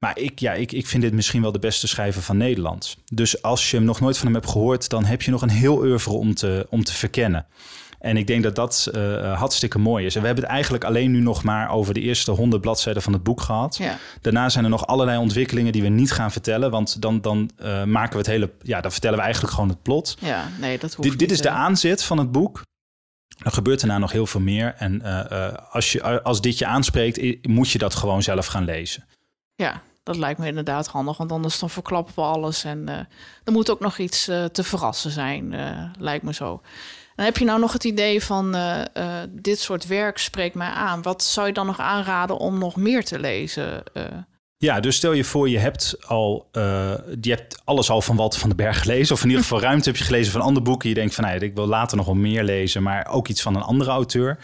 Maar 0.00 0.18
ik, 0.18 0.38
ja, 0.38 0.52
ik, 0.52 0.72
ik 0.72 0.86
vind 0.86 1.02
dit 1.02 1.12
misschien 1.12 1.42
wel 1.42 1.52
de 1.52 1.58
beste 1.58 1.88
schrijver 1.88 2.22
van 2.22 2.36
Nederland. 2.36 2.96
Dus 3.12 3.42
als 3.42 3.70
je 3.70 3.76
hem 3.76 3.84
nog 3.84 4.00
nooit 4.00 4.16
van 4.16 4.26
hem 4.26 4.34
hebt 4.34 4.48
gehoord, 4.48 4.88
dan 4.88 5.04
heb 5.04 5.22
je 5.22 5.30
nog 5.30 5.42
een 5.42 5.48
heel 5.48 5.78
oeuvre 5.78 6.12
om 6.12 6.34
te, 6.34 6.66
om 6.70 6.84
te 6.84 6.94
verkennen. 6.94 7.46
En 7.98 8.16
ik 8.16 8.26
denk 8.26 8.42
dat 8.42 8.54
dat 8.54 8.88
eh, 8.92 9.38
hartstikke 9.38 9.78
mooi 9.78 10.06
is. 10.06 10.14
En 10.14 10.20
we 10.20 10.26
hebben 10.26 10.44
het 10.44 10.54
eigenlijk 10.54 10.84
alleen 10.84 11.10
nu 11.10 11.20
nog 11.20 11.42
maar 11.42 11.70
over 11.70 11.94
de 11.94 12.00
eerste 12.00 12.30
honderd 12.30 12.62
bladzijden 12.62 13.02
van 13.02 13.12
het 13.12 13.22
boek 13.22 13.40
gehad. 13.40 13.76
ja. 13.76 13.98
Daarna 14.20 14.48
zijn 14.48 14.64
er 14.64 14.70
nog 14.70 14.86
allerlei 14.86 15.18
ontwikkelingen 15.18 15.72
die 15.72 15.82
we 15.82 15.88
niet 15.88 16.12
gaan 16.12 16.32
vertellen. 16.32 16.70
Want 16.70 17.02
dan, 17.02 17.20
dan 17.20 17.50
eh, 17.56 17.84
maken 17.84 18.12
we 18.12 18.18
het 18.18 18.26
hele. 18.26 18.50
Ja, 18.62 18.80
dan 18.80 18.92
vertellen 18.92 19.16
we 19.16 19.22
eigenlijk 19.24 19.54
gewoon 19.54 19.68
het 19.68 19.82
plot. 19.82 20.16
ja, 20.20 20.48
nee, 20.60 20.78
dat 20.78 20.94
hoeft 20.94 21.08
Dit, 21.08 21.18
dit 21.18 21.30
is 21.30 21.40
de 21.40 21.50
aanzet 21.50 22.04
van 22.04 22.18
het 22.18 22.32
boek. 22.32 22.62
Er 23.42 23.52
gebeurt 23.52 23.80
daarna 23.80 23.98
nog 23.98 24.12
heel 24.12 24.26
veel 24.26 24.40
meer. 24.40 24.74
En 24.78 25.02
eh, 25.02 25.52
als, 25.70 25.92
je, 25.92 26.22
als 26.22 26.40
dit 26.40 26.58
je 26.58 26.66
aanspreekt, 26.66 27.46
moet 27.48 27.70
je 27.70 27.78
dat 27.78 27.94
gewoon 27.94 28.22
zelf 28.22 28.46
gaan 28.46 28.64
lezen. 28.64 29.04
Ja, 29.54 29.82
dat 30.02 30.16
lijkt 30.16 30.38
me 30.38 30.46
inderdaad 30.46 30.86
handig, 30.86 31.16
want 31.16 31.32
anders 31.32 31.58
dan 31.58 31.70
verklappen 31.70 32.14
we 32.14 32.20
alles. 32.20 32.64
En 32.64 32.88
eh, 32.88 32.96
er 33.44 33.52
moet 33.52 33.70
ook 33.70 33.80
nog 33.80 33.98
iets 33.98 34.28
eh, 34.28 34.44
te 34.44 34.62
verrassen 34.62 35.10
zijn, 35.10 35.52
eh, 35.52 35.84
lijkt 35.98 36.24
me 36.24 36.34
zo. 36.34 36.60
En 37.16 37.24
heb 37.24 37.36
je 37.36 37.44
nou 37.44 37.60
nog 37.60 37.72
het 37.72 37.84
idee 37.84 38.22
van 38.22 38.56
dit 39.30 39.58
soort 39.58 39.86
werk 39.86 40.18
spreekt 40.18 40.54
mij 40.54 40.68
aan? 40.68 41.02
Wat 41.02 41.22
zou 41.22 41.46
je 41.46 41.52
dan 41.52 41.66
nog 41.66 41.78
aanraden 41.78 42.36
om 42.36 42.58
nog 42.58 42.76
meer 42.76 43.04
te 43.04 43.18
lezen? 43.18 43.82
Ja, 44.56 44.80
dus 44.80 44.96
stel 44.96 45.12
je 45.12 45.24
voor, 45.24 45.48
je 45.48 45.58
hebt 45.58 45.96
al 46.06 46.48
je 47.20 47.30
hebt 47.30 47.60
alles 47.64 47.90
al 47.90 48.00
van 48.00 48.16
Walter 48.16 48.40
van 48.40 48.48
den 48.48 48.58
Berg 48.58 48.80
gelezen. 48.80 49.14
Of 49.14 49.22
in 49.22 49.28
ieder 49.28 49.42
geval 49.42 49.60
ruimte 49.68 49.88
heb 49.88 49.98
je 49.98 50.04
gelezen 50.04 50.32
van 50.32 50.40
andere 50.40 50.64
boeken. 50.64 50.88
Je 50.88 50.94
denkt 50.94 51.14
van, 51.14 51.24
nou 51.24 51.36
ja, 51.36 51.42
ik 51.46 51.54
wil 51.54 51.66
later 51.66 51.96
nog 51.96 52.06
wel 52.06 52.14
meer 52.14 52.44
lezen, 52.44 52.82
maar 52.82 53.08
ook 53.10 53.28
iets 53.28 53.42
van 53.42 53.54
een 53.54 53.62
andere 53.62 53.90
auteur. 53.90 54.38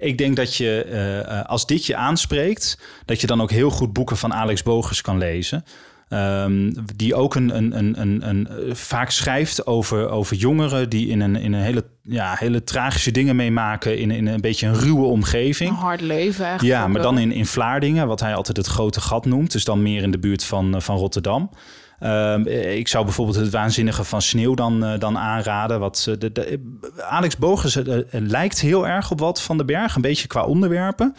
Ik 0.00 0.18
denk 0.18 0.36
dat 0.36 0.56
je, 0.56 0.82
eh, 0.82 1.38
eh, 1.38 1.46
als 1.46 1.66
dit 1.66 1.86
je 1.86 1.96
aanspreekt, 1.96 2.78
dat 3.04 3.20
je 3.20 3.26
dan 3.26 3.42
ook 3.42 3.50
heel 3.50 3.70
goed 3.70 3.92
boeken 3.92 4.16
van 4.16 4.34
Alex 4.34 4.62
Bogers 4.62 5.00
kan 5.00 5.18
lezen. 5.18 5.64
Ehm, 6.10 6.72
die 6.96 7.14
ook 7.14 7.34
een, 7.34 7.56
een, 7.56 7.78
een, 7.78 8.00
een, 8.00 8.28
een, 8.28 8.48
eh, 8.48 8.74
vaak 8.74 9.10
schrijft 9.10 9.66
over, 9.66 10.08
over 10.08 10.36
jongeren 10.36 10.88
die 10.88 11.08
in 11.08 11.20
een, 11.20 11.36
in 11.36 11.52
een 11.52 11.62
hele, 11.62 11.84
ja, 12.02 12.34
hele 12.38 12.64
tragische 12.64 13.10
dingen 13.10 13.36
meemaken. 13.36 13.98
In, 13.98 14.10
in 14.10 14.26
een 14.26 14.40
beetje 14.40 14.66
een 14.66 14.74
ruwe 14.74 15.04
omgeving. 15.04 15.70
een 15.70 15.76
hard 15.76 16.00
leven 16.00 16.44
eigenlijk. 16.44 16.78
Ja, 16.78 16.88
maar 16.88 17.02
dan 17.02 17.18
in, 17.18 17.32
in 17.32 17.46
Vlaardingen, 17.46 18.06
wat 18.06 18.20
hij 18.20 18.34
altijd 18.34 18.56
het 18.56 18.66
grote 18.66 19.00
gat 19.00 19.24
noemt. 19.24 19.52
Dus 19.52 19.64
dan 19.64 19.82
meer 19.82 20.02
in 20.02 20.10
de 20.10 20.18
buurt 20.18 20.44
van, 20.44 20.74
eh, 20.74 20.80
van 20.80 20.96
Rotterdam. 20.96 21.50
Ehm, 21.98 22.46
eh, 22.46 22.76
ik 22.76 22.88
zou 22.88 23.04
bijvoorbeeld 23.04 23.36
het 23.36 23.50
waanzinnige 23.50 24.04
van 24.04 24.22
Sneeuw 24.22 24.54
dan, 24.54 24.98
dan 24.98 25.18
aanraden. 25.18 25.80
Wat, 25.80 26.06
de, 26.18 26.32
de, 26.32 26.74
Alex 26.98 27.36
Bogers 27.36 27.78
lijkt 28.10 28.60
heel 28.60 28.88
erg 28.88 29.10
op 29.10 29.18
wat 29.18 29.42
van 29.42 29.56
den 29.56 29.66
Berg, 29.66 29.94
een 29.94 30.02
beetje 30.02 30.26
qua 30.26 30.44
onderwerpen. 30.44 31.14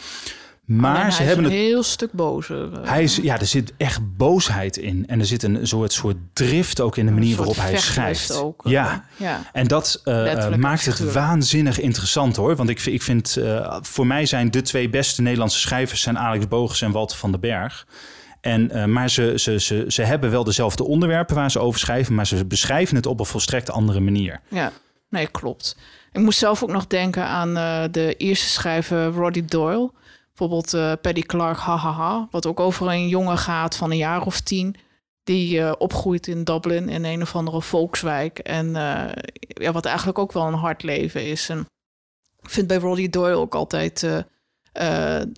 Maar 0.65 1.11
ze 1.13 1.23
hebben 1.23 1.45
is 1.45 1.51
het 1.51 1.59
een 1.59 1.65
heel 1.65 1.83
stuk 1.83 2.11
bozer. 2.11 2.73
eh, 2.73 2.89
hij 2.89 3.03
is, 3.03 3.15
ja, 3.15 3.39
er 3.39 3.45
zit 3.45 3.73
echt 3.77 4.17
boosheid 4.17 4.77
in. 4.77 5.03
En 5.07 5.19
er 5.19 5.25
zit 5.25 5.43
een 5.43 5.67
soort, 5.67 5.93
soort 5.93 6.15
drift 6.33 6.81
ook 6.81 6.97
in 6.97 7.05
de 7.05 7.11
manier 7.11 7.29
een 7.31 7.37
waarop 7.37 7.55
hij 7.55 7.77
schrijft. 7.77 8.35
Ook, 8.35 8.65
eh, 8.65 8.71
ja. 8.71 9.05
ja. 9.17 9.39
En 9.53 9.67
dat 9.67 10.01
eh, 10.03 10.55
maakt 10.55 10.85
het 10.85 11.11
waanzinnig 11.13 11.79
interessant 11.79 12.35
hoor. 12.35 12.55
Want 12.55 12.69
ik, 12.69 12.79
vind- 12.79 12.95
ik 12.95 13.01
vind, 13.01 13.37
eh, 13.37 13.77
voor 13.81 14.07
mij 14.07 14.25
zijn 14.25 14.51
de 14.51 14.61
twee 14.61 14.89
beste 14.89 15.21
Nederlandse 15.21 15.59
schrijvers 15.59 16.01
zijn 16.01 16.17
Alex 16.19 16.47
Bogers 16.47 16.81
en 16.81 16.91
Walter 16.91 17.17
van 17.17 17.31
den 17.31 17.39
Berg. 17.39 17.87
En, 18.41 18.71
eh, 18.71 18.85
maar 18.85 19.09
ze, 19.09 19.33
ze, 19.35 19.59
ze, 19.59 19.85
ze 19.87 20.01
hebben 20.01 20.31
wel 20.31 20.43
dezelfde 20.43 20.83
onderwerpen 20.83 21.35
waar 21.35 21.51
ze 21.51 21.59
over 21.59 21.79
schrijven, 21.79 22.15
maar 22.15 22.27
ze 22.27 22.45
beschrijven 22.45 22.95
het 22.95 23.05
op 23.05 23.19
een 23.19 23.25
volstrekt 23.25 23.71
andere 23.71 23.99
manier. 23.99 24.39
Ja, 24.47 24.71
nee, 25.09 25.27
klopt. 25.27 25.77
Ik 26.11 26.21
moest 26.21 26.39
zelf 26.39 26.63
ook 26.63 26.71
nog 26.71 26.87
denken 26.87 27.25
aan 27.25 27.57
eh, 27.57 27.83
de 27.91 28.15
eerste 28.15 28.47
schrijver 28.47 29.05
Roddy 29.05 29.45
Doyle. 29.45 29.91
Bijvoorbeeld 30.41 30.73
eh 30.73 30.93
Paddy 31.01 31.21
Clark, 31.21 31.57
hahaha. 31.57 32.27
Wat 32.31 32.45
ook 32.45 32.59
over 32.59 32.87
een 32.87 33.07
jongen 33.07 33.37
gaat 33.37 33.75
van 33.75 33.91
een 33.91 33.97
jaar 33.97 34.25
of 34.25 34.39
tien. 34.39 34.75
Die 35.23 35.61
eh, 35.61 35.71
opgroeit 35.77 36.27
in 36.27 36.43
Dublin 36.43 36.89
in 36.89 37.03
een 37.03 37.21
of 37.21 37.35
andere 37.35 37.61
volkswijk. 37.61 38.39
En 38.39 38.75
eh, 38.75 39.11
ja, 39.47 39.71
wat 39.71 39.85
eigenlijk 39.85 40.19
ook 40.19 40.31
wel 40.31 40.47
een 40.47 40.53
hard 40.53 40.83
leven 40.83 41.25
is. 41.25 41.49
En 41.49 41.59
ik 42.39 42.49
vind 42.49 42.67
bij 42.67 42.77
Roddy 42.77 43.09
Doyle 43.09 43.35
ook 43.35 43.55
altijd... 43.55 44.07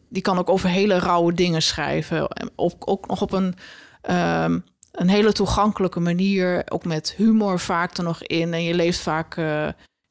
die 0.10 0.22
kan 0.22 0.38
ook 0.38 0.50
over 0.50 0.70
hele 0.70 1.00
rauwe 1.00 1.34
dingen 1.34 1.62
schrijven. 1.62 2.28
Ook 2.56 3.08
nog 3.08 3.22
op 3.22 3.32
een, 3.32 3.56
ehm, 4.02 4.60
een 4.92 5.10
hele 5.10 5.32
toegankelijke 5.32 6.00
manier. 6.00 6.64
Ook 6.68 6.86
met 6.86 7.14
humor 7.18 7.60
vaak 7.60 7.98
er 7.98 8.04
nog 8.04 8.24
in. 8.24 8.54
En 8.54 8.64
je 8.64 8.74
leeft 8.74 9.00
vaak 9.00 9.36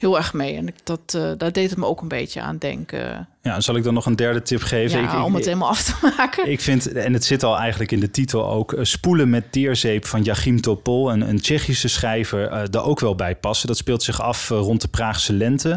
heel 0.02 0.16
erg 0.16 0.32
mee. 0.32 0.56
En 0.56 0.68
ik- 0.68 0.74
dat, 0.84 1.10
daar 1.38 1.52
deed 1.52 1.70
het 1.70 1.78
me 1.78 1.86
ook 1.86 2.00
een 2.00 2.08
beetje 2.08 2.40
aan 2.40 2.58
denken. 2.58 3.28
Ja, 3.42 3.60
zal 3.60 3.76
ik 3.76 3.82
dan 3.84 3.94
nog 3.94 4.06
een 4.06 4.16
derde 4.16 4.42
tip 4.42 4.62
geven? 4.62 4.98
Ja, 5.00 5.06
Ik- 5.06 5.12
ik- 5.18 5.24
om 5.24 5.34
het 5.34 5.44
helemaal 5.44 5.68
af 5.68 5.82
te 5.82 5.94
maken. 6.16 6.50
Ik 6.50 6.60
vind, 6.60 6.92
en 6.92 7.12
het 7.12 7.24
zit 7.24 7.42
al 7.42 7.58
eigenlijk 7.58 7.92
in 7.92 8.00
de 8.00 8.10
titel 8.10 8.50
ook, 8.50 8.72
eh, 8.72 8.84
Spoelen 8.84 9.30
met 9.30 9.52
teerzeep 9.52 10.06
van 10.06 10.22
Jachim 10.22 10.60
Topol, 10.60 11.12
een, 11.12 11.28
een 11.28 11.40
Tsjechische 11.40 11.88
schrijver, 11.88 12.48
eh 12.48 12.62
daar 12.70 12.84
ook 12.84 13.00
wel 13.00 13.14
bij 13.14 13.36
passen. 13.36 13.66
Dat 13.68 13.76
speelt 13.76 14.02
zich 14.02 14.20
af 14.22 14.48
rond 14.48 14.80
de 14.80 14.88
Praagse 14.88 15.32
lente, 15.32 15.70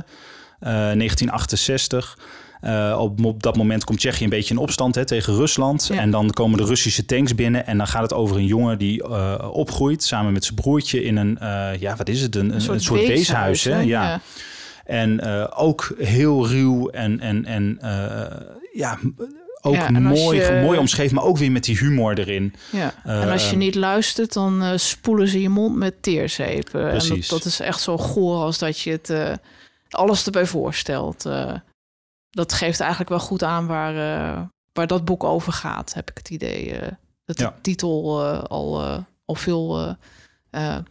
eh, 0.60 0.72
1968. 0.72 2.18
Eh, 2.66 2.98
op, 3.00 3.26
op 3.26 3.44
dat 3.44 3.56
moment 3.58 3.84
komt 3.84 4.00
Tsjechië 4.00 4.24
een 4.24 4.30
beetje 4.30 4.54
in 4.54 4.60
opstand 4.60 4.96
hè, 4.96 5.06
tegen 5.06 5.36
Rusland. 5.36 5.88
Ja. 5.94 6.00
En 6.00 6.12
dan 6.12 6.30
komen 6.30 6.58
de 6.58 6.66
Russische 6.66 7.06
tanks 7.06 7.36
binnen. 7.36 7.66
En 7.68 7.78
dan 7.78 7.88
gaat 7.88 8.02
het 8.02 8.14
over 8.14 8.36
een 8.38 8.46
jongen 8.46 8.78
die 8.78 9.04
eh, 9.04 9.50
opgroeit 9.52 10.04
samen 10.04 10.34
met 10.34 10.44
zijn 10.44 10.56
broertje 10.56 11.04
in 11.04 11.18
een, 11.18 11.38
eh, 11.38 11.80
ja, 11.80 11.96
wat 11.96 12.10
is 12.10 12.22
het? 12.22 12.36
Een, 12.36 12.46
een, 12.50 12.54
een 12.54 12.82
soort, 12.82 13.08
weeshuis. 13.08 13.64
hè? 13.64 13.80
Ja. 13.80 14.20
En 14.86 15.22
ook 15.56 15.96
heel 15.98 16.48
ruw 16.48 16.90
en, 16.90 17.20
en, 17.20 17.46
en 17.46 17.78
ja, 18.74 19.00
ook 19.62 19.76
Ja, 19.76 19.90
mooi, 19.90 20.38
je- 20.42 20.60
mooi 20.64 20.80
omschreven, 20.80 21.16
maar 21.16 21.24
ook 21.24 21.38
weer 21.38 21.52
met 21.52 21.64
die 21.64 21.78
humor 21.78 22.20
erin. 22.20 22.54
Ja, 22.72 22.94
en 23.04 23.30
als 23.32 23.50
je 23.50 23.56
niet 23.56 23.76
luistert, 23.76 24.34
dan 24.34 24.80
spoelen 24.80 25.28
ze 25.28 25.42
je 25.42 25.50
mond 25.50 25.76
met 25.76 25.94
teerzeep. 26.02 26.74
En 26.74 27.00
dat, 27.28 27.46
is 27.46 27.60
echt 27.60 27.82
zo 27.82 27.98
goor 27.98 28.36
als 28.38 28.58
dat 28.60 28.80
je 28.80 28.92
het 28.92 29.14
alles 29.90 30.26
erbij 30.26 30.46
voorstelt. 30.46 31.26
Dat 32.36 32.54
geeft 32.54 32.80
eigenlijk 32.80 33.10
wel 33.10 33.20
goed 33.20 33.44
aan 33.44 33.68
waar, 33.68 33.94
eh, 33.96 34.42
waar 34.74 34.88
dat 34.88 35.06
boek 35.06 35.24
over 35.24 35.54
gaat, 35.54 35.94
heb 35.94 36.10
ik 36.10 36.18
het 36.18 36.30
idee. 36.30 36.72
eh, 36.80 36.92
dat 37.26 37.40
Ja. 37.40 37.50
de 37.50 37.62
titel 37.62 38.24
eh, 38.32 38.44
al, 38.44 38.84
al 39.26 39.36
veel 39.36 39.96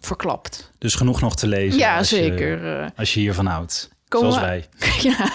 verklapt. 0.01 0.71
Dus 0.79 0.95
genoeg 0.95 1.21
nog 1.21 1.37
te 1.37 1.47
lezen. 1.47 1.79
ja, 1.79 1.97
als 1.99 2.09
zeker. 2.09 2.91
als 2.97 3.15
je 3.15 3.21
hiervan 3.21 3.47
houdt. 3.47 3.91
Komen 4.09 4.33
Zoals 4.33 4.45
we- 4.45 4.51
wij. 4.51 4.69
ja. 5.11 5.31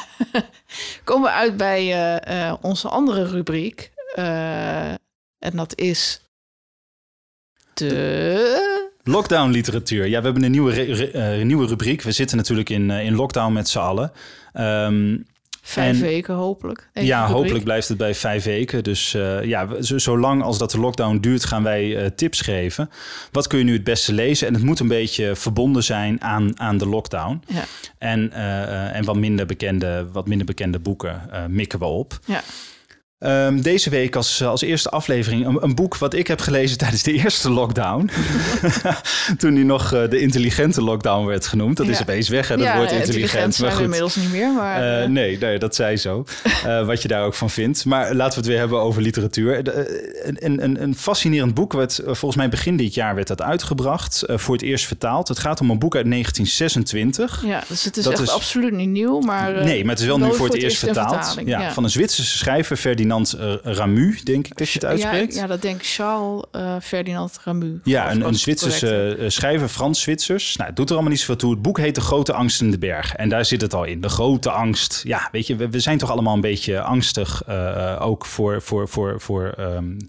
Komen 1.04 1.30
we 1.30 1.36
uit 1.36 1.58
bij 1.58 2.58
onze 2.62 2.88
andere 2.90 3.24
rubriek. 3.28 3.92
En 4.16 5.52
dat 5.56 5.78
is 5.78 6.22
de... 7.74 8.88
Lockdown 9.04 9.50
literatuur. 9.52 10.06
Ja, 10.08 10.18
we 10.20 10.24
hebben 10.26 10.44
een 10.44 10.52
nieuwe, 10.52 11.42
nieuwe 11.44 11.68
rubriek. 11.68 12.02
We 12.02 12.12
zitten 12.12 12.38
natuurlijk 12.38 12.70
in, 12.70 12.90
in 12.90 13.16
lockdown 13.16 13.54
met 13.54 13.70
z'n 13.70 13.80
allen. 13.80 14.12
Ehm, 14.54 15.18
Vijf 15.70 15.96
En- 15.96 16.02
weken 16.02 16.34
hopelijk. 16.34 16.90
ja, 16.94 17.28
hopelijk 17.28 17.64
blijft 17.64 17.88
het 17.88 17.98
bij 17.98 18.16
vijf 18.16 18.44
weken. 18.44 18.84
Dus 18.84 19.14
eh, 19.14 19.44
ja, 19.44 19.68
zolang 19.80 20.44
als 20.44 20.58
dat 20.58 20.72
de 20.72 20.80
lockdown 20.80 21.18
duurt, 21.18 21.46
gaan 21.46 21.64
wij 21.64 21.98
eh, 21.98 22.06
tips 22.16 22.42
geven. 22.42 22.90
Wat 23.32 23.48
kun 23.48 23.58
je 23.58 23.64
nu 23.64 23.74
het 23.74 23.84
beste 23.84 24.14
lezen? 24.14 24.48
En 24.48 24.54
het 24.54 24.64
moet 24.64 24.80
een 24.80 24.88
beetje 24.88 25.36
verbonden 25.36 25.84
zijn 25.84 26.22
aan, 26.22 26.60
aan 26.60 26.78
de 26.78 26.88
lockdown. 26.88 27.42
Ja. 27.48 27.64
En, 27.98 28.32
eh, 28.32 28.96
en 28.96 29.04
wat, 29.04 29.16
minder 29.16 29.46
bekende, 29.46 30.08
wat 30.12 30.28
minder 30.28 30.46
bekende 30.46 30.80
boeken 30.80 31.30
mikken 31.48 31.80
we 31.80 31.86
op. 31.86 32.20
Ja. 32.26 32.42
Ehm, 33.20 33.62
deze 33.62 33.90
week 33.90 34.16
als, 34.16 34.44
als 34.44 34.62
eerste 34.62 34.90
aflevering 34.90 35.46
een, 35.46 35.58
een 35.64 35.76
boek 35.76 35.98
wat 35.98 36.14
ik 36.14 36.28
heb 36.28 36.40
gelezen 36.40 36.78
tijdens 36.84 37.04
de 37.04 37.12
eerste 37.14 37.50
lockdown. 37.52 38.10
Toen 39.38 39.54
die 39.54 39.64
nog 39.66 39.94
eh, 39.94 40.10
de 40.10 40.20
intelligente 40.20 40.82
lockdown 40.84 41.26
werd 41.26 41.48
genoemd. 41.48 41.78
Dat 41.78 41.88
is 41.88 42.02
opeens 42.02 42.30
weg, 42.30 42.48
hè, 42.48 42.58
dat 42.58 42.66
ja, 42.66 42.76
woord 42.78 42.92
intelligent 42.92 43.16
intelligent. 43.24 43.56
zijn 43.56 43.68
Maar 43.68 43.76
goed. 43.76 43.84
inmiddels 43.86 44.16
niet 44.16 44.32
meer. 44.32 44.52
Maar, 44.54 44.82
Eh, 44.82 45.04
eh, 45.04 45.10
nee, 45.10 45.38
nee, 45.38 45.60
dat 45.60 45.76
zei 45.76 45.98
zo. 45.98 46.26
Eh, 46.66 46.86
wat 46.86 47.02
je 47.02 47.08
daar 47.08 47.24
ook 47.26 47.34
van 47.34 47.50
vindt. 47.50 47.86
Maar 47.86 48.14
laten 48.16 48.34
we 48.34 48.40
het 48.40 48.46
weer 48.50 48.58
hebben 48.60 48.80
over 48.82 49.02
literatuur. 49.02 49.64
De, 49.64 49.72
eh, 49.72 50.34
een, 50.40 50.64
een, 50.64 50.82
een 50.82 50.96
fascinerend 50.96 51.54
boek. 51.54 51.74
Wat, 51.74 51.98
eh, 51.98 52.06
volgens 52.06 52.36
mij 52.36 52.50
begin 52.50 52.78
dit 52.78 52.94
jaar 52.94 53.16
werd 53.16 53.28
dat 53.28 53.42
uitgebracht. 53.42 54.22
eh, 54.22 54.38
voor 54.38 54.54
het 54.56 54.64
eerst 54.64 54.86
vertaald. 54.86 55.28
Het 55.28 55.40
gaat 55.40 55.62
om 55.62 55.70
een 55.70 55.80
boek 55.80 55.96
uit 55.96 56.06
1926. 56.06 57.44
ja, 57.46 57.64
dus 57.68 57.84
het 57.84 57.98
is 57.98 58.04
dat 58.04 58.14
echt 58.14 58.22
is- 58.22 58.30
absoluut 58.30 58.74
niet 58.74 58.90
nieuw. 58.90 59.20
Maar, 59.20 59.56
eh, 59.56 59.64
Nee, 59.64 59.82
maar 59.82 59.92
het 59.92 60.02
is 60.02 60.08
wel 60.08 60.20
nu 60.20 60.34
voor 60.34 60.46
het 60.48 60.56
eerst 60.64 60.84
in 60.84 60.94
vertaald. 60.94 61.36
ja, 61.46 61.74
Van 61.74 61.84
een 61.84 61.90
Zwitserse 61.90 62.38
schrijver, 62.38 62.76
Ferdinand 62.78 63.08
eh, 63.12 63.56
Ramu, 63.64 64.20
denk 64.24 64.48
ik 64.48 64.58
dat 64.58 64.70
je 64.70 64.74
het 64.74 64.86
uitspreekt. 64.86 65.34
Ja, 65.34 65.42
ja, 65.42 65.48
dat 65.48 65.62
denk 65.62 65.76
ik 65.76 65.88
Charles 65.88 66.44
eh, 66.52 66.76
Ferdinand 66.82 67.40
Ramu. 67.44 67.80
Ja, 67.84 68.12
een, 68.12 68.22
een 68.22 68.36
Zwitserse 68.36 69.16
eh, 69.20 69.30
schrijver, 69.30 69.68
Frans-Zwitsers. 69.68 70.56
Nou, 70.56 70.68
het 70.68 70.78
doet 70.78 70.88
er 70.88 70.94
allemaal 70.94 71.12
niet 71.12 71.20
zoveel 71.20 71.36
toe. 71.36 71.52
Het 71.52 71.62
boek 71.62 71.78
heet 71.78 71.96
De 71.96 72.02
Grote 72.02 72.34
Angst 72.34 72.62
in 72.62 72.72
de 72.72 72.78
Berg. 72.78 73.16
En 73.16 73.30
daar 73.30 73.46
zit 73.46 73.62
het 73.62 73.74
al 73.74 73.84
in. 73.84 74.02
De 74.02 74.10
grote 74.10 74.52
angst. 74.52 75.02
Ja, 75.04 75.30
weet 75.32 75.48
je, 75.48 75.56
we, 75.56 75.70
we 75.70 75.80
zijn 75.80 75.98
toch 75.98 76.12
allemaal 76.12 76.34
een 76.34 76.42
beetje 76.42 76.82
angstig. 76.82 77.48
ook 78.00 78.26
voor, 78.26 78.62
voor, 78.62 78.88
voor, 78.88 79.22
voor 79.22 79.54
ehm, 79.58 79.92
eh, 79.92 80.08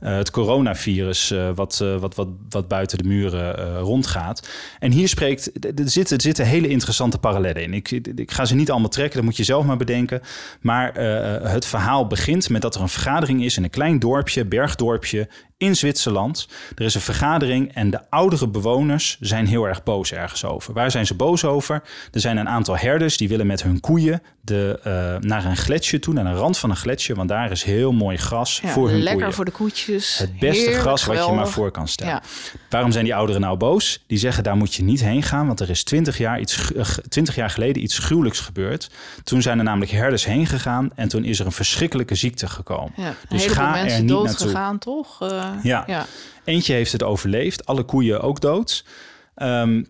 het 0.00 0.30
coronavirus, 0.30 1.30
eh, 1.30 1.50
wat, 1.54 1.80
eh, 1.82 1.96
wat, 1.96 2.14
wat, 2.14 2.28
wat 2.48 2.68
buiten 2.68 2.98
de 2.98 3.04
muren 3.04 3.58
eh, 3.58 3.80
rondgaat. 3.80 4.48
En 4.78 4.92
hier 4.92 5.08
spreekt, 5.08 5.64
er 5.64 5.90
zitten, 5.90 6.16
er 6.16 6.22
zitten 6.22 6.46
hele 6.46 6.68
interessante 6.68 7.18
parallellen 7.18 7.62
in. 7.62 7.74
Ik, 7.74 7.90
ik 7.90 8.30
ga 8.30 8.44
ze 8.44 8.54
niet 8.54 8.70
allemaal 8.70 8.88
trekken, 8.88 9.16
dat 9.16 9.24
moet 9.24 9.36
je 9.36 9.44
zelf 9.44 9.64
maar 9.64 9.76
bedenken. 9.76 10.20
Maar 10.60 10.94
eh, 10.94 11.50
het 11.50 11.66
verhaal 11.66 12.06
begint 12.06 12.48
met 12.48 12.62
dat 12.62 12.74
er 12.74 12.80
een 12.80 12.88
vergadering 12.88 13.44
is 13.44 13.56
in 13.56 13.64
een 13.64 13.70
klein 13.70 13.98
dorpje, 13.98 14.44
bergdorpje 14.44 15.28
in 15.60 15.76
Zwitserland. 15.76 16.48
Er 16.74 16.84
is 16.84 16.94
een 16.94 17.00
vergadering 17.00 17.74
en 17.74 17.90
de 17.90 18.00
oudere 18.10 18.48
bewoners 18.48 19.16
zijn 19.20 19.46
heel 19.46 19.64
erg 19.64 19.82
boos 19.82 20.12
ergens 20.12 20.44
over. 20.44 20.72
Waar 20.74 20.90
zijn 20.90 21.06
ze 21.06 21.14
boos 21.14 21.44
over? 21.44 21.82
Er 22.12 22.20
zijn 22.20 22.36
een 22.36 22.48
aantal 22.48 22.76
herders 22.76 23.16
die 23.16 23.28
willen 23.28 23.46
met 23.46 23.62
hun 23.62 23.80
koeien 23.80 24.22
de, 24.40 24.80
eh, 24.84 25.16
naar 25.28 25.44
een 25.44 25.56
gletsjer 25.56 26.00
toe, 26.00 26.14
naar 26.14 26.26
een 26.26 26.34
rand 26.34 26.58
van 26.58 26.70
een 26.70 26.76
gletsjer, 26.76 27.16
want 27.16 27.28
daar 27.28 27.50
is 27.50 27.62
heel 27.62 27.92
mooi 27.92 28.16
gras 28.16 28.60
Ja, 28.62 28.68
voor 28.68 28.88
hun 28.88 28.98
lekker 28.98 29.14
koeien. 29.16 29.32
voor 29.34 29.44
de 29.44 29.50
koetjes. 29.50 30.18
Het 30.18 30.38
beste 30.38 30.60
Heerlijk, 30.60 30.80
gras 30.80 31.04
wat 31.04 31.26
je 31.26 31.32
maar 31.32 31.48
voor 31.48 31.70
kan 31.70 31.88
stellen. 31.88 32.12
Ja. 32.12 32.22
Waarom 32.70 32.92
zijn 32.92 33.04
die 33.04 33.14
ouderen 33.14 33.40
nou 33.40 33.56
boos? 33.56 34.04
Die 34.06 34.18
zeggen 34.18 34.42
daar 34.44 34.56
moet 34.56 34.74
je 34.74 34.82
niet 34.82 35.00
heen 35.00 35.22
gaan, 35.22 35.46
want 35.46 35.60
er 35.60 35.70
is 35.70 35.84
20 35.84 36.18
jaar, 36.18 36.40
iets, 36.40 36.56
gu- 36.56 36.74
eh, 36.74 36.84
20 37.08 37.34
jaar 37.34 37.50
geleden 37.50 37.82
iets 37.82 37.98
gruwelijks 37.98 38.40
gebeurd. 38.40 38.90
Toen 39.24 39.42
zijn 39.42 39.58
er 39.58 39.64
namelijk 39.64 39.90
herders 39.90 40.24
heen 40.24 40.46
gegaan 40.46 40.90
en 40.94 41.08
toen 41.08 41.24
is 41.24 41.38
er 41.40 41.46
een 41.46 41.52
verschrikkelijke 41.52 42.14
ziekte 42.14 42.48
gekomen. 42.48 42.92
Ja, 42.96 43.14
Dus 43.28 43.46
ga 43.46 43.74
er 43.76 43.82
mensen 43.82 44.00
niet 44.00 44.08
dood 44.08 44.24
naartoe. 44.24 44.46
gegaan, 44.46 44.78
toch? 44.78 45.22
Eh, 45.22 45.49
Ja. 45.62 45.84
ja. 45.86 46.06
Eentje 46.44 46.72
heeft 46.74 46.92
het 46.92 47.02
overleefd, 47.02 47.66
alle 47.66 47.82
koeien 47.82 48.20
ook 48.20 48.40
dood. 48.40 48.84
Ehm, 49.34 49.82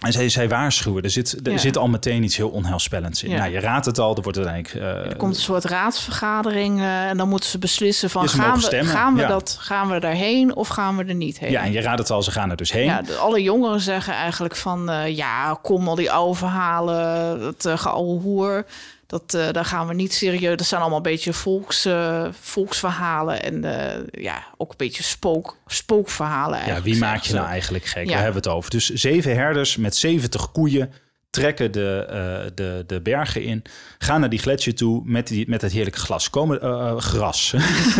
en 0.00 0.12
zij, 0.12 0.28
zij 0.28 0.48
waarschuwen, 0.48 1.02
er 1.02 1.10
zit, 1.10 1.46
er 1.46 1.52
Ja. 1.52 1.58
zit 1.58 1.76
al 1.78 1.88
meteen 1.88 2.22
iets 2.22 2.36
heel 2.36 2.48
onheilspellends 2.48 3.22
in. 3.22 3.30
Ja. 3.30 3.38
Nou, 3.38 3.50
je 3.52 3.60
raadt 3.60 3.86
het 3.86 3.98
al, 3.98 4.16
er 4.16 4.22
wordt 4.22 4.38
uiteindelijk... 4.38 4.74
eh, 4.84 5.10
Er 5.10 5.16
komt 5.16 5.34
een 5.34 5.40
soort 5.40 5.64
raadsvergadering 5.64 6.80
eh, 6.80 7.08
en 7.08 7.16
dan 7.16 7.28
moeten 7.28 7.48
ze 7.50 7.58
beslissen 7.58 8.10
van 8.10 8.22
Ja, 8.22 8.28
ze 8.28 8.36
gaan 8.36 8.58
we, 8.60 8.84
gaan, 8.84 9.14
we 9.14 9.26
dat, 9.26 9.56
gaan 9.60 9.88
we 9.90 10.00
daarheen 10.00 10.54
of 10.54 10.68
gaan 10.68 10.96
we 10.96 11.04
er 11.04 11.14
niet 11.14 11.38
heen? 11.38 11.50
ja, 11.50 11.62
en 11.62 11.72
je 11.72 11.80
raadt 11.80 11.98
het 11.98 12.10
al, 12.10 12.22
ze 12.22 12.30
gaan 12.30 12.50
er 12.50 12.56
dus 12.56 12.72
heen. 12.72 12.84
Ja, 12.84 13.02
alle 13.20 13.42
jongeren 13.42 13.80
zeggen 13.80 14.14
eigenlijk 14.14 14.56
van 14.56 14.90
eh, 14.90 15.16
ja, 15.16 15.58
kom 15.62 15.88
al 15.88 15.94
die 15.94 16.10
oude 16.12 16.34
verhalen, 16.38 17.40
dat 17.40 17.64
uh, 17.66 17.84
hoer. 18.22 18.66
Dat, 19.06 19.34
eh, 19.34 19.52
daar 19.52 19.64
gaan 19.64 19.86
we 19.86 19.94
niet 19.94 20.12
serieus. 20.12 20.56
Dat 20.56 20.66
zijn 20.66 20.80
allemaal 20.80 20.98
een 20.98 21.04
beetje 21.04 21.32
volks, 21.32 21.84
eh, 21.84 22.26
volksverhalen. 22.40 23.42
En 23.42 23.64
eh, 23.64 24.22
ja, 24.22 24.44
ook 24.56 24.70
een 24.70 24.76
beetje 24.76 25.02
spook, 25.02 25.56
spookverhalen 25.66 26.66
Ja, 26.66 26.82
wie 26.82 26.98
maak 26.98 27.22
je 27.22 27.34
nou 27.34 27.46
eigenlijk 27.46 27.84
gek? 27.84 28.04
Ja. 28.04 28.12
Daar 28.12 28.22
hebben 28.22 28.42
we 28.42 28.48
het 28.48 28.56
over. 28.56 28.70
Dus 28.70 28.88
zeven 28.88 29.34
herders 29.34 29.76
met 29.76 29.96
70 29.96 30.52
koeien 30.52 30.92
trekken 31.36 31.72
de, 31.72 32.06
eh, 32.08 32.50
de, 32.54 32.84
de 32.86 33.00
bergen 33.00 33.42
in. 33.42 33.62
Gaan 33.98 34.20
naar 34.20 34.28
die 34.28 34.38
gletsjer 34.38 34.74
toe 34.74 35.02
met, 35.04 35.26
die, 35.26 35.48
met 35.48 35.62
het 35.62 35.72
heerlijke 35.72 35.98
glas. 35.98 36.30
Komen, 36.30 36.60
eh, 36.60 36.70
eh, 36.70 36.96
gras. 36.96 37.54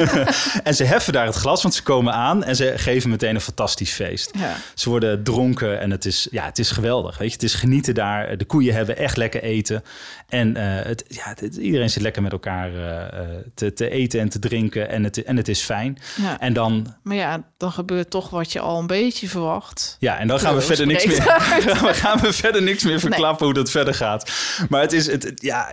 en 0.68 0.74
ze 0.74 0.84
heffen 0.84 1.12
daar 1.12 1.26
het 1.26 1.34
glas, 1.34 1.62
want 1.62 1.74
ze 1.74 1.82
komen 1.82 2.12
aan 2.12 2.44
en 2.44 2.56
ze 2.56 2.72
geven 2.76 3.10
meteen 3.10 3.34
een 3.34 3.40
fantastisch 3.40 3.92
feest. 3.92 4.30
Ja. 4.38 4.56
Ze 4.74 4.88
worden 4.88 5.22
dronken 5.22 5.80
en 5.80 5.90
het 5.90 6.04
is, 6.04 6.28
ja, 6.30 6.44
het 6.44 6.58
is 6.58 6.70
geweldig. 6.70 7.18
Weet 7.18 7.28
je? 7.28 7.34
Het 7.34 7.42
is 7.42 7.54
genieten 7.54 7.94
daar. 7.94 8.36
De 8.36 8.44
koeien 8.44 8.74
hebben 8.74 8.96
echt 8.96 9.16
lekker 9.16 9.42
eten. 9.42 9.82
En 10.28 10.56
het, 10.56 11.04
ja, 11.08 11.34
het- 11.34 11.56
iedereen 11.56 11.90
zit 11.90 12.02
lekker 12.02 12.22
met 12.22 12.32
elkaar 12.32 12.70
te, 13.54 13.72
te 13.72 13.90
eten 13.90 14.20
en 14.20 14.28
te 14.28 14.38
drinken. 14.38 14.88
En 14.88 15.04
het, 15.04 15.22
en 15.22 15.36
het 15.36 15.48
is 15.48 15.60
fijn. 15.60 15.98
Ja. 16.16 16.40
En 16.40 16.52
dan 16.52 16.94
Maar 17.02 17.16
ja, 17.16 17.42
dan 17.56 17.72
gebeurt 17.72 18.10
toch 18.10 18.30
wat 18.30 18.52
je 18.52 18.60
al 18.60 18.78
een 18.78 18.86
beetje 18.86 19.28
verwacht. 19.28 19.96
Ja, 20.00 20.18
en 20.18 20.28
dan 20.28 20.40
gaan 20.40 20.54
we 20.54 20.60
verder 20.60 20.86
niks 20.86 21.06
meer. 21.06 21.22
gaan 22.04 22.20
we 22.20 22.32
verder 22.32 22.62
niks 22.62 22.84
meer 22.84 23.00
hoe 23.34 23.54
dat 23.54 23.70
verder 23.70 23.94
gaat. 23.94 24.30
Maar 24.68 24.80
het 24.80 24.92
is 24.92 25.06
het, 25.06 25.32
ja, 25.34 25.68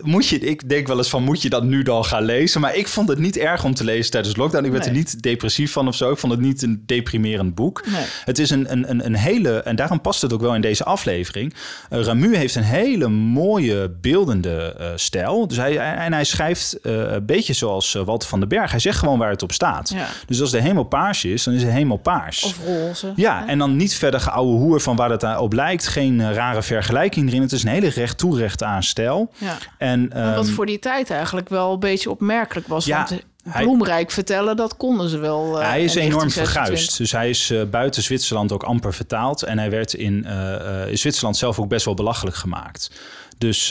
moet 0.00 0.26
je 0.26 0.38
ik 0.38 0.68
denk 0.68 0.86
wel 0.86 0.96
eens 0.96 1.10
van 1.10 1.22
moet 1.22 1.42
je 1.42 1.48
dat 1.48 1.62
nu 1.62 1.82
dan 1.82 2.04
gaan 2.04 2.24
lezen, 2.24 2.60
maar 2.60 2.76
ik 2.76 2.88
vond 2.88 3.08
het 3.08 3.18
niet 3.18 3.36
erg 3.36 3.64
om 3.64 3.74
te 3.74 3.84
lezen 3.84 4.10
tijdens 4.10 4.36
lockdown. 4.36 4.64
Ik 4.64 4.72
werd 4.72 4.86
er 4.86 4.92
niet 4.92 5.22
depressief 5.22 5.72
van 5.72 5.88
of 5.88 5.96
zo. 5.96 6.10
Ik 6.10 6.18
vond 6.18 6.32
het 6.32 6.42
niet 6.42 6.62
een 6.62 6.82
deprimerend 6.86 7.54
boek. 7.54 7.86
Nee. 7.86 8.04
Het 8.24 8.38
is 8.38 8.50
een, 8.50 8.72
een, 8.72 8.90
een, 8.90 9.04
een 9.04 9.16
hele 9.16 9.62
en 9.62 9.76
daarom 9.76 10.00
past 10.00 10.22
het 10.22 10.32
ook 10.32 10.40
wel 10.40 10.54
in 10.54 10.60
deze 10.60 10.84
aflevering. 10.84 11.54
Eh, 11.90 12.00
Ramu 12.00 12.36
heeft 12.36 12.54
een 12.54 12.62
hele 12.62 13.08
mooie 13.08 13.90
beeldende 14.00 14.74
eh, 14.78 14.86
stijl. 14.94 15.46
Dus 15.48 15.56
hij 15.56 15.78
en 15.78 16.12
hij 16.12 16.24
schrijft 16.24 16.80
eh, 16.80 16.92
een 16.92 17.26
beetje 17.26 17.52
zoals 17.52 17.92
Walter 17.92 18.28
van 18.28 18.40
den 18.40 18.48
Berg. 18.48 18.70
Hij 18.70 18.80
zegt 18.80 18.98
gewoon 18.98 19.18
waar 19.18 19.30
het 19.30 19.42
op 19.42 19.52
staat. 19.52 19.88
Ja. 19.88 20.06
Dus 20.26 20.40
als 20.40 20.50
de 20.50 20.60
hemel 20.60 20.84
paars 20.84 21.24
is, 21.24 21.44
dan 21.44 21.54
is 21.54 21.60
de 21.60 21.70
hemel 21.70 21.96
paars. 21.96 22.42
Of 22.44 22.58
roze. 22.66 23.12
Ja, 23.16 23.46
en 23.46 23.58
dan 23.58 23.76
niet 23.76 23.94
verder 23.94 24.20
geouwe 24.20 24.58
hoer 24.58 24.80
van 24.80 24.96
waar 24.96 25.10
het 25.10 25.38
op 25.38 25.52
lijkt. 25.52 25.86
Geen 25.86 26.32
rare 26.32 26.62
vergelijking 26.62 26.86
erin. 26.96 27.42
Het 27.42 27.52
is 27.52 27.62
een 27.62 27.68
hele 27.70 27.88
recht 27.88 28.18
toe 28.18 28.38
recht 28.38 28.62
aan 28.62 28.82
stijl. 28.82 29.30
Ja. 29.38 29.56
En, 29.78 30.08
wat 30.34 30.44
ehm, 30.46 30.54
voor 30.54 30.66
die 30.66 30.78
tijd 30.78 31.10
eigenlijk 31.10 31.48
wel 31.48 31.72
een 31.72 31.78
beetje 31.78 32.10
opmerkelijk 32.10 32.66
was. 32.66 32.84
Ja, 32.84 32.96
want 33.08 33.22
hij- 33.48 33.62
bloemrijk 33.62 34.10
vertellen, 34.10 34.56
dat 34.56 34.76
konden 34.76 35.08
ze 35.08 35.18
wel. 35.18 35.60
eh, 35.60 35.68
hij 35.68 35.84
is 35.84 35.94
enorm 35.94 36.10
1926. 36.10 36.52
verguisd. 36.52 36.96
Dus 36.98 37.12
hij 37.12 37.28
is 37.28 37.50
eh, 37.50 37.62
buiten 37.70 38.02
Zwitserland 38.02 38.52
ook 38.52 38.62
amper 38.62 38.94
vertaald. 38.94 39.42
En 39.42 39.58
hij 39.58 39.70
werd 39.70 39.94
in, 39.94 40.24
eh, 40.24 40.86
in 40.90 40.98
Zwitserland 40.98 41.36
zelf 41.36 41.58
ook 41.58 41.68
best 41.68 41.84
wel 41.84 41.94
belachelijk 41.94 42.36
gemaakt. 42.36 42.90
Dus 43.38 43.70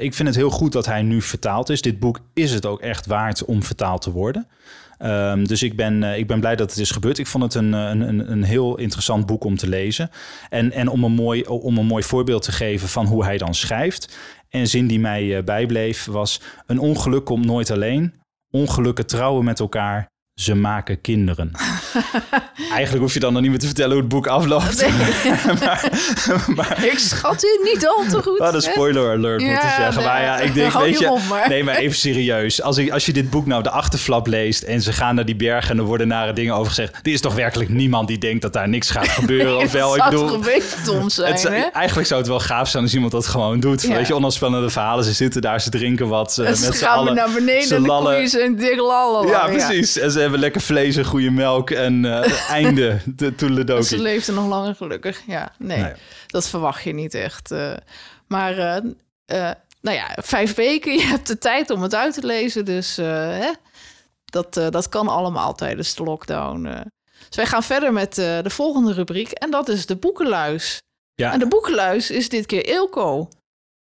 ik 0.00 0.14
vind 0.14 0.28
het 0.28 0.36
heel 0.36 0.50
goed 0.50 0.72
dat 0.72 0.86
hij 0.86 1.02
nu 1.02 1.22
vertaald 1.22 1.68
is. 1.68 1.80
Dit 1.82 1.98
boek 1.98 2.20
is 2.34 2.50
het 2.52 2.66
ook 2.66 2.80
echt 2.80 3.06
waard 3.06 3.44
om 3.44 3.62
vertaald 3.62 4.02
te 4.02 4.10
worden. 4.10 4.46
Ehm, 4.98 5.44
dus 5.44 5.62
ik 5.62 5.76
ben, 5.76 6.02
eh, 6.02 6.18
ik 6.18 6.26
ben 6.26 6.40
blij 6.40 6.56
dat 6.56 6.70
het 6.70 6.78
is 6.78 6.90
gebeurd. 6.90 7.18
Ik 7.18 7.26
vond 7.26 7.44
het 7.44 7.54
een, 7.54 7.72
een, 7.72 8.00
een, 8.00 8.30
een 8.32 8.42
heel 8.42 8.78
interessant 8.78 9.26
boek 9.26 9.44
om 9.44 9.56
te 9.56 9.68
lezen. 9.68 10.10
En, 10.48 10.72
en 10.72 10.88
om, 10.88 11.04
een 11.04 11.12
mooi, 11.12 11.42
om 11.42 11.78
een 11.78 11.86
mooi 11.86 12.02
voorbeeld 12.02 12.42
te 12.42 12.52
geven 12.52 12.88
van 12.88 13.06
hoe 13.06 13.24
hij 13.24 13.38
dan 13.38 13.54
schrijft. 13.54 14.18
En 14.48 14.66
zin 14.66 14.86
die 14.86 15.00
mij 15.00 15.36
eh, 15.36 15.44
bijbleef 15.44 16.04
was... 16.04 16.40
Een 16.66 16.78
ongeluk 16.78 17.24
komt 17.24 17.44
nooit 17.44 17.70
alleen. 17.70 18.14
Ongelukken 18.50 19.06
trouwen 19.06 19.44
met 19.44 19.60
elkaar. 19.60 20.08
Ze 20.40 20.54
maken 20.54 21.00
kinderen. 21.00 21.50
Eigenlijk 22.72 23.02
hoef 23.02 23.14
je 23.14 23.20
dan 23.20 23.32
nog 23.32 23.42
niet 23.42 23.50
meer 23.50 23.58
te 23.58 23.66
vertellen 23.66 23.90
hoe 23.92 24.00
het 24.00 24.08
boek 24.08 24.26
afloopt. 24.26 24.82
Ik 26.92 26.98
schat 26.98 27.44
u 27.44 27.60
niet 27.72 27.86
al 27.86 28.04
te 28.10 28.22
goed. 28.22 28.38
Wat 28.38 28.54
een 28.54 28.62
spoiler 28.62 29.10
alert 29.16 29.40
moet 29.40 29.50
ik 29.50 29.56
Ja, 29.62 29.76
zeggen. 29.76 29.94
nee. 29.96 30.04
Maar 30.04 30.22
ja, 30.22 30.38
ik 30.38 30.54
denk, 30.60 30.72
weet 30.72 30.98
je 30.98 31.18
maar. 31.28 31.48
Nee, 31.48 31.64
maar 31.64 31.74
even 31.76 31.96
serieus. 31.96 32.62
Als, 32.62 32.76
ik, 32.78 32.90
als 32.90 33.06
je 33.06 33.12
dit 33.12 33.30
boek 33.30 33.46
nou 33.46 33.62
de 33.62 33.70
achterflap 33.70 34.26
leest... 34.26 34.62
en 34.62 34.82
ze 34.82 34.92
gaan 34.92 35.14
naar 35.14 35.24
die 35.24 35.36
bergen 35.36 35.70
en 35.70 35.78
er 35.78 35.84
worden 35.84 36.08
nare 36.08 36.32
dingen 36.32 36.54
over 36.54 36.66
gezegd... 36.68 36.96
er 37.02 37.12
is 37.12 37.20
toch 37.20 37.34
werkelijk 37.34 37.70
niemand 37.70 38.08
die 38.08 38.18
denkt 38.18 38.42
dat 38.42 38.52
daar 38.52 38.68
niks 38.68 38.90
gaat 38.90 39.08
gebeuren? 39.08 39.56
of 39.56 39.72
wel, 39.72 39.92
Het 39.92 39.96
ik 39.96 40.02
zou 40.02 40.10
bedoel... 40.10 40.26
toch 40.26 40.36
een 40.36 40.52
beetje 40.54 40.76
dom 40.84 41.08
zijn, 41.10 41.32
Het, 41.32 41.42
hè? 41.42 41.48
eigenlijk 41.72 42.06
zou 42.08 42.20
het 42.20 42.28
wel 42.28 42.40
gaaf 42.40 42.68
zijn 42.68 42.82
als 42.82 42.94
iemand 42.94 43.12
dat 43.12 43.26
gewoon 43.26 43.60
doet. 43.60 43.82
Ja. 43.82 43.94
Weet 43.94 44.06
je, 44.06 44.14
onafspannende 44.14 44.70
verhalen. 44.70 45.04
Ze 45.04 45.12
zitten 45.12 45.40
daar, 45.42 45.60
ze 45.60 45.70
drinken 45.70 46.08
wat. 46.08 46.38
eh, 46.38 46.52
ze 46.52 46.66
met 46.66 46.76
z'n 46.76 46.84
allen. 46.84 47.14
naar 47.14 47.30
beneden 47.34 47.66
Ze 47.68 47.74
en 47.74 47.82
de 47.82 47.88
lallen. 47.88 48.56
dik 48.56 48.76
lallen. 48.76 49.28
Ja, 49.28 49.46
precies. 49.46 49.98
En 49.98 50.10
ze 50.10 50.24
hebben 50.26 50.40
lekker 50.40 50.60
vlees 50.60 50.96
en 50.96 51.04
goede 51.04 51.30
melk. 51.30 51.70
En 51.70 52.04
eh, 52.22 52.50
einde, 52.50 52.98
de 53.04 53.24
Ze 53.26 53.34
toeledoki. 53.34 53.98
leefde 54.02 54.32
nog 54.32 54.46
langer 54.48 54.74
gelukkig. 54.74 55.22
Ja, 55.26 55.52
nee, 55.58 55.80
Nee. 55.82 55.92
dat 56.26 56.48
verwacht 56.48 56.82
je 56.84 56.92
niet 56.92 57.14
echt. 57.14 57.50
eh. 57.50 57.72
maar, 58.26 58.58
eh, 58.58 59.50
nou 59.80 59.96
ja, 59.96 60.16
vijf 60.22 60.54
weken, 60.54 60.92
je 60.98 61.04
hebt 61.04 61.26
de 61.26 61.38
tijd 61.38 61.70
om 61.70 61.82
het 61.82 61.94
uit 61.94 62.14
te 62.14 62.26
lezen. 62.26 62.64
Dus 62.64 62.96
hè? 62.96 63.52
Dat, 64.24 64.54
dat 64.54 64.88
kan 64.88 65.08
allemaal 65.08 65.54
tijdens 65.54 65.94
de 65.94 66.02
lockdown. 66.02 66.62
Dus 67.28 67.36
wij 67.36 67.46
gaan 67.46 67.62
verder 67.62 67.92
met 67.92 68.14
de 68.14 68.50
volgende 68.50 68.92
rubriek. 68.92 69.30
En 69.30 69.50
dat 69.50 69.68
is 69.68 69.86
de 69.86 69.96
boekenluis. 69.96 70.78
Ja. 71.14 71.32
En 71.32 71.38
de 71.38 71.46
boekenluis 71.48 72.10
is 72.10 72.28
dit 72.28 72.46
keer 72.46 72.64
Eelco. 72.64 73.28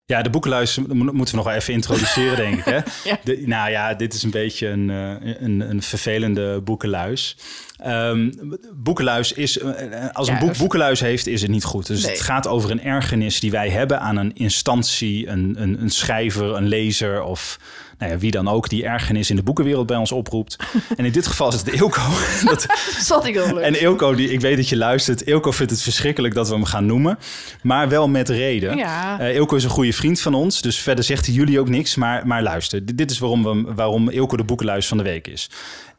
Ja, 0.05 0.21
de 0.21 0.29
boekenluis 0.29 0.77
mo- 0.77 0.93
moeten 1.13 1.25
we 1.25 1.35
nog 1.35 1.45
wel 1.45 1.53
even 1.55 1.73
introduceren, 1.73 2.35
denk 2.37 2.57
ik. 2.57 2.65
Hè? 2.65 2.79
Ja. 3.09 3.17
De- 3.23 3.43
nou 3.45 3.69
ja, 3.71 3.93
dit 3.93 4.13
is 4.13 4.23
een 4.23 4.31
beetje 4.31 4.67
een, 4.67 4.89
eh, 4.89 5.33
een, 5.41 5.59
een 5.69 5.81
vervelende 5.81 6.61
boekenluis. 6.61 7.37
Ehm, 7.77 8.31
boekenluis 8.75 9.31
is, 9.31 9.59
eh, 9.59 9.69
als 10.11 10.27
een 10.27 10.33
Ja, 10.33 10.39
boek 10.39 10.57
boekenluis 10.57 10.99
heeft, 10.99 11.27
is 11.27 11.41
het 11.41 11.51
niet 11.51 11.63
goed. 11.63 11.87
Dus 11.87 12.01
Nee. 12.03 12.11
het 12.11 12.21
gaat 12.21 12.47
over 12.47 12.71
een 12.71 12.83
ergernis 12.83 13.39
die 13.39 13.51
wij 13.51 13.69
hebben 13.69 13.99
aan 13.99 14.17
een 14.17 14.35
instantie, 14.35 15.27
een, 15.27 15.55
een, 15.57 15.81
een 15.81 15.89
schrijver, 15.89 16.55
een 16.55 16.67
lezer 16.67 17.23
of 17.23 17.59
nou 17.97 18.11
ja, 18.11 18.17
wie 18.17 18.31
dan 18.31 18.47
ook 18.47 18.69
die 18.69 18.85
ergernis 18.85 19.29
in 19.29 19.35
de 19.35 19.43
boekenwereld 19.43 19.87
bij 19.87 19.97
ons 19.97 20.11
oproept. 20.11 20.55
En 20.97 21.05
in 21.05 21.11
dit 21.11 21.27
geval 21.27 21.47
is 21.47 21.55
het 21.55 21.69
Eelco. 21.69 22.01
Dat, 22.49 22.65
Zat 22.99 23.25
ik 23.25 23.37
al 23.37 23.53
leuk. 23.53 23.63
en 23.63 23.73
Eelco, 23.73 24.15
die, 24.15 24.31
ik 24.31 24.41
weet 24.41 24.55
dat 24.55 24.69
je 24.69 24.77
luistert. 24.77 25.25
Eelco 25.27 25.51
vindt 25.51 25.71
het 25.71 25.81
verschrikkelijk 25.81 26.33
dat 26.33 26.47
we 26.47 26.53
hem 26.53 26.63
gaan 26.63 26.85
noemen. 26.85 27.17
Maar 27.61 27.89
wel 27.89 28.07
met 28.07 28.29
reden. 28.29 28.77
Ja. 28.77 29.19
Eh, 29.19 29.27
Eelco 29.27 29.55
is 29.55 29.63
een 29.63 29.69
goede 29.69 29.93
vriend 29.93 30.21
van 30.21 30.33
ons. 30.33 30.61
Dus 30.61 30.79
verder 30.79 31.03
zegt 31.03 31.25
hij 31.25 31.35
jullie 31.35 31.59
ook 31.59 31.69
niks. 31.69 31.95
Maar, 31.95 32.27
maar 32.27 32.43
luister, 32.43 32.85
dit, 32.85 32.97
dit 32.97 33.11
is 33.11 33.19
waarom, 33.19 33.43
we, 33.43 33.73
waarom 33.73 34.09
Eelco 34.09 34.37
de 34.37 34.43
boekenluis 34.43 34.87
van 34.87 34.97
de 34.97 35.03
week 35.03 35.27
is. 35.27 35.49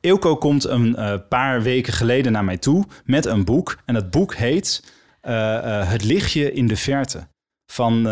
Eelco 0.01 0.36
komt 0.36 0.64
een 0.64 0.97
eh, 0.97 1.14
paar 1.28 1.62
weken 1.62 1.92
geleden 1.92 2.32
naar 2.32 2.45
mij 2.45 2.57
toe 2.59 2.84
met 3.05 3.26
een 3.26 3.45
boek. 3.45 3.78
En 3.84 3.95
dat 3.95 4.11
boek 4.11 4.34
heet 4.34 4.84
eh, 5.20 5.88
Het 5.90 6.05
lichtje 6.05 6.53
in 6.53 6.66
de 6.66 6.76
verte. 6.76 7.26
Van 7.66 8.07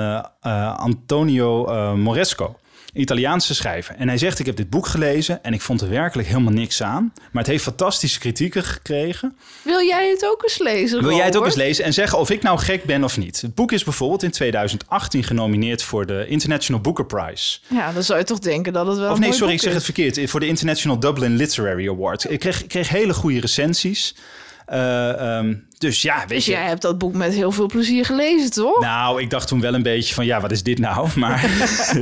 Antonio 0.77 1.67
Moresco. 1.97 2.57
Italiaanse 2.95 3.55
schrijver. 3.55 3.95
En 3.95 4.09
hij 4.09 4.19
zegt, 4.19 4.39
ik 4.39 4.47
heb 4.47 4.57
dit 4.57 4.71
boek 4.71 4.87
gelezen 4.87 5.45
en 5.45 5.53
ik 5.53 5.61
vond 5.61 5.81
er 5.81 5.89
werkelijk 5.89 6.29
helemaal 6.29 6.53
niks 6.53 6.83
aan. 6.83 7.13
Maar 7.33 7.43
het 7.43 7.53
heeft 7.53 7.63
fantastische 7.63 8.19
kritieken 8.19 8.65
gekregen. 8.65 9.37
Wil 9.63 9.81
jij 9.87 10.09
het 10.09 10.27
ook 10.27 10.43
eens 10.43 10.59
lezen, 10.59 11.03
Wil 11.03 11.17
jij 11.17 11.25
het 11.25 11.37
ook 11.37 11.45
eens 11.45 11.55
lezen 11.55 11.85
en 11.85 11.93
zeggen 11.93 12.19
of 12.19 12.31
ik 12.31 12.43
nou 12.43 12.59
gek 12.59 12.85
ben 12.85 13.05
of 13.05 13.19
niet? 13.19 13.41
Het 13.41 13.55
boek 13.55 13.73
is 13.73 13.85
bijvoorbeeld 13.85 14.23
in 14.23 14.31
2018 14.31 15.25
genomineerd 15.25 15.83
voor 15.83 16.07
de 16.07 16.27
International 16.27 16.81
Booker 16.83 17.07
Prize. 17.07 17.59
Ja, 17.67 17.93
dan 17.93 18.03
zou 18.03 18.19
je 18.19 18.25
toch 18.25 18.39
denken 18.39 18.73
dat 18.73 18.87
het 18.87 18.99
wel 18.99 19.13
Of 19.13 19.19
nee, 19.19 19.33
sorry, 19.33 19.53
ik 19.53 19.61
zeg 19.61 19.69
is. 19.69 19.75
het 19.75 19.85
verkeerd. 19.85 20.31
Voor 20.31 20.41
de 20.41 20.47
International 20.47 20.99
Dublin 20.99 21.37
Literary 21.37 21.89
Award. 21.89 22.31
Ik 22.31 22.41
kreeg, 22.41 22.63
ik 22.63 22.69
kreeg 22.69 22.89
hele 22.89 23.15
goede 23.15 23.41
recensies. 23.41 24.15
Eh, 24.73 25.37
ehm, 25.39 25.55
dus 25.79 26.03
ja, 26.03 26.19
weet 26.19 26.29
Dus 26.29 26.45
je. 26.45 26.51
jij 26.53 26.67
hebt 26.67 26.83
dat 26.83 26.99
boek 26.99 27.15
met 27.15 27.33
heel 27.35 27.53
veel 27.53 27.67
plezier 27.67 28.05
gelezen, 28.05 28.51
toch? 28.51 28.81
Nou, 28.81 29.21
ik 29.21 29.31
dacht 29.31 29.49
toen 29.49 29.61
wel 29.61 29.75
een 29.75 29.83
beetje 29.83 30.15
van, 30.15 30.25
ja, 30.25 30.41
wat 30.41 30.51
is 30.51 30.63
dit 30.63 30.79
nou? 30.79 31.09
Maar 31.15 31.51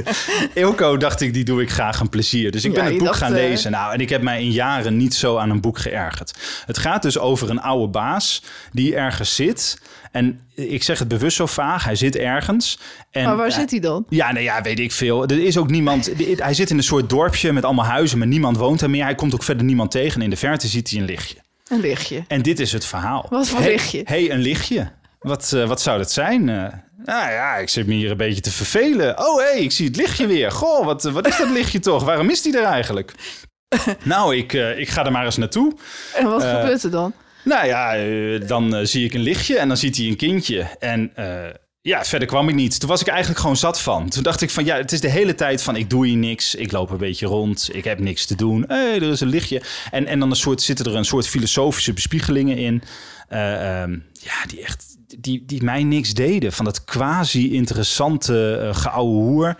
Ilko 0.54 0.96
dacht 0.96 1.20
ik, 1.20 1.34
die 1.34 1.44
doe 1.44 1.62
ik 1.62 1.70
graag 1.70 2.00
een 2.00 2.08
plezier. 2.08 2.50
Dus 2.50 2.64
ik 2.64 2.70
Ja, 2.70 2.76
ben 2.76 2.84
het 2.86 2.98
boek 2.98 3.06
dacht, 3.06 3.18
gaan 3.18 3.34
eh, 3.34 3.48
lezen. 3.48 3.70
Nou, 3.70 3.92
en 3.92 4.00
ik 4.00 4.08
heb 4.08 4.22
mij 4.22 4.40
in 4.42 4.50
jaren 4.50 4.96
niet 4.96 5.14
zo 5.14 5.36
aan 5.36 5.50
een 5.50 5.60
boek 5.60 5.78
geërgerd. 5.78 6.34
Het 6.66 6.78
gaat 6.78 7.02
dus 7.02 7.18
over 7.18 7.50
een 7.50 7.60
oude 7.60 7.88
baas 7.88 8.42
die 8.72 8.94
ergens 8.94 9.34
zit. 9.34 9.80
En 10.12 10.40
ik 10.54 10.82
zeg 10.82 10.98
het 10.98 11.08
bewust 11.08 11.36
zo 11.36 11.46
vaag, 11.46 11.84
hij 11.84 11.94
zit 11.96 12.16
ergens. 12.16 12.78
En, 13.10 13.24
maar 13.24 13.36
waar 13.36 13.52
zit 13.52 13.70
hij 13.70 13.80
dan? 13.80 14.06
ja, 14.08 14.32
nou 14.32 14.44
ja, 14.44 14.62
weet 14.62 14.78
ik 14.78 14.92
veel. 14.92 15.26
Er 15.26 15.44
is 15.44 15.56
ook 15.56 15.70
niemand. 15.70 16.10
Hij 16.36 16.54
zit 16.54 16.70
in 16.70 16.76
een 16.76 16.82
soort 16.82 17.08
dorpje 17.10 17.52
met 17.52 17.64
allemaal 17.64 17.84
huizen, 17.84 18.18
maar 18.18 18.26
niemand 18.26 18.56
woont 18.56 18.80
er 18.80 18.90
meer. 18.90 19.04
Hij 19.04 19.14
komt 19.14 19.34
ook 19.34 19.42
verder 19.42 19.64
niemand 19.64 19.90
tegen. 19.90 20.22
In 20.22 20.30
de 20.30 20.36
verte 20.36 20.66
ziet 20.66 20.90
hij 20.90 21.00
een 21.00 21.04
lichtje. 21.06 21.36
Een 21.70 21.80
lichtje. 21.80 22.24
En 22.28 22.42
dit 22.42 22.60
is 22.60 22.72
het 22.72 22.84
verhaal. 22.84 23.26
Wat 23.30 23.48
voor 23.48 23.60
Hey- 23.60 23.70
lichtje? 23.70 24.00
hey, 24.04 24.30
een 24.30 24.38
lichtje. 24.40 24.90
Wat, 25.20 25.52
eh, 25.52 25.66
wat 25.68 25.80
zou 25.80 25.98
dat 25.98 26.10
zijn? 26.12 26.48
Eh, 26.48 26.56
nou 27.04 27.30
ja, 27.32 27.56
ik 27.56 27.68
zit 27.68 27.86
me 27.86 27.94
hier 27.94 28.10
een 28.10 28.16
beetje 28.16 28.40
te 28.40 28.50
vervelen. 28.52 29.18
Oh, 29.18 29.36
hé, 29.38 29.50
hey, 29.50 29.60
ik 29.60 29.72
zie 29.72 29.86
het 29.86 29.96
lichtje 29.96 30.26
weer. 30.26 30.50
Goh, 30.50 30.84
wat, 30.84 31.02
wat 31.02 31.26
is 31.26 31.36
dat 31.36 31.50
lichtje 31.50 31.78
toch? 31.78 32.04
Waarom 32.04 32.30
is 32.30 32.42
die 32.42 32.58
er 32.58 32.64
eigenlijk? 32.64 33.12
nou, 34.04 34.36
ik, 34.36 34.52
eh, 34.52 34.78
ik 34.78 34.88
ga 34.88 35.04
er 35.04 35.12
maar 35.12 35.24
eens 35.24 35.36
naartoe. 35.36 35.72
En 36.14 36.26
wat 36.26 36.42
Eh, 36.42 36.60
gebeurt 36.60 36.82
er 36.82 36.90
dan? 36.90 37.12
Nou 37.44 37.66
ja, 37.66 37.96
eh, 37.96 38.46
dan 38.48 38.74
eh, 38.74 38.84
zie 38.84 39.04
ik 39.04 39.14
een 39.14 39.20
lichtje 39.20 39.58
en 39.58 39.68
dan 39.68 39.76
ziet 39.76 39.96
hij 39.96 40.06
een 40.06 40.16
kindje. 40.16 40.62
En 40.78 41.12
eh, 41.14 41.54
ja, 41.82 42.04
verder 42.04 42.28
kwam 42.28 42.48
ik 42.48 42.54
niet. 42.54 42.80
Toen 42.80 42.88
was 42.88 43.00
ik 43.00 43.06
eigenlijk 43.06 43.40
gewoon 43.40 43.56
zat 43.56 43.80
van. 43.80 44.08
Toen 44.08 44.22
dacht 44.22 44.40
ik 44.40 44.50
van 44.50 44.64
ja, 44.64 44.76
het 44.76 44.92
is 44.92 45.00
de 45.00 45.08
hele 45.08 45.34
tijd 45.34 45.62
van 45.62 45.76
ik 45.76 45.90
doe 45.90 46.06
hier 46.06 46.16
niks. 46.16 46.54
Ik 46.54 46.72
loop 46.72 46.90
een 46.90 46.96
beetje 46.96 47.26
rond. 47.26 47.68
Ik 47.72 47.84
heb 47.84 47.98
niks 47.98 48.26
te 48.26 48.34
doen. 48.34 48.64
Hé, 48.68 48.74
er 48.74 49.02
is 49.02 49.20
een 49.20 49.28
lichtje. 49.28 49.62
En, 49.90 50.06
en 50.06 50.18
dan 50.18 50.30
een 50.30 50.36
soort, 50.36 50.62
zitten 50.62 50.86
er 50.86 50.94
een 50.94 51.04
soort 51.04 51.26
filosofische 51.26 51.92
bespiegelingen 51.92 52.56
in. 52.56 52.82
Eh, 53.28 53.82
ehm, 53.82 53.98
ja, 54.12 54.46
die 54.46 54.62
echt... 54.62 54.88
Die, 55.18 55.44
die 55.46 55.62
mij 55.62 55.84
niks 55.84 56.14
deden. 56.14 56.52
Van 56.52 56.64
dat 56.64 56.84
quasi-interessante 56.84 58.60
uh, 58.62 58.74
geouwe 58.74 59.14
hoer. 59.14 59.56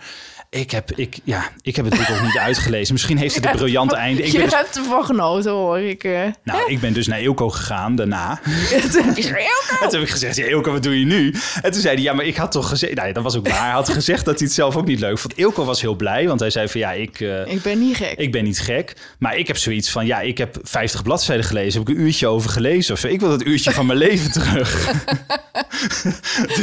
Ik 0.57 0.71
heb, 0.71 0.91
ik, 0.95 1.17
ja, 1.23 1.49
ik 1.61 1.75
heb 1.75 1.85
het 1.85 1.93
boek 1.97 2.09
ook 2.09 2.21
niet 2.21 2.37
uitgelezen. 2.49 2.93
Misschien 2.93 3.17
heeft 3.17 3.35
het 3.35 3.45
een 3.45 3.51
briljant 3.51 3.91
einde. 4.05 4.23
Ik 4.23 4.31
je 4.31 4.41
dus- 4.41 4.53
hebt 4.53 4.77
ervan 4.77 5.05
genoten, 5.05 5.51
hoor 5.51 5.79
ik. 5.79 6.03
eh. 6.03 6.21
nou, 6.43 6.71
ik 6.71 6.79
ben 6.79 6.93
dus 6.93 7.07
naar 7.07 7.19
Eelco 7.19 7.49
gegaan 7.49 7.95
daarna. 7.95 8.39
Toen 8.91 9.05
heb 9.91 10.01
ik 10.01 10.09
gezegd, 10.09 10.35
ja, 10.35 10.45
Eelco, 10.45 10.71
wat 10.71 10.83
doe 10.83 10.99
je 10.99 11.05
nu? 11.05 11.35
En 11.61 11.71
toen 11.71 11.81
zei 11.81 11.93
hij, 11.95 12.03
ja, 12.03 12.13
maar 12.13 12.25
ik 12.25 12.35
had 12.35 12.51
toch 12.51 12.69
gezegd... 12.69 12.93
Nou 12.95 13.07
ja, 13.07 13.13
dat 13.13 13.23
was 13.23 13.35
ook 13.37 13.47
waar. 13.47 13.61
Hij 13.61 13.71
had 13.71 13.89
gezegd 13.89 14.25
dat 14.25 14.37
hij 14.37 14.45
het 14.47 14.55
zelf 14.55 14.75
ook 14.75 14.85
niet 14.85 14.99
leuk 14.99 15.17
vond. 15.19 15.35
Eelco 15.35 15.65
was 15.65 15.81
heel 15.81 15.95
blij, 15.95 16.27
want 16.27 16.39
hij 16.39 16.49
zei 16.49 16.67
van, 16.67 16.79
ja, 16.81 16.91
ik... 16.91 17.19
eh, 17.19 17.47
Ik 17.53 17.61
ben 17.61 17.79
niet 17.79 17.95
gek. 17.95 18.13
ik 18.17 18.31
ben 18.31 18.43
niet 18.43 18.59
gek, 18.59 18.93
maar 19.19 19.37
ik 19.37 19.47
heb 19.47 19.57
zoiets 19.57 19.89
van... 19.89 20.05
ja, 20.05 20.19
ik 20.19 20.37
heb 20.37 20.57
50 20.63 21.03
bladzijden 21.03 21.45
gelezen, 21.45 21.79
heb 21.79 21.89
ik 21.89 21.95
een 21.97 22.01
uurtje 22.03 22.27
over 22.27 22.49
gelezen 22.49 22.93
of 22.93 22.99
zo. 22.99 23.07
Ik 23.07 23.19
wil 23.19 23.29
dat 23.29 23.45
uurtje 23.45 23.71
van 23.71 23.85
mijn 23.85 23.97
leven 23.99 24.31
terug. 24.31 24.91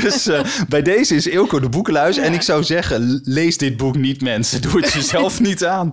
dus 0.03 0.27
eh, 0.27 0.41
bij 0.69 0.83
deze 0.83 1.15
is 1.15 1.27
Eelco 1.27 1.61
de 1.61 1.69
boekenluis. 1.69 2.17
En 2.17 2.33
ik 2.33 2.43
zou 2.43 2.63
zeggen, 2.65 3.21
lees 3.25 3.57
dit 3.59 3.77
boek 3.79 3.97
niet, 3.97 4.21
mensen. 4.21 4.63
Doe 4.63 4.81
het 4.81 4.93
jezelf 4.93 5.41
niet 5.49 5.65
aan. 5.65 5.91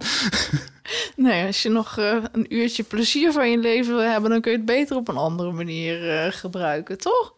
Nee, 1.15 1.45
als 1.45 1.61
je 1.61 1.69
nog 1.69 1.97
eh, 1.97 2.17
een 2.31 2.55
uurtje 2.55 2.83
plezier 2.83 3.31
van 3.31 3.51
je 3.51 3.57
leven 3.57 3.95
wil 3.95 4.03
hebben... 4.03 4.29
dan 4.29 4.41
kun 4.41 4.51
je 4.51 4.57
het 4.57 4.65
beter 4.65 4.95
op 4.95 5.07
een 5.07 5.17
andere 5.17 5.51
manier 5.51 6.09
eh, 6.09 6.31
gebruiken, 6.31 6.97
toch? 6.97 7.33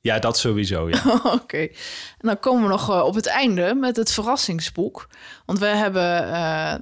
Ja, 0.00 0.18
dat 0.18 0.38
sowieso, 0.38 0.88
ja. 0.88 1.20
Oké. 1.42 1.58
En 1.58 1.70
dan 2.18 2.40
komen 2.40 2.62
we 2.62 2.68
nog 2.68 2.90
eh, 2.90 3.04
op 3.04 3.14
het 3.14 3.26
einde 3.26 3.74
met 3.74 3.96
het 3.96 4.12
verrassingsboek. 4.12 5.08
Want 5.46 5.58
we 5.58 5.66
hebben, 5.66 6.30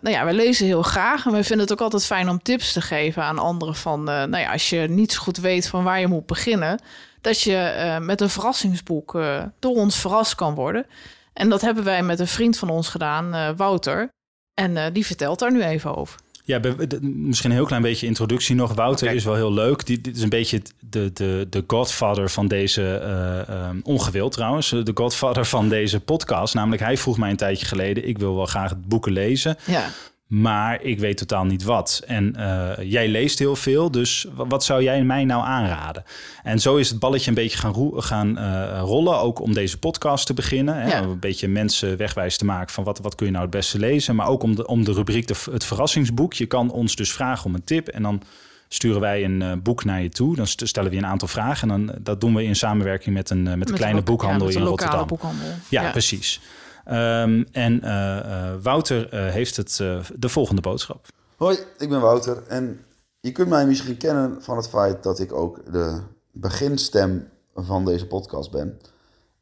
nou 0.01 0.11
ja, 0.11 0.25
we 0.25 0.33
lezen 0.33 0.67
heel 0.67 0.83
graag 0.83 1.27
en 1.27 1.33
we 1.33 1.45
vinden 1.45 1.67
het 1.67 1.73
ook 1.73 1.81
altijd 1.81 2.05
fijn 2.05 2.29
om 2.29 2.43
tips 2.43 2.73
te 2.73 2.81
geven 2.81 3.23
aan 3.23 3.39
anderen 3.39 3.75
van, 3.75 4.05
nou 4.05 4.39
ja, 4.39 4.53
als 4.53 4.71
je 4.71 4.79
niet 4.79 5.13
zo 5.13 5.21
goed 5.21 5.37
weet 5.37 5.69
van 5.69 5.85
waar 5.85 6.01
je 6.01 6.07
moet 6.07 6.27
beginnen, 6.27 6.81
dat 7.21 7.41
je 7.41 7.99
met 8.01 8.21
een 8.21 8.31
verrassingsboek 8.31 9.13
door 9.59 9.77
ons 9.77 10.01
verrast 10.01 10.35
kan 10.35 10.55
worden. 10.55 10.87
En 11.33 11.49
dat 11.49 11.61
hebben 11.61 11.85
wij 11.85 12.03
met 12.03 12.21
een 12.21 12.27
vriend 12.27 12.59
van 12.59 12.69
ons 12.71 12.89
gedaan, 12.89 13.35
eh, 13.35 13.49
Wouter. 13.57 14.09
En 14.55 14.77
eh, 14.77 14.85
die 14.93 15.07
vertelt 15.07 15.39
daar 15.39 15.53
nu 15.53 15.63
even 15.63 15.97
over. 15.97 16.21
Ja, 16.45 16.61
misschien 17.01 17.51
een 17.51 17.57
heel 17.57 17.67
klein 17.67 17.83
beetje 17.83 18.07
introductie 18.07 18.55
nog. 18.55 18.75
Wouter 18.75 19.13
is 19.13 19.25
wel 19.25 19.35
heel 19.35 19.53
leuk. 19.53 19.87
Die, 19.87 20.01
dit 20.01 20.17
is 20.17 20.23
een 20.23 20.29
beetje 20.29 20.63
de, 20.81 21.13
de, 21.13 21.47
de 21.51 21.65
godfather 21.67 22.31
van 22.31 22.49
deze, 22.49 22.97
eh 22.97 23.49
ehm, 23.49 23.81
ongewild 23.83 24.33
trouwens, 24.33 24.69
de 24.69 24.91
godfather 24.95 25.45
van 25.47 25.69
deze 25.69 26.01
podcast. 26.01 26.55
Namelijk, 26.55 26.83
hij 26.83 26.97
vroeg 26.97 27.19
mij 27.19 27.31
een 27.31 27.37
tijdje 27.37 27.67
geleden, 27.67 28.09
ik 28.09 28.19
wil 28.19 28.37
wel 28.37 28.47
graag 28.47 28.77
boeken 28.77 29.13
lezen, 29.13 29.57
Ja. 29.67 29.89
Maar 30.33 30.83
ik 30.83 30.99
weet 30.99 31.17
totaal 31.17 31.45
niet 31.45 31.63
wat. 31.63 32.03
En 32.07 32.37
eh, 32.37 32.91
jij 32.91 33.09
leest 33.09 33.39
heel 33.39 33.57
veel, 33.57 33.91
dus 33.91 34.27
wa- 34.35 34.47
wat 34.47 34.65
zou 34.65 34.83
jij 34.83 35.05
mij 35.05 35.25
nou 35.25 35.45
aanraden? 35.45 36.05
En 36.43 36.61
zo 36.61 36.77
is 36.77 36.89
het 36.91 36.99
balletje 36.99 37.29
een 37.29 37.35
beetje 37.35 37.59
gaan, 37.59 37.75
gaan 38.03 38.39
eh, 38.39 38.81
rollen, 38.85 39.19
ook 39.21 39.41
om 39.41 39.55
deze 39.55 39.79
podcast 39.79 40.27
te 40.27 40.35
beginnen. 40.35 40.75
Hè? 40.83 40.89
Ja. 40.89 41.03
Een 41.03 41.19
beetje 41.19 41.49
mensen 41.49 41.97
wegwijs 41.97 42.37
te 42.37 42.45
maken 42.45 42.73
van 42.73 42.85
wat, 42.85 42.99
wat 42.99 43.15
kun 43.15 43.27
je 43.27 43.33
nou 43.33 43.45
het 43.45 43.53
beste 43.55 43.79
lezen. 43.79 44.15
Maar 44.17 44.27
ook 44.27 44.43
om 44.43 44.57
de, 44.57 44.67
om 44.67 44.85
de 44.85 44.93
rubriek 44.93 45.27
de, 45.27 45.35
het 45.51 45.65
verrassingsboek. 45.65 46.33
Je 46.35 46.47
kan 46.47 46.71
ons 46.71 46.97
dus 46.97 47.13
vragen 47.13 47.45
om 47.47 47.55
een 47.55 47.65
tip 47.65 47.89
en 47.89 48.03
dan 48.03 48.23
sturen 48.69 49.01
wij 49.01 49.25
een 49.25 49.43
eh, 49.43 49.53
boek 49.63 49.85
naar 49.85 50.03
je 50.03 50.09
toe. 50.09 50.37
Dan 50.37 50.47
st- 50.47 50.69
stellen 50.69 50.91
we 50.91 50.97
je 50.97 51.03
een 51.03 51.09
aantal 51.09 51.29
vragen 51.29 51.71
en 51.71 51.87
dan, 51.87 51.95
dat 52.01 52.21
doen 52.21 52.35
we 52.35 52.45
in 52.45 52.57
samenwerking 52.57 53.15
met 53.15 53.31
een, 53.31 53.43
met 53.59 53.69
een 53.69 53.75
kleine 53.77 54.03
boekhandel 54.03 54.47
ja, 54.49 54.53
met 54.53 54.63
in 54.63 54.69
Rotterdam. 54.69 55.07
boekhandel. 55.07 55.47
Ja, 55.69 55.91
precies. 55.91 56.41
Ehm, 56.85 57.45
en 57.53 57.83
eh, 57.83 58.19
eh, 58.19 58.63
Wouter 58.63 59.09
eh, 59.09 59.33
heeft 59.33 59.57
het, 59.57 59.77
de 60.17 60.29
volgende 60.29 60.61
boodschap. 60.61 61.07
Hoi, 61.37 61.59
ik 61.79 61.89
ben 61.89 62.01
Wouter 62.01 62.43
en 62.49 62.85
je 63.21 63.33
kunt 63.33 63.49
mij 63.49 63.67
misschien 63.67 63.97
kennen 63.97 64.43
van 64.43 64.57
het 64.57 64.69
feit 64.69 65.03
dat 65.03 65.19
ik 65.19 65.33
ook 65.33 65.73
de 65.73 66.01
beginstem 66.33 67.29
van 67.55 67.85
deze 67.85 68.07
podcast 68.07 68.51
ben. 68.51 68.81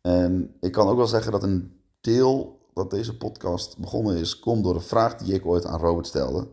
En 0.00 0.54
ik 0.60 0.72
kan 0.72 0.88
ook 0.88 0.96
wel 0.96 1.06
zeggen 1.06 1.32
dat 1.32 1.42
een 1.42 1.80
deel 2.00 2.58
dat 2.74 2.90
deze 2.90 3.16
podcast 3.16 3.78
begonnen 3.78 4.16
is, 4.16 4.38
komt 4.38 4.64
door 4.64 4.74
een 4.74 4.80
vraag 4.80 5.16
die 5.16 5.34
ik 5.34 5.46
ooit 5.46 5.66
aan 5.66 5.80
Robert 5.80 6.06
stelde. 6.06 6.46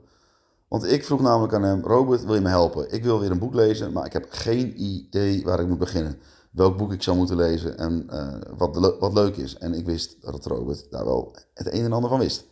Want 0.68 0.86
ik 0.86 1.06
vroeg 1.06 1.22
namelijk 1.22 1.54
aan 1.54 1.64
hem, 1.64 1.84
Robert, 1.84 2.26
wil 2.26 2.36
je 2.36 2.42
me 2.42 2.50
helpen? 2.50 2.94
Ik 2.94 3.04
wil 3.04 3.20
weer 3.20 3.32
een 3.32 3.40
boek 3.40 3.54
lezen, 3.54 3.92
maar 3.92 4.06
ik 4.06 4.14
heb 4.14 4.26
geen 4.30 4.84
idee 4.84 5.44
waar 5.44 5.60
ik 5.60 5.68
moet 5.68 5.78
beginnen. 5.78 6.20
Welk 6.58 6.78
boek 6.78 6.94
ik 6.94 7.04
zou 7.04 7.18
moeten 7.18 7.36
lezen 7.36 7.78
en 7.78 8.10
eh, 8.10 8.34
wat, 8.58 8.96
wat 9.00 9.14
leuk 9.14 9.36
is. 9.38 9.58
En 9.58 9.74
ik 9.74 9.86
wist 9.86 10.22
dat 10.22 10.46
Robert 10.46 10.88
daar 10.92 11.06
wel 11.06 11.36
het 11.54 11.74
een 11.74 11.84
en 11.84 11.94
ander 11.94 12.10
van 12.10 12.20
wist. 12.20 12.46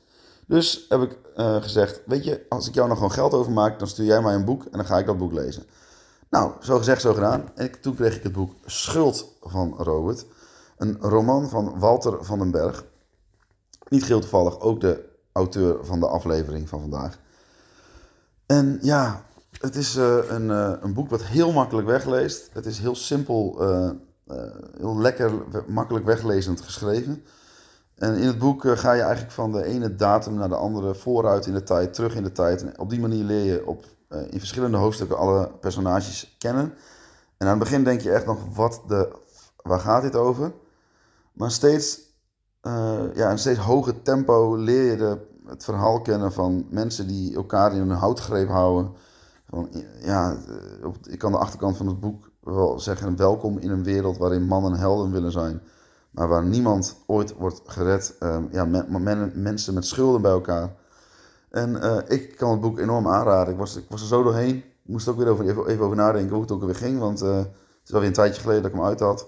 Dus 0.47 0.85
heb 0.89 1.01
ik 1.01 1.17
eh, 1.35 1.61
gezegd, 1.61 2.01
weet 2.05 2.23
je, 2.23 2.45
als 2.49 2.67
ik 2.67 2.73
jou 2.73 2.87
nog 2.87 2.97
gewoon 2.97 3.11
geld 3.11 3.33
overmaak, 3.33 3.79
dan 3.79 3.87
stuur 3.87 4.05
jij 4.05 4.21
mij 4.21 4.35
een 4.35 4.45
boek 4.45 4.63
en 4.63 4.71
dan 4.71 4.85
ga 4.85 4.97
ik 4.97 5.05
dat 5.05 5.17
boek 5.17 5.33
lezen. 5.33 5.63
Nou, 6.29 6.51
zo 6.61 6.77
gezegd, 6.77 7.01
zo 7.01 7.13
gedaan. 7.13 7.51
En 7.55 7.81
toen 7.81 7.95
kreeg 7.95 8.15
ik 8.15 8.23
het 8.23 8.31
boek 8.31 8.53
Schuld 8.65 9.35
van 9.41 9.75
Robert. 9.77 10.25
Een 10.77 10.97
roman 10.99 11.49
van 11.49 11.79
Walter 11.79 12.25
van 12.25 12.39
den 12.39 12.51
Berg. 12.51 12.85
Niet 13.89 14.01
geheel 14.01 14.19
toevallig, 14.19 14.59
ook 14.59 14.81
de 14.81 15.09
auteur 15.31 15.85
van 15.85 15.99
de 15.99 16.07
aflevering 16.07 16.69
van 16.69 16.79
vandaag. 16.79 17.19
En 18.45 18.79
ja, 18.81 19.24
het 19.59 19.75
is 19.75 19.95
eh, 19.95 20.17
een, 20.29 20.51
eh, 20.51 20.71
een 20.81 20.93
boek 20.93 21.09
wat 21.09 21.23
heel 21.23 21.51
makkelijk 21.51 21.87
wegleest. 21.87 22.49
Het 22.53 22.65
is 22.65 22.79
heel 22.79 22.95
simpel, 22.95 23.61
eh, 23.61 23.89
heel 24.77 24.97
lekker, 24.97 25.31
makkelijk 25.67 26.05
weglezend 26.05 26.61
geschreven. 26.61 27.23
En 27.95 28.15
in 28.15 28.27
het 28.27 28.37
boek 28.37 28.63
ga 28.67 28.93
je 28.93 29.01
eigenlijk 29.01 29.33
van 29.33 29.51
de 29.51 29.63
ene 29.63 29.95
datum 29.95 30.33
naar 30.33 30.49
de 30.49 30.55
andere 30.55 30.95
vooruit 30.95 31.45
in 31.45 31.53
de 31.53 31.63
tijd, 31.63 31.93
terug 31.93 32.15
in 32.15 32.23
de 32.23 32.31
tijd. 32.31 32.61
En 32.61 32.79
op 32.79 32.89
die 32.89 32.99
manier 32.99 33.23
leer 33.23 33.43
je 33.43 33.67
op, 33.67 33.85
in 34.29 34.39
verschillende 34.39 34.77
hoofdstukken 34.77 35.17
alle 35.17 35.51
personages 35.59 36.35
kennen. 36.39 36.73
En 37.37 37.47
aan 37.47 37.59
het 37.59 37.59
begin 37.59 37.83
denk 37.83 38.01
je 38.01 38.11
echt 38.11 38.25
nog, 38.25 38.55
wat 38.55 38.81
de, 38.87 39.11
waar 39.63 39.79
gaat 39.79 40.01
dit 40.01 40.15
over? 40.15 40.51
Maar 41.33 41.51
steeds, 41.51 41.99
ja, 43.13 43.29
in 43.29 43.37
steeds 43.37 43.59
hoger 43.59 44.01
tempo 44.01 44.55
leer 44.55 44.91
je 44.91 44.97
de, 44.97 45.17
het 45.45 45.63
verhaal 45.63 46.01
kennen 46.01 46.33
van 46.33 46.67
mensen 46.69 47.07
die 47.07 47.35
elkaar 47.35 47.73
in 47.73 47.81
een 47.81 47.97
houtgreep 47.97 48.47
houden. 48.47 48.93
Ja, 50.01 50.31
eh, 50.47 50.85
op, 50.87 50.97
ik 51.07 51.19
kan 51.19 51.31
de 51.31 51.37
achterkant 51.37 51.77
van 51.77 51.87
het 51.87 51.99
boek 51.99 52.29
wel 52.41 52.79
zeggen, 52.79 53.15
welkom 53.15 53.57
in 53.57 53.69
een 53.71 53.83
wereld 53.83 54.17
waarin 54.17 54.43
mannen 54.47 54.73
helden 54.75 55.11
willen 55.11 55.31
zijn. 55.31 55.61
Maar 56.11 56.27
waar 56.27 56.45
niemand 56.45 56.95
ooit 57.05 57.33
wordt 57.33 57.61
gered. 57.65 58.15
Ehm, 58.19 58.43
ja, 58.51 58.65
men- 58.65 59.03
men- 59.03 59.31
mensen 59.35 59.73
met 59.73 59.85
schulden 59.85 60.21
bij 60.21 60.31
elkaar. 60.31 60.75
En 61.49 61.81
eh, 61.81 61.97
ik 62.17 62.35
kan 62.37 62.51
het 62.51 62.61
boek 62.61 62.79
enorm 62.79 63.07
aanraden. 63.07 63.53
Ik 63.53 63.59
was, 63.59 63.75
ik 63.75 63.85
was 63.89 64.01
er 64.01 64.07
zo 64.07 64.23
doorheen. 64.23 64.55
Ik 64.57 64.91
moest 64.91 65.07
ook 65.07 65.17
weer 65.17 65.31
even, 65.31 65.65
even 65.67 65.83
over 65.85 65.95
nadenken 65.97 66.31
hoe 66.33 66.41
het 66.41 66.51
ook 66.51 66.63
weer 66.63 66.75
ging. 66.75 66.99
Want 66.99 67.21
eh, 67.21 67.37
het 67.37 67.49
is 67.85 67.93
alweer 67.93 68.07
een 68.07 68.13
tijdje 68.13 68.41
geleden 68.41 68.61
dat 68.61 68.71
ik 68.71 68.77
hem 68.77 68.87
uit 68.87 68.99
had. 68.99 69.27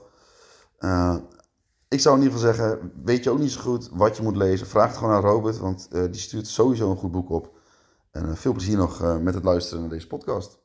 Ik 1.88 2.00
zou 2.00 2.16
in 2.18 2.24
ieder 2.24 2.38
geval 2.38 2.54
zeggen, 2.54 2.92
weet 3.04 3.24
je 3.24 3.30
ook 3.30 3.40
niet 3.40 3.52
zo 3.52 3.62
goed 3.62 3.90
wat 3.94 4.18
je 4.18 4.24
moet 4.24 4.36
lezen. 4.36 4.68
Vraag 4.68 4.88
het 4.88 4.98
gewoon 4.98 5.14
aan 5.14 5.22
Robert, 5.22 5.58
want 5.58 5.88
die 5.92 6.14
stuurt 6.22 6.48
sowieso 6.48 6.92
een 6.92 6.98
goed 6.98 7.12
boek 7.12 7.30
op. 7.30 7.57
En 8.18 8.30
eh, 8.30 8.36
veel 8.36 8.53
plezier 8.53 8.78
nog 8.78 9.01
eh, 9.01 9.18
met 9.18 9.34
het 9.34 9.43
luisteren 9.43 9.82
naar 9.82 9.89
deze 9.89 10.07
podcast. 10.07 10.57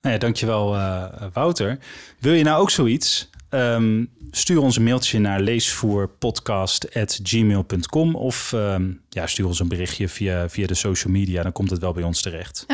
Nou 0.00 0.14
ja, 0.14 0.20
dankjewel 0.20 0.74
eh, 0.74 1.26
Wouter. 1.32 1.78
Wil 2.20 2.32
je 2.32 2.44
nou 2.44 2.60
ook 2.60 2.70
zoiets? 2.70 3.30
Ehm, 3.48 4.04
stuur 4.30 4.60
ons 4.60 4.76
een 4.76 4.84
mailtje 4.84 5.18
naar 5.18 5.40
leesvoerpodcast.gmail.com 5.40 8.14
of 8.14 8.52
ehm, 8.52 8.92
ja, 9.08 9.26
stuur 9.26 9.46
ons 9.46 9.60
een 9.60 9.68
berichtje 9.68 10.08
via, 10.08 10.48
via 10.48 10.66
de 10.66 10.74
social 10.74 11.12
media. 11.12 11.42
Dan 11.42 11.52
komt 11.52 11.70
het 11.70 11.80
wel 11.80 11.92
bij 11.92 12.02
ons 12.02 12.22
terecht. 12.22 12.66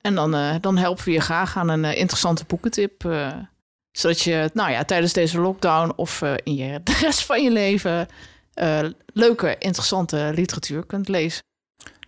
En 0.00 0.14
dan, 0.14 0.34
eh, 0.34 0.54
dan 0.60 0.76
helpen 0.76 1.04
we 1.04 1.10
je 1.10 1.20
graag 1.20 1.56
aan 1.56 1.68
een 1.68 1.96
interessante 1.96 2.44
boekentip. 2.46 3.04
eh, 3.04 3.32
zodat 3.96 4.20
je 4.20 4.50
nou 4.54 4.70
ja, 4.70 4.84
tijdens 4.84 5.12
deze 5.12 5.40
lockdown 5.40 5.92
of 5.96 6.22
eh, 6.22 6.34
in 6.42 6.54
je, 6.54 6.80
de 6.84 6.96
rest 7.00 7.24
van 7.24 7.42
je 7.42 7.50
leven 7.50 8.08
eh, 8.54 8.84
leuke, 9.12 9.56
interessante 9.58 10.32
literatuur 10.34 10.86
kunt 10.86 11.08
lezen. 11.08 11.42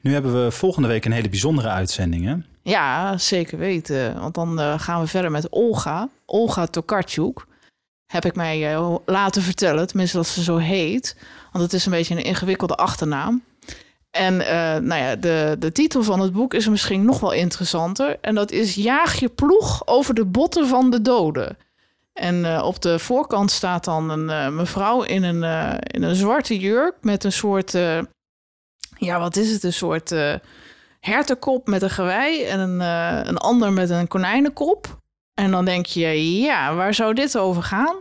Nu 0.00 0.12
hebben 0.12 0.44
we 0.44 0.50
volgende 0.50 0.88
week 0.88 1.04
een 1.04 1.12
hele 1.12 1.28
bijzondere 1.28 1.68
uitzending. 1.68 2.24
Hè? 2.24 2.36
Ja, 2.62 3.18
zeker 3.18 3.58
weten. 3.58 4.20
Want 4.20 4.34
dan 4.34 4.60
eh, 4.60 4.80
gaan 4.80 5.00
we 5.00 5.06
verder 5.06 5.30
met 5.30 5.48
Olga. 5.48 6.08
Olga 6.26 6.66
Tokarczuk. 6.66 7.46
Heb 8.06 8.24
ik 8.24 8.34
mij 8.34 8.74
eh, 8.74 8.94
laten 9.06 9.42
vertellen, 9.42 9.86
tenminste 9.86 10.16
dat 10.16 10.26
ze 10.26 10.42
zo 10.42 10.56
heet. 10.56 11.16
Want 11.52 11.64
het 11.64 11.72
is 11.72 11.84
een 11.84 11.92
beetje 11.92 12.14
een 12.14 12.24
ingewikkelde 12.24 12.74
achternaam. 12.74 13.42
En 14.10 14.40
eh, 14.40 14.80
nou 14.82 15.02
ja, 15.02 15.16
de, 15.16 15.56
de 15.58 15.72
titel 15.72 16.02
van 16.02 16.20
het 16.20 16.32
boek 16.32 16.54
is 16.54 16.68
misschien 16.68 17.04
nog 17.04 17.20
wel 17.20 17.32
interessanter. 17.32 18.16
En 18.20 18.34
dat 18.34 18.50
is 18.50 18.74
Jaag 18.74 19.20
je 19.20 19.28
ploeg 19.28 19.86
over 19.86 20.14
de 20.14 20.24
botten 20.24 20.66
van 20.68 20.90
de 20.90 21.02
doden. 21.02 21.56
En 22.12 22.62
op 22.62 22.82
de 22.82 22.98
voorkant 22.98 23.50
staat 23.50 23.84
dan 23.84 24.10
een 24.10 24.54
mevrouw 24.54 25.02
in 25.02 25.22
een, 25.22 25.42
in 25.80 26.02
een 26.02 26.14
zwarte 26.14 26.58
jurk 26.58 26.94
met 27.00 27.24
een 27.24 27.32
soort... 27.32 27.74
ja, 28.98 29.18
wat 29.20 29.36
is 29.36 29.50
het? 29.50 29.62
Een 29.62 29.72
soort... 29.72 30.12
eh, 30.12 30.34
hertenkop 31.00 31.66
met 31.66 31.82
een 31.82 31.90
gewei 31.90 32.42
en 32.44 32.60
een, 32.60 32.80
eh, 32.80 33.28
een 33.28 33.36
ander 33.36 33.72
met 33.72 33.90
een 33.90 34.08
konijnenkop. 34.08 34.98
En 35.34 35.50
dan 35.50 35.64
denk 35.64 35.86
je, 35.86 36.38
ja, 36.40 36.74
waar 36.74 36.94
zou 36.94 37.14
dit 37.14 37.38
over 37.38 37.62
gaan? 37.62 37.96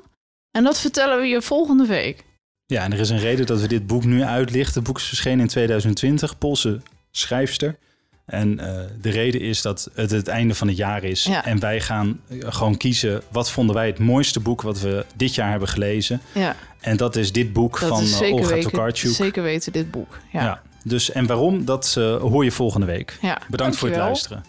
En 0.52 0.64
dat 0.64 0.80
vertellen 0.80 1.20
we 1.20 1.26
je 1.28 1.41
volgende 1.41 1.86
week. 1.86 2.24
Ja, 2.66 2.84
en 2.84 2.93
er 2.93 3.00
is 3.00 3.10
een 3.10 3.20
reden 3.20 3.45
dat 3.45 3.62
we 3.62 3.68
dit 3.68 3.88
boek 3.88 4.04
nu 4.04 4.24
uitlichten. 4.24 4.74
Het 4.74 4.84
boek 4.84 4.98
is 4.98 5.04
verschenen 5.08 5.39
in 5.39 5.48
2020, 5.48 6.38
Poolse 6.38 6.82
schrijfster. 7.12 7.78
En 8.26 8.60
eh, 8.60 8.84
de 9.02 9.10
reden 9.10 9.41
is 9.41 9.62
dat 9.62 9.89
het 9.93 10.12
het 10.12 10.28
einde 10.28 10.56
van 10.56 10.68
het 10.68 10.78
jaar 10.78 11.04
is. 11.04 11.24
Ja. 11.24 11.45
En 11.45 11.60
wij 11.60 11.82
gaan 11.82 12.22
gewoon 12.30 12.78
kiezen 12.78 13.22
wat 13.32 13.52
vonden 13.52 13.76
wij 13.76 13.88
het 13.88 14.00
mooiste 14.00 14.39
boek 14.39 14.62
wat 14.62 14.80
we 14.80 15.06
dit 15.16 15.36
jaar 15.36 15.50
hebben 15.50 15.68
gelezen. 15.68 16.22
Ja, 16.34 16.56
En 16.80 16.98
dat 16.98 17.16
is 17.16 17.32
dit 17.32 17.54
boek 17.54 17.80
dat 17.80 17.89
van 17.89 18.02
is 18.02 18.18
zeker 18.18 18.34
Olga 18.39 18.54
weten, 18.54 18.72
Tokarczuk. 18.72 19.12
zeker 19.16 19.43
weten 19.43 19.72
dit 19.72 19.91
boek. 19.91 20.18
Ja. 20.32 20.43
Ja, 20.43 20.62
Dus 20.88 21.12
en 21.12 21.26
waarom, 21.26 21.66
dat 21.66 21.96
eh, 21.98 22.16
hoor 22.16 22.44
je 22.44 22.52
volgende 22.52 22.86
week. 22.86 23.18
ja. 23.22 23.42
Bedankt 23.48 23.76
voor 23.76 23.88
het 23.90 23.98
luisteren. 23.98 24.44